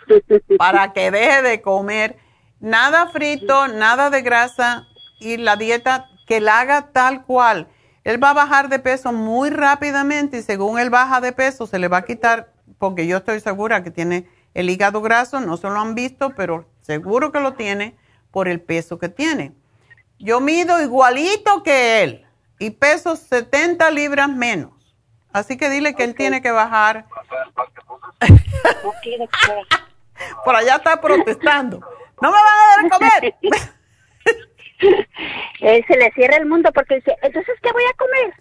[0.58, 2.18] para que deje de comer
[2.60, 4.88] nada frito, nada de grasa
[5.20, 7.68] y la dieta que la haga tal cual.
[8.04, 11.80] Él va a bajar de peso muy rápidamente y según él baja de peso se
[11.80, 15.68] le va a quitar, porque yo estoy segura que tiene el hígado graso, no se
[15.68, 17.98] lo han visto, pero seguro que lo tiene
[18.32, 19.54] por el peso que tiene.
[20.18, 22.26] Yo mido igualito que él
[22.58, 24.79] y peso 70 libras menos.
[25.32, 27.06] Así que dile que él tiene que bajar.
[30.44, 31.80] Por allá está protestando.
[32.22, 33.36] No me van a dar de comer.
[35.60, 38.34] Él se le cierra el mundo porque dice, entonces, ¿qué voy a comer?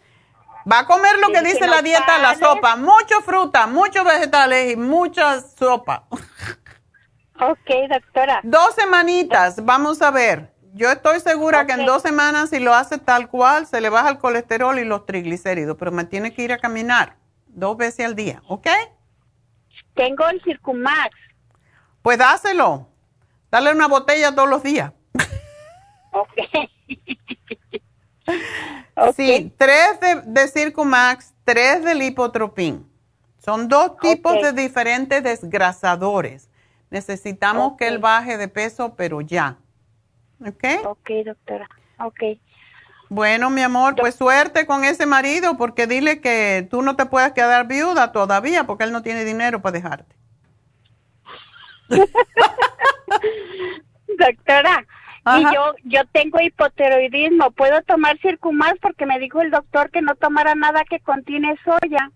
[0.70, 2.76] Va a comer lo que Dice la dieta, la sopa.
[2.76, 6.04] Mucho fruta, muchos vegetales y mucha sopa.
[7.40, 8.40] Ok, doctora.
[8.42, 10.52] Dos semanitas, vamos a ver.
[10.74, 14.10] Yo estoy segura que en dos semanas, si lo hace tal cual, se le baja
[14.10, 17.16] el colesterol y los triglicéridos, pero me tiene que ir a caminar
[17.46, 18.66] dos veces al día, ¿ok?
[19.94, 21.16] Tengo el Circumax.
[22.02, 22.88] Pues dáselo.
[23.50, 24.92] Dale una botella todos los días.
[26.12, 26.32] Ok.
[29.16, 32.86] Sí, tres de, de Circumax, tres de Lipotropin.
[33.38, 36.50] Son dos tipos de diferentes desgrasadores.
[36.90, 39.56] Necesitamos que él baje de peso, pero ya.
[40.40, 40.64] ¿Ok?
[40.84, 41.68] Ok, doctora.
[41.98, 42.22] Ok.
[43.08, 47.32] Bueno, mi amor, pues suerte con ese marido, porque dile que tú no te puedes
[47.32, 50.14] quedar viuda todavía, porque él no tiene dinero para dejarte.
[54.18, 54.86] Doctora,
[55.24, 55.40] Ajá.
[55.40, 57.50] y yo yo tengo hipotiroidismo.
[57.52, 58.78] ¿Puedo tomar Circumax?
[58.80, 62.10] Porque me dijo el doctor que no tomara nada que contiene soya.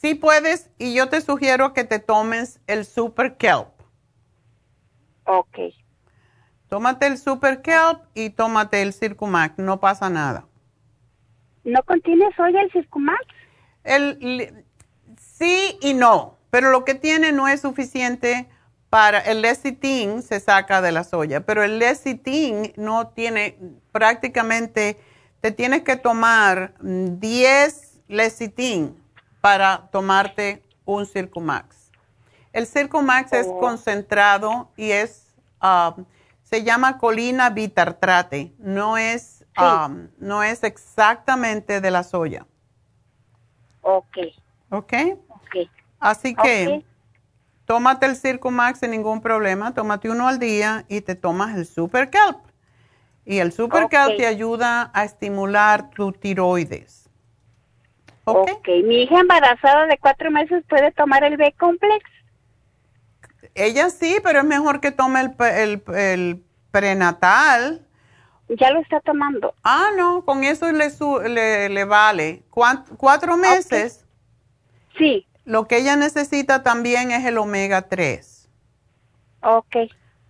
[0.00, 3.68] Sí puedes, y yo te sugiero que te tomes el Super Kelp.
[5.32, 5.58] Ok.
[6.68, 10.46] Tómate el Super Kelp y tómate el Circumax, no pasa nada.
[11.62, 13.24] ¿No contiene soya el Circumax?
[13.84, 14.64] El,
[15.16, 18.48] sí y no, pero lo que tiene no es suficiente
[18.88, 23.56] para el lecitin se saca de la soya, pero el lecitin no tiene
[23.92, 24.98] prácticamente,
[25.40, 29.00] te tienes que tomar mm, 10 lecitin
[29.40, 31.79] para tomarte un Circumax.
[32.52, 35.94] El Circumax es concentrado y es, ah,
[36.42, 42.46] se llama colina bitartrate, no es, ah, no es exactamente de la soya.
[43.82, 44.18] Ok.
[44.70, 44.92] ¿Ok?
[45.28, 45.56] Ok.
[46.00, 46.84] Así que Ok.
[47.66, 52.10] tómate el Circumax sin ningún problema, tómate uno al día y te tomas el Super
[52.10, 52.38] Kelp.
[53.24, 53.90] Y el Super Ok.
[53.90, 57.08] Kelp te ayuda a estimular tu tiroides.
[58.24, 58.50] ¿Ok?
[58.50, 58.68] Ok.
[58.84, 62.04] Mi hija embarazada de cuatro meses puede tomar el B-Complex.
[63.54, 67.86] Ella sí, pero es mejor que tome el, el, el prenatal.
[68.48, 69.54] Ya lo está tomando.
[69.62, 72.42] Ah, no, con eso le, su- le, le vale.
[72.50, 74.04] ¿Cuatro meses?
[74.98, 75.26] Sí.
[75.44, 78.48] Lo que ella necesita también es el omega 3.
[79.42, 79.76] Ok.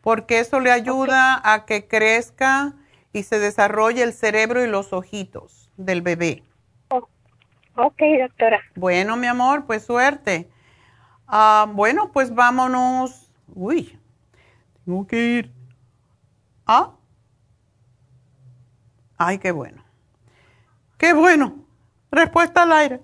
[0.03, 2.75] porque eso le ayuda a que crezca
[3.13, 6.43] y se desarrolle el cerebro y los ojitos del bebé.
[7.77, 8.61] Ok, doctora.
[8.75, 10.50] Bueno, mi amor, pues suerte.
[11.32, 13.31] Ah, bueno, pues vámonos.
[13.55, 13.98] Uy,
[14.85, 15.52] tengo que ir.
[16.66, 16.93] Ah,
[19.23, 19.85] Ay, qué bueno.
[20.97, 21.66] Qué bueno.
[22.11, 23.02] Respuesta al aire.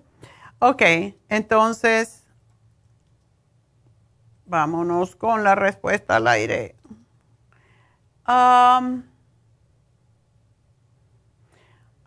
[0.61, 0.83] Ok,
[1.29, 2.25] entonces
[4.47, 6.75] vámonos con la respuesta al aire.
[8.27, 9.03] Um,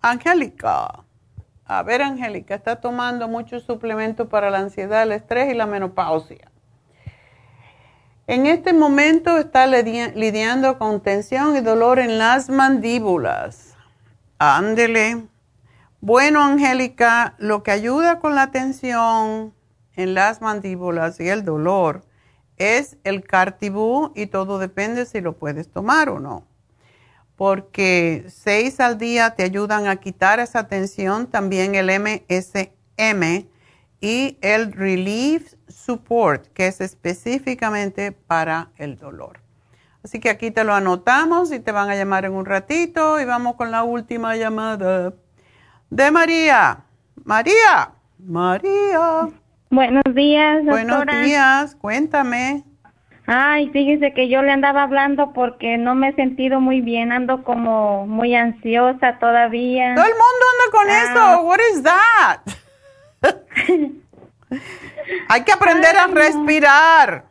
[0.02, 1.04] Angélica.
[1.72, 6.52] A ver, Angélica, está tomando muchos suplementos para la ansiedad, el estrés y la menopausia.
[8.26, 13.76] En este momento está lidiando con tensión y dolor en las mandíbulas.
[14.40, 15.28] Ándele.
[16.02, 19.54] Bueno, Angélica, lo que ayuda con la tensión
[19.94, 22.02] en las mandíbulas y el dolor
[22.58, 26.49] es el cartibú y todo depende si lo puedes tomar o no.
[27.40, 33.48] Porque seis al día te ayudan a quitar esa tensión, también el MSM
[34.02, 39.40] y el Relief Support, que es específicamente para el dolor.
[40.04, 43.24] Así que aquí te lo anotamos y te van a llamar en un ratito y
[43.24, 45.14] vamos con la última llamada
[45.90, 46.84] de María.
[47.24, 49.30] María, María.
[49.70, 51.06] Buenos días, doctora.
[51.06, 52.66] Buenos días, cuéntame.
[53.32, 57.44] Ay, fíjese que yo le andaba hablando porque no me he sentido muy bien, ando
[57.44, 59.94] como muy ansiosa todavía.
[59.94, 61.04] Todo el mundo anda con ah.
[61.04, 61.42] eso.
[61.44, 62.40] What is that?
[65.30, 67.26] Hay que aprender a respirar.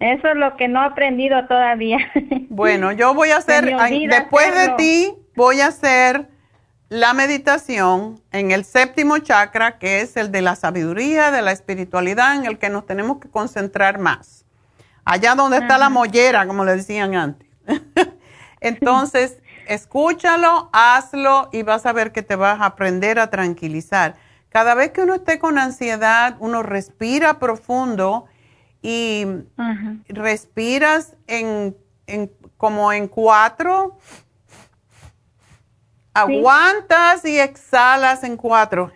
[0.00, 1.98] Eso es lo que no he aprendido todavía.
[2.48, 3.64] Bueno, yo voy a hacer,
[4.10, 6.26] después de ti, voy a hacer
[6.88, 12.36] la meditación en el séptimo chakra, que es el de la sabiduría, de la espiritualidad,
[12.36, 14.44] en el que nos tenemos que concentrar más.
[15.04, 17.48] Allá donde está la mollera, como le decían antes.
[18.60, 19.38] Entonces,
[19.68, 24.14] escúchalo, hazlo y vas a ver que te vas a aprender a tranquilizar.
[24.48, 28.26] Cada vez que uno esté con ansiedad, uno respira profundo
[28.80, 29.26] y
[30.08, 31.76] respiras en,
[32.06, 33.98] en, como en cuatro
[36.16, 38.92] Aguantas y exhalas en cuatro.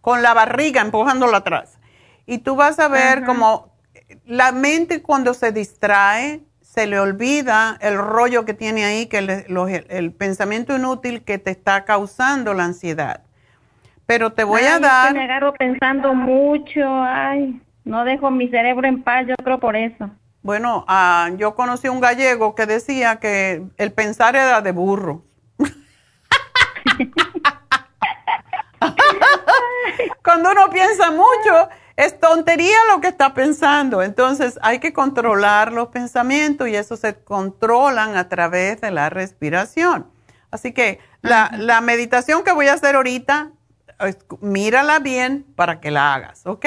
[0.00, 1.78] Con la barriga empujándola atrás.
[2.26, 3.72] Y tú vas a ver como
[4.26, 10.12] la mente cuando se distrae, se le olvida el rollo que tiene ahí, que el,
[10.12, 13.20] pensamiento inútil que te está causando la ansiedad.
[14.06, 15.12] Pero te voy a dar...
[15.12, 20.10] me agarro pensando mucho, ay, no dejo mi cerebro en paz, yo creo por eso.
[20.42, 25.24] Bueno, ah, yo conocí un gallego que decía que el pensar era de burro.
[30.24, 34.02] Cuando uno piensa mucho, es tontería lo que está pensando.
[34.02, 40.10] Entonces hay que controlar los pensamientos y eso se controlan a través de la respiración.
[40.50, 43.52] Así que la, la meditación que voy a hacer ahorita,
[44.40, 46.66] mírala bien para que la hagas, ¿ok?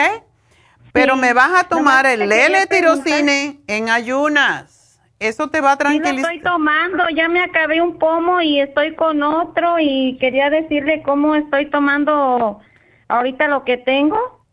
[0.95, 5.01] Pero me vas a tomar el L-tirocine en ayunas.
[5.19, 6.15] Eso te va a tranquilizar.
[6.15, 10.49] Sí, lo estoy tomando, ya me acabé un pomo y estoy con otro y quería
[10.49, 12.61] decirle cómo estoy tomando
[13.09, 14.45] ahorita lo que tengo.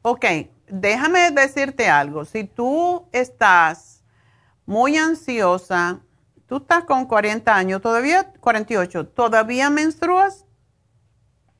[0.00, 0.24] Ok,
[0.68, 2.24] déjame decirte algo.
[2.24, 4.02] Si tú estás
[4.64, 6.00] muy ansiosa,
[6.46, 10.46] tú estás con 40 años, todavía 48, ¿todavía menstruas?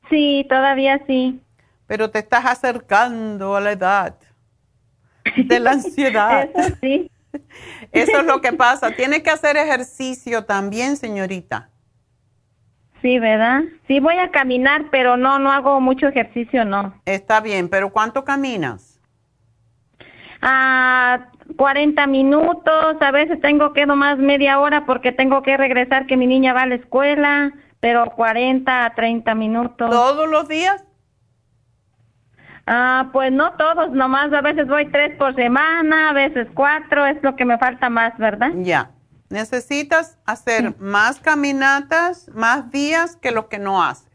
[0.09, 1.39] Sí, todavía sí.
[1.85, 4.15] Pero te estás acercando a la edad
[5.45, 6.49] de la ansiedad.
[6.53, 7.11] Eso sí.
[7.91, 8.91] Eso es lo que pasa.
[8.91, 11.69] Tiene que hacer ejercicio también, señorita.
[13.01, 13.61] Sí, ¿verdad?
[13.87, 16.93] Sí, voy a caminar, pero no, no hago mucho ejercicio, no.
[17.05, 18.99] Está bien, pero ¿cuánto caminas?
[20.41, 21.27] Ah,
[21.57, 26.27] 40 minutos, a veces tengo que nomás media hora porque tengo que regresar que mi
[26.27, 29.89] niña va a la escuela, pero 40 a 30 minutos.
[29.89, 30.83] ¿Todos los días?
[32.67, 37.21] Ah, pues no todos, nomás a veces voy tres por semana, a veces cuatro, es
[37.23, 38.51] lo que me falta más, ¿verdad?
[38.55, 38.91] Ya.
[39.29, 44.11] Necesitas hacer más caminatas, más días que lo que no haces.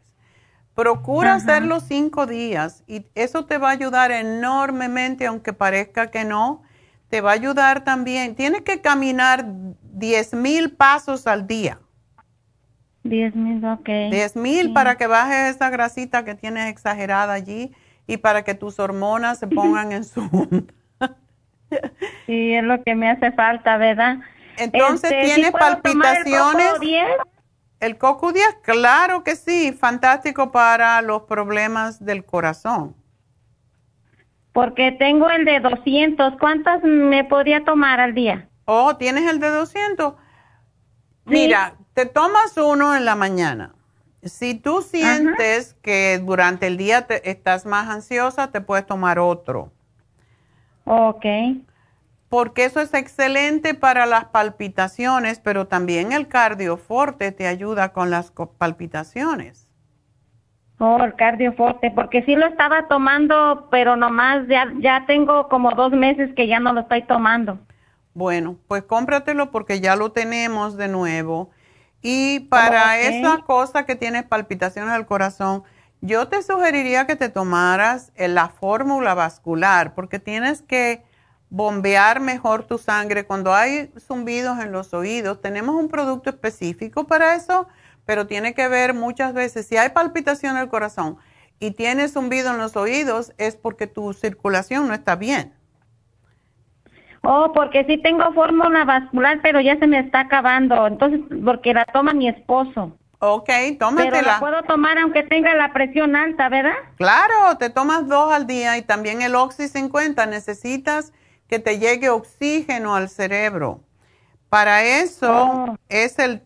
[0.75, 6.61] Procura hacerlo cinco días y eso te va a ayudar enormemente, aunque parezca que no.
[7.09, 8.35] Te va a ayudar también.
[8.35, 9.45] Tienes que caminar
[9.81, 11.79] diez mil pasos al día.
[13.03, 13.89] Diez mil, ok.
[14.11, 17.73] Diez mil para que bajes esa grasita que tienes exagerada allí
[18.07, 20.21] y para que tus hormonas se pongan en su...
[22.25, 24.19] sí, es lo que me hace falta, ¿verdad?
[24.57, 26.73] Entonces, este, ¿tienes palpitaciones?
[27.79, 28.47] El coco 10?
[28.63, 32.95] claro que sí, fantástico para los problemas del corazón.
[34.53, 38.49] Porque tengo el de 200, ¿cuántas me podría tomar al día?
[38.65, 40.15] Oh, ¿tienes el de 200?
[41.25, 43.76] Mira, te tomas uno en la mañana
[44.23, 49.71] si tú sientes que durante el día te, estás más ansiosa, te puedes tomar otro.
[50.85, 51.25] Ok.
[52.29, 58.31] porque eso es excelente para las palpitaciones, pero también el cardioforte te ayuda con las
[58.57, 59.67] palpitaciones.
[60.79, 65.91] Oh, el cardioforte, porque sí lo estaba tomando, pero nomás ya, ya tengo como dos
[65.91, 67.57] meses que ya no lo estoy tomando.
[68.13, 71.49] Bueno, pues cómpratelo porque ya lo tenemos de nuevo.
[72.09, 75.65] Y para esa cosa que tienes palpitaciones del corazón,
[75.99, 81.03] yo te sugeriría que te tomaras la fórmula vascular, porque tienes que
[81.49, 83.25] bombear mejor tu sangre.
[83.25, 87.67] Cuando hay zumbidos en los oídos, tenemos un producto específico para eso,
[88.05, 91.17] pero tiene que ver muchas veces, si hay palpitación del corazón
[91.59, 95.56] y tienes zumbido en los oídos, es porque tu circulación no está bien.
[97.29, 100.87] Oh, porque sí tengo fórmula vascular, pero ya se me está acabando.
[100.87, 102.97] Entonces, porque la toma mi esposo.
[103.19, 104.11] Ok, tómatela.
[104.11, 106.77] Pero la puedo tomar aunque tenga la presión alta, ¿verdad?
[106.95, 111.11] Claro, te tomas dos al día y también el Oxy 50 necesitas
[111.49, 113.81] que te llegue oxígeno al cerebro.
[114.47, 115.75] Para eso oh.
[115.89, 116.41] es el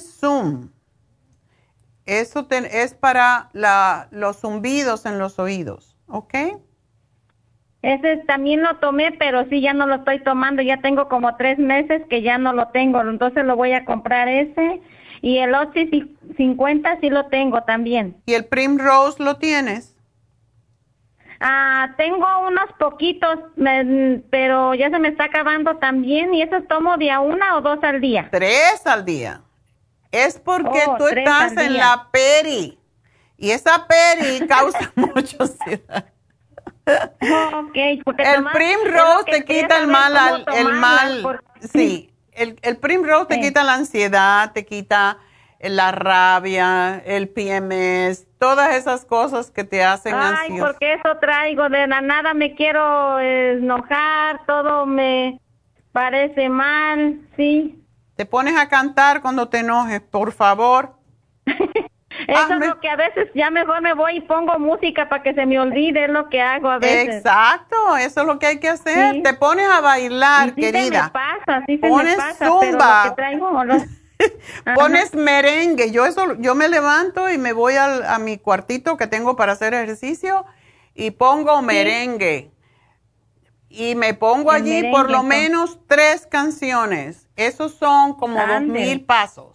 [0.00, 0.70] Zoom.
[2.06, 6.34] Eso es para la, los zumbidos en los oídos, ¿ok?
[7.82, 10.62] Ese también lo tomé, pero sí ya no lo estoy tomando.
[10.62, 13.00] Ya tengo como tres meses que ya no lo tengo.
[13.00, 14.80] Entonces lo voy a comprar ese.
[15.20, 18.16] Y el Oxy 50 sí lo tengo también.
[18.26, 19.96] ¿Y el Primrose lo tienes?
[21.40, 23.36] Ah, tengo unos poquitos,
[24.30, 26.32] pero ya se me está acabando también.
[26.34, 28.28] ¿Y eso tomo de a una o dos al día?
[28.30, 29.42] Tres al día.
[30.12, 32.78] Es porque oh, tú estás en la peri.
[33.36, 36.12] Y esa peri causa mucho ansiedad.
[37.68, 43.62] Okay, el Primrose te quita el mal, el mal, sí, el, el Primrose te quita
[43.62, 45.18] la ansiedad, te quita
[45.60, 51.86] la rabia, el PMS, todas esas cosas que te hacen Ay, porque eso traigo, de
[51.86, 55.40] la nada me quiero enojar, todo me
[55.92, 57.78] parece mal, sí.
[58.16, 60.96] Te pones a cantar cuando te enojes, por favor.
[62.28, 65.34] Eso es lo que a veces ya mejor me voy y pongo música para que
[65.34, 67.16] se me olvide, es lo que hago a veces.
[67.16, 69.22] Exacto, eso es lo que hay que hacer.
[69.22, 70.82] Te pones a bailar, querida.
[70.82, 73.02] Se me pasa, sí se me pasa, zumba.
[73.04, 73.50] que traigo
[74.74, 75.90] Pones merengue.
[75.90, 79.74] Yo eso, yo me levanto y me voy a mi cuartito que tengo para hacer
[79.74, 80.44] ejercicio
[80.94, 82.52] y pongo merengue.
[83.68, 87.26] Y me pongo allí por lo menos tres canciones.
[87.36, 89.51] Esos son como dos mil pasos.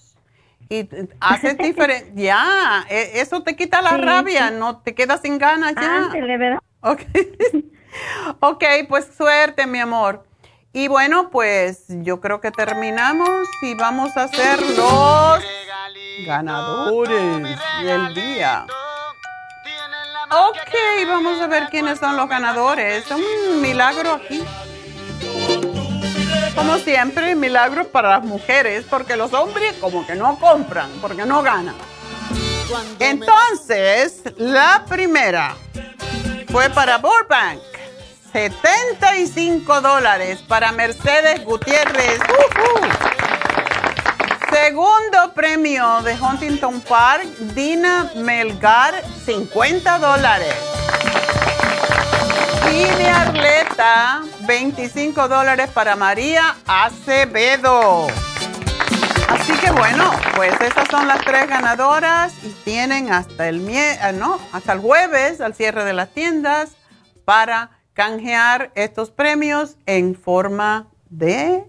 [0.69, 0.89] Y
[1.19, 2.11] haces diferente.
[2.15, 6.09] ya, e, eso te quita la rabia, no te quedas sin ganas ya.
[6.13, 6.59] ¿verdad?
[8.39, 10.25] ok, pues suerte, mi amor.
[10.73, 15.43] Y bueno, pues yo creo que terminamos y vamos a hacer los
[16.25, 18.65] ganadores del día.
[20.29, 23.05] Ok, vamos a ver quiénes son los ganadores.
[23.05, 24.43] Es un milagro aquí.
[26.57, 31.43] Como siempre, milagro para las mujeres, porque los hombres como que no compran, porque no
[31.43, 31.75] ganan.
[32.99, 35.55] Entonces, la primera
[36.51, 37.61] fue para Burbank.
[38.33, 42.19] 75 dólares para Mercedes Gutiérrez.
[44.51, 50.76] Segundo premio de Huntington Park, Dina Melgar, 50 dólares.
[52.67, 58.07] De Arleta, 25 dólares para María Acevedo.
[59.29, 64.37] Así que bueno, pues esas son las tres ganadoras y tienen hasta el, eh, no,
[64.51, 66.75] hasta el jueves al cierre de las tiendas
[67.23, 71.63] para canjear estos premios en forma de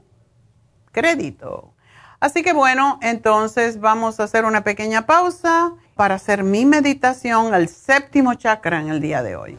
[0.91, 1.75] crédito.
[2.19, 7.69] Así que bueno, entonces vamos a hacer una pequeña pausa para hacer mi meditación al
[7.69, 9.59] séptimo chakra en el día de hoy.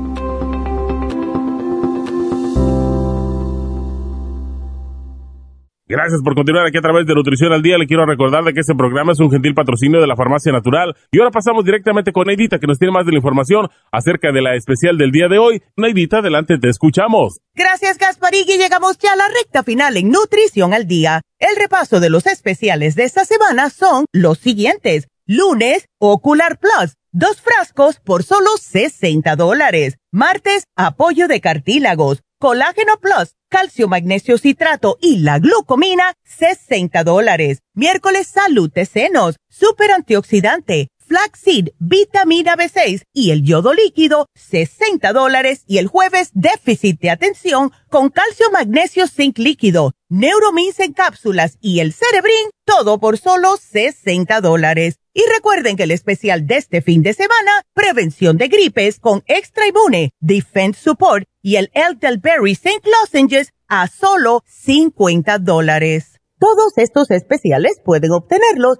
[5.91, 7.77] Gracias por continuar aquí a través de Nutrición al Día.
[7.77, 10.95] Le quiero recordar de que este programa es un gentil patrocinio de la Farmacia Natural.
[11.11, 14.41] Y ahora pasamos directamente con Neidita, que nos tiene más de la información acerca de
[14.41, 15.61] la especial del día de hoy.
[15.75, 17.41] Neidita, adelante, te escuchamos.
[17.53, 18.57] Gracias, Gasparigui.
[18.57, 21.23] Llegamos ya a la recta final en Nutrición al Día.
[21.39, 25.09] El repaso de los especiales de esta semana son los siguientes.
[25.27, 29.97] Lunes, Ocular Plus, dos frascos por solo 60 dólares.
[30.09, 37.59] Martes, apoyo de cartílagos, Colágeno Plus calcio, magnesio, citrato y la glucomina, 60 dólares.
[37.75, 45.65] Miércoles, salud de senos, super antioxidante, flaxseed, vitamina B6 y el yodo líquido, 60 dólares.
[45.67, 51.81] Y el jueves, déficit de atención con calcio, magnesio, zinc líquido, neuromins en cápsulas y
[51.81, 54.99] el cerebrin, todo por solo 60 dólares.
[55.13, 59.67] Y recuerden que el especial de este fin de semana, prevención de gripes con extra
[59.67, 62.89] inmune, defense support y el Elderberry St.
[62.89, 66.21] Lozenges a solo 50 dólares.
[66.39, 68.79] Todos estos especiales pueden obtenerlos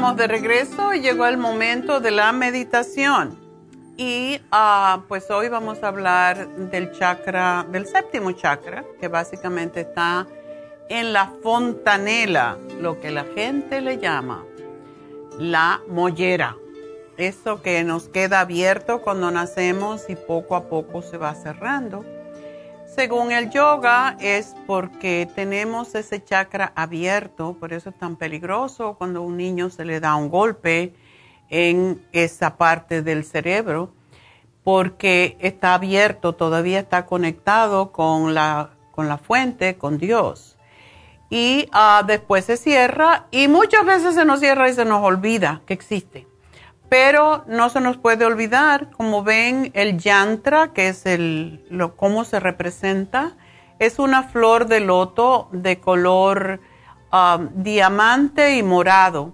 [0.00, 3.38] Estamos de regreso y llegó el momento de la meditación.
[3.98, 10.26] Y ah, pues hoy vamos a hablar del chakra, del séptimo chakra, que básicamente está
[10.88, 14.42] en la fontanela, lo que la gente le llama
[15.38, 16.56] la mollera.
[17.18, 22.06] Eso que nos queda abierto cuando nacemos y poco a poco se va cerrando.
[23.00, 29.20] Según el yoga es porque tenemos ese chakra abierto, por eso es tan peligroso cuando
[29.20, 30.92] a un niño se le da un golpe
[31.48, 33.94] en esa parte del cerebro
[34.64, 40.58] porque está abierto, todavía está conectado con la, con la fuente, con Dios.
[41.30, 45.62] Y ah, después se cierra y muchas veces se nos cierra y se nos olvida
[45.64, 46.26] que existe.
[46.90, 52.24] Pero no se nos puede olvidar, como ven, el yantra, que es el, lo, cómo
[52.24, 53.36] se representa,
[53.78, 56.60] es una flor de loto de color
[57.12, 59.32] ah, diamante y morado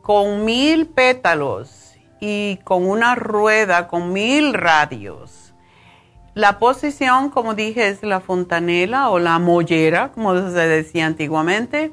[0.00, 5.54] con mil pétalos y con una rueda con mil radios.
[6.34, 11.92] La posición, como dije, es la fontanela o la mollera, como se decía antiguamente.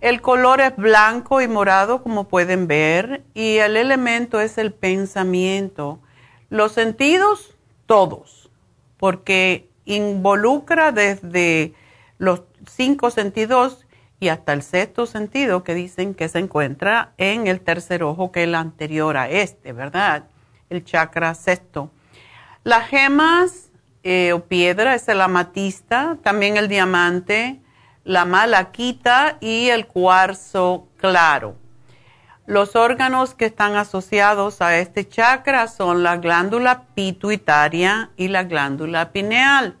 [0.00, 5.98] El color es blanco y morado, como pueden ver, y el elemento es el pensamiento.
[6.50, 7.56] Los sentidos,
[7.86, 8.48] todos,
[8.96, 11.74] porque involucra desde
[12.18, 13.86] los cinco sentidos
[14.20, 18.42] y hasta el sexto sentido que dicen que se encuentra en el tercer ojo que
[18.42, 20.24] es el anterior a este, ¿verdad?
[20.70, 21.90] El chakra sexto.
[22.64, 23.70] Las gemas
[24.02, 27.60] eh, o piedra es el amatista, también el diamante,
[28.08, 31.54] la malaquita y el cuarzo claro.
[32.46, 39.12] Los órganos que están asociados a este chakra son la glándula pituitaria y la glándula
[39.12, 39.76] pineal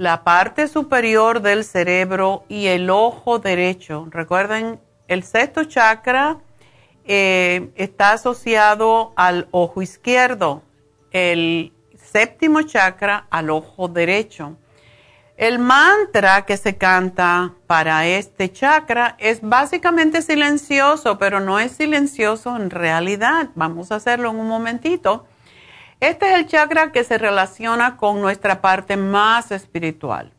[0.00, 4.08] la parte superior del cerebro y el ojo derecho.
[4.10, 6.38] Recuerden, el sexto chakra
[7.04, 10.62] eh, está asociado al ojo izquierdo,
[11.10, 14.56] el séptimo chakra al ojo derecho.
[15.40, 22.54] El mantra que se canta para este chakra es básicamente silencioso, pero no es silencioso
[22.56, 23.48] en realidad.
[23.54, 25.24] Vamos a hacerlo en un momentito.
[25.98, 30.30] Este es el chakra que se relaciona con nuestra parte más espiritual,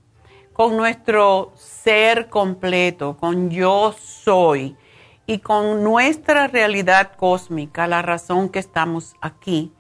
[0.54, 4.78] con nuestro ser completo, con yo soy
[5.26, 9.74] y con nuestra realidad cósmica, la razón que estamos aquí.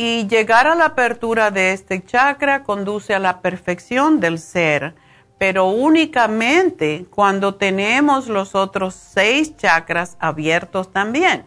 [0.00, 4.94] Y llegar a la apertura de este chakra conduce a la perfección del ser,
[5.38, 11.46] pero únicamente cuando tenemos los otros seis chakras abiertos también.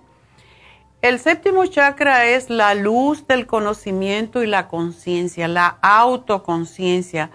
[1.02, 7.32] El séptimo chakra es la luz del conocimiento y la conciencia, la autoconciencia.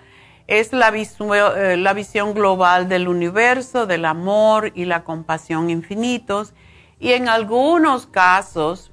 [0.46, 6.52] Es la, eh, la, visión global del universo, del amor y la compasión infinitos.
[7.00, 8.92] Y en algunos casos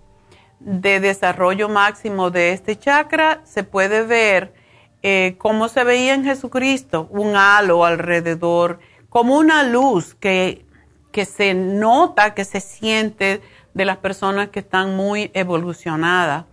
[0.63, 4.53] de desarrollo máximo de este chakra se puede ver
[5.01, 8.79] eh, cómo se veía en Jesucristo, un halo alrededor,
[9.09, 10.65] como una luz que,
[11.11, 13.41] que se nota, que se siente
[13.73, 16.45] de las personas que están muy evolucionadas.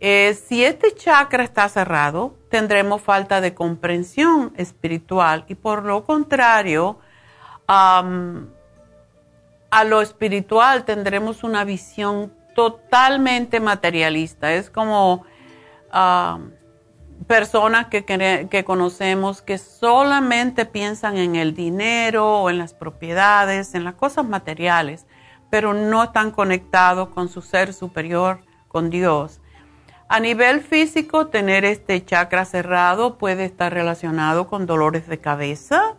[0.00, 6.98] Eh, si este chakra está cerrado, tendremos falta de comprensión espiritual y por lo contrario,
[7.66, 8.02] a
[9.86, 14.52] lo espiritual tendremos una visión totalmente materialista.
[14.52, 15.24] Es como
[17.26, 18.04] personas que,
[18.50, 24.24] que, conocemos que solamente piensan en el dinero o en las propiedades, en las cosas
[24.24, 25.06] materiales,
[25.50, 29.40] pero no están conectados con su ser superior, con Dios.
[30.08, 35.94] A nivel físico, tener este chakra cerrado puede estar relacionado con dolores de cabeza,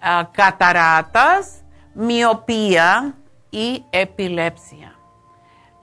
[0.00, 1.62] ah, cataratas,
[1.94, 3.14] miopía
[3.52, 4.93] y epilepsia.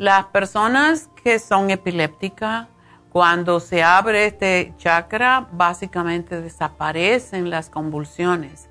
[0.01, 2.67] Las personas que son epilépticas,
[3.11, 8.67] cuando se abre este chakra, básicamente desaparecen las convulsiones.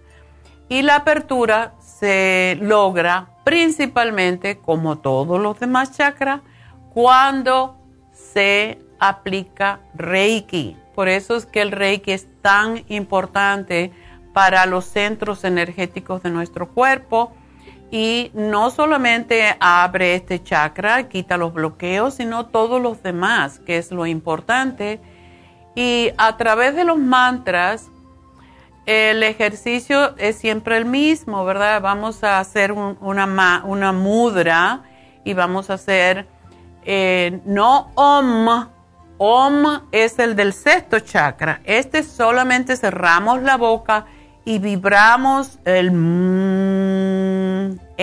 [0.68, 6.40] Y la apertura se logra principalmente, como todos los demás chakras,
[6.92, 7.78] cuando
[8.10, 10.76] se aplica Reiki.
[10.96, 13.92] Por eso es que el Reiki es tan importante
[14.32, 17.32] para los centros energéticos de nuestro cuerpo
[17.90, 23.90] y no solamente abre este chakra, quita los bloqueos, sino todos los demás, que es
[23.90, 25.00] lo importante.
[25.74, 27.88] Y a través de los mantras,
[28.86, 31.80] el ejercicio es siempre el mismo, ¿verdad?
[31.80, 34.82] Vamos a hacer una, una mudra
[35.24, 36.26] y vamos a hacer
[36.84, 38.68] eh, no om,
[39.22, 41.60] Om es el del sexto chakra.
[41.64, 44.06] Este solamente cerramos la boca
[44.46, 45.92] y vibramos el,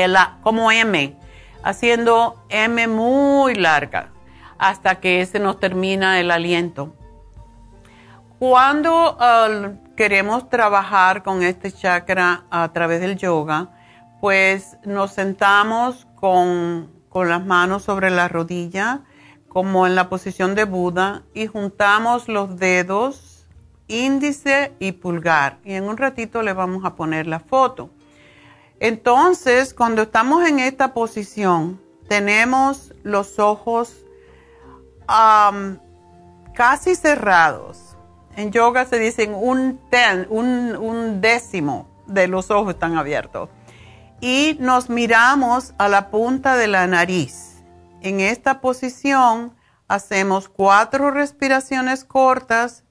[0.03, 1.15] el como M,
[1.63, 4.11] haciendo M muy larga
[4.59, 6.93] hasta que se nos termina el aliento.
[8.39, 9.17] Cuando
[9.95, 13.69] queremos trabajar con este chakra a través del yoga,
[14.21, 19.01] pues nos sentamos con, con las manos sobre la rodilla
[19.47, 23.45] como en la posición de Buda y juntamos los dedos
[23.87, 25.57] índice y pulgar.
[25.63, 27.89] Y en un ratito le vamos a poner la foto.
[28.79, 34.05] Entonces, cuando estamos en esta posición, tenemos los ojos
[36.53, 37.95] casi cerrados.
[38.35, 39.79] En yoga se dicen un,
[40.29, 43.49] un décimo de los ojos están abiertos.
[44.21, 47.47] Y nos miramos a la punta de la nariz
[48.01, 49.55] en esta posición
[49.87, 52.83] hacemos cuatro respiraciones cortas.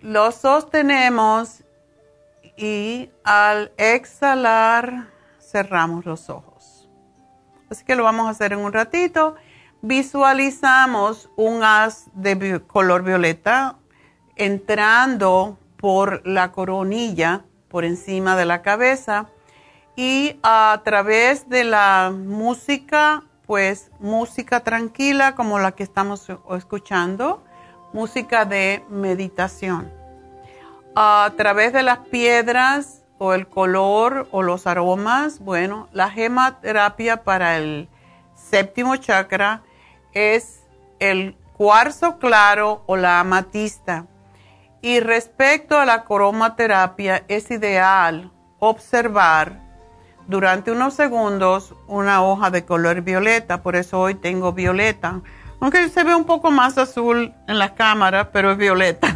[0.00, 1.61] Lo sostenemos
[2.56, 5.08] y al exhalar
[5.38, 6.88] cerramos los ojos.
[7.70, 9.36] Así que lo vamos a hacer en un ratito.
[9.80, 13.76] Visualizamos un haz de color violeta
[14.36, 19.28] entrando por la coronilla, por encima de la cabeza
[19.96, 27.42] y a través de la música, pues música tranquila como la que estamos escuchando,
[27.92, 30.01] música de meditación.
[30.94, 37.56] A través de las piedras o el color o los aromas, bueno, la gematerapia para
[37.56, 37.88] el
[38.34, 39.62] séptimo chakra
[40.12, 40.64] es
[40.98, 44.04] el cuarzo claro o la amatista.
[44.82, 49.60] Y respecto a la cromaterapia, es ideal observar
[50.26, 55.20] durante unos segundos una hoja de color violeta, por eso hoy tengo violeta,
[55.58, 59.11] aunque se ve un poco más azul en la cámara, pero es violeta.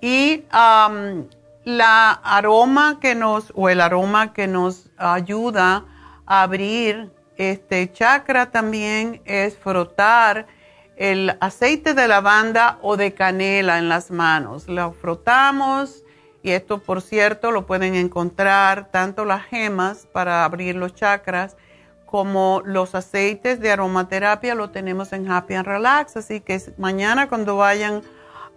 [0.00, 5.84] Y la aroma que nos, o el aroma que nos ayuda
[6.26, 10.46] a abrir este chakra también es frotar
[10.96, 14.68] el aceite de lavanda o de canela en las manos.
[14.68, 16.02] Lo frotamos
[16.42, 21.56] y esto, por cierto, lo pueden encontrar tanto las gemas para abrir los chakras
[22.06, 26.16] como los aceites de aromaterapia lo tenemos en Happy and Relax.
[26.16, 28.02] Así que mañana cuando vayan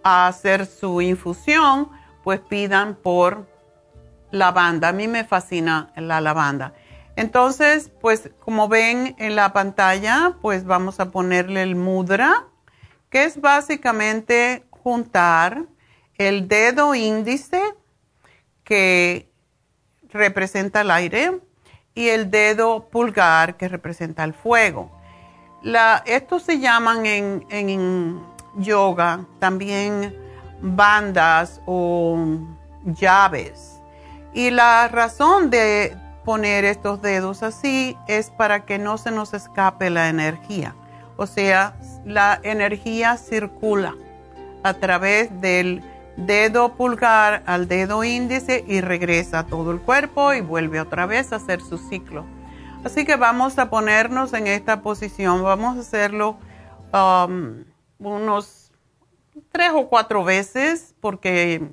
[0.02, 1.90] a hacer su infusión,
[2.22, 3.46] pues pidan por
[4.30, 4.88] lavanda.
[4.88, 6.74] A mí me fascina la lavanda.
[7.16, 12.46] Entonces, pues como ven en la pantalla, pues vamos a ponerle el mudra,
[13.10, 15.66] que es básicamente juntar
[16.16, 17.60] el dedo índice
[18.64, 19.30] que
[20.08, 21.40] representa el aire
[21.94, 24.90] y el dedo pulgar que representa el fuego.
[25.62, 28.22] La, estos se llaman en, en
[28.56, 30.14] yoga también
[30.60, 32.18] bandas o
[32.84, 33.80] llaves.
[34.32, 39.90] Y la razón de poner estos dedos así es para que no se nos escape
[39.90, 40.74] la energía.
[41.16, 43.94] O sea, la energía circula
[44.62, 45.82] a través del
[46.16, 51.32] dedo pulgar al dedo índice y regresa a todo el cuerpo y vuelve otra vez
[51.32, 52.24] a hacer su ciclo.
[52.84, 56.38] Así que vamos a ponernos en esta posición, vamos a hacerlo
[56.92, 57.64] um,
[58.00, 58.72] unos
[59.52, 61.68] tres o cuatro veces porque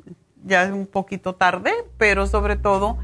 [0.46, 2.98] ya es un poquito tarde, pero sobre todo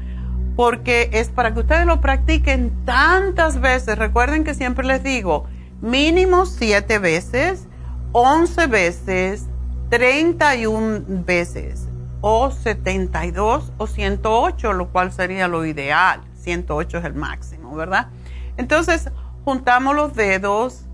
[0.56, 3.98] porque es para que ustedes lo practiquen tantas veces.
[3.98, 5.46] Recuerden que siempre les digo,
[5.80, 7.66] mínimo siete veces,
[8.12, 9.46] once veces,
[9.90, 11.88] 31 veces
[12.20, 16.22] o 72 o 108, lo cual sería lo ideal.
[16.36, 18.08] 108 es el máximo, ¿verdad?
[18.56, 19.10] Entonces,
[19.44, 20.86] juntamos los dedos,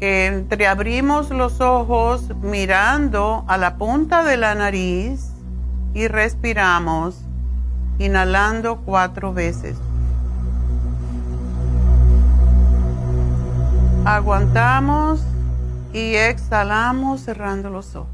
[0.00, 5.30] entreabrimos los ojos mirando a la punta de la nariz
[5.94, 7.22] y respiramos,
[7.98, 9.76] inhalando cuatro veces.
[14.04, 15.22] Aguantamos
[15.92, 18.12] y exhalamos cerrando los ojos.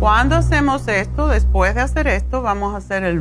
[0.00, 3.18] Cuando hacemos esto, después de hacer esto, vamos a hacer el...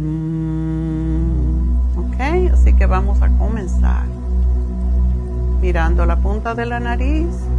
[1.97, 2.51] ¿Ok?
[2.53, 4.05] Así que vamos a comenzar.
[5.59, 7.56] Mirando la punta de la nariz.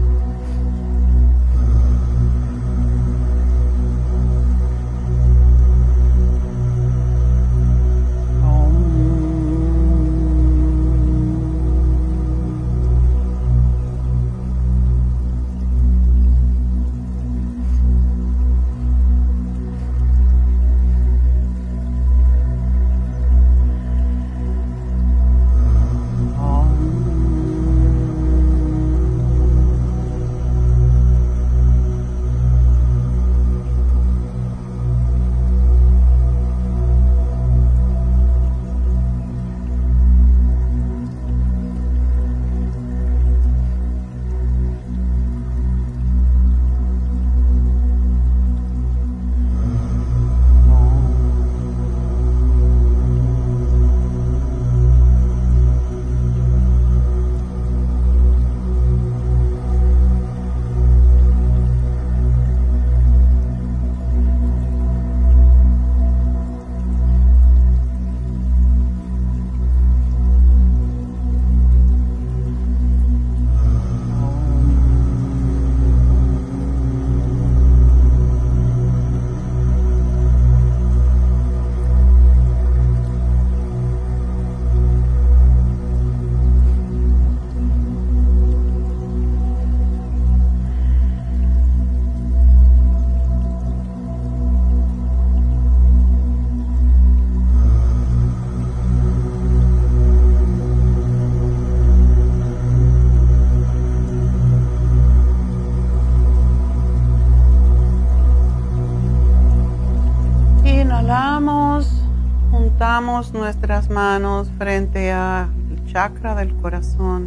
[113.01, 115.49] Nuestras manos frente al
[115.87, 117.27] chakra del corazón.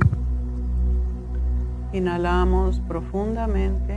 [1.94, 3.96] Inhalamos profundamente.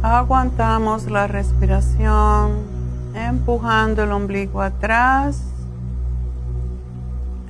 [0.00, 2.52] Aguantamos la respiración,
[3.14, 5.42] empujando el ombligo atrás.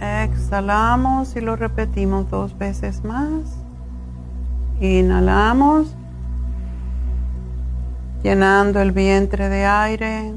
[0.01, 3.59] Exhalamos y lo repetimos dos veces más.
[4.81, 5.95] Inhalamos
[8.23, 10.35] llenando el vientre de aire.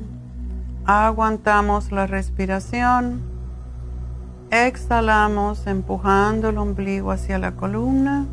[0.85, 3.21] Aguantamos la respiración.
[4.49, 8.25] Exhalamos empujando el ombligo hacia la columna.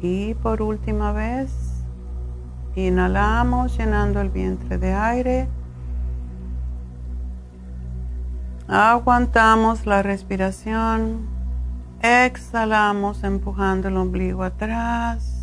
[0.00, 1.50] Y por última vez,
[2.76, 5.48] inhalamos llenando el vientre de aire.
[8.68, 11.26] Aguantamos la respiración.
[12.00, 15.33] Exhalamos empujando el ombligo atrás.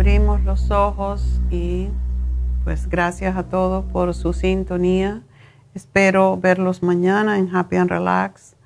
[0.00, 1.88] Abrimos los ojos y
[2.64, 5.20] pues gracias a todos por su sintonía.
[5.74, 8.56] Espero verlos mañana en Happy and Relax.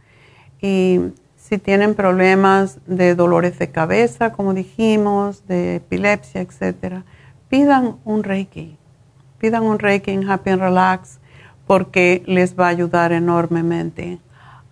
[0.61, 1.01] Y
[1.35, 7.03] si tienen problemas de dolores de cabeza, como dijimos, de epilepsia, etcétera,
[7.49, 8.77] pidan un Reiki.
[9.41, 11.19] Pidan un Reiki en Happy and Relax
[11.67, 14.21] porque les va a ayudar enormemente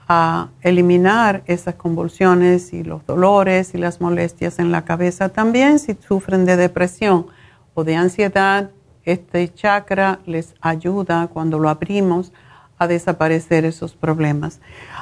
[0.09, 5.29] a eliminar esas convulsiones y los dolores y las molestias en la cabeza.
[5.29, 7.29] También si sufren de depresión
[7.75, 8.71] o de ansiedad,
[9.05, 12.33] este chakra les ayuda cuando lo abrimos
[12.79, 14.61] a desaparecer esos problemas.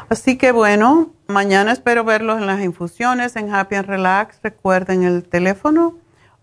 [0.08, 4.38] Así que bueno, mañana espero verlos en las infusiones en Happy and Relax.
[4.42, 5.96] Recuerden el teléfono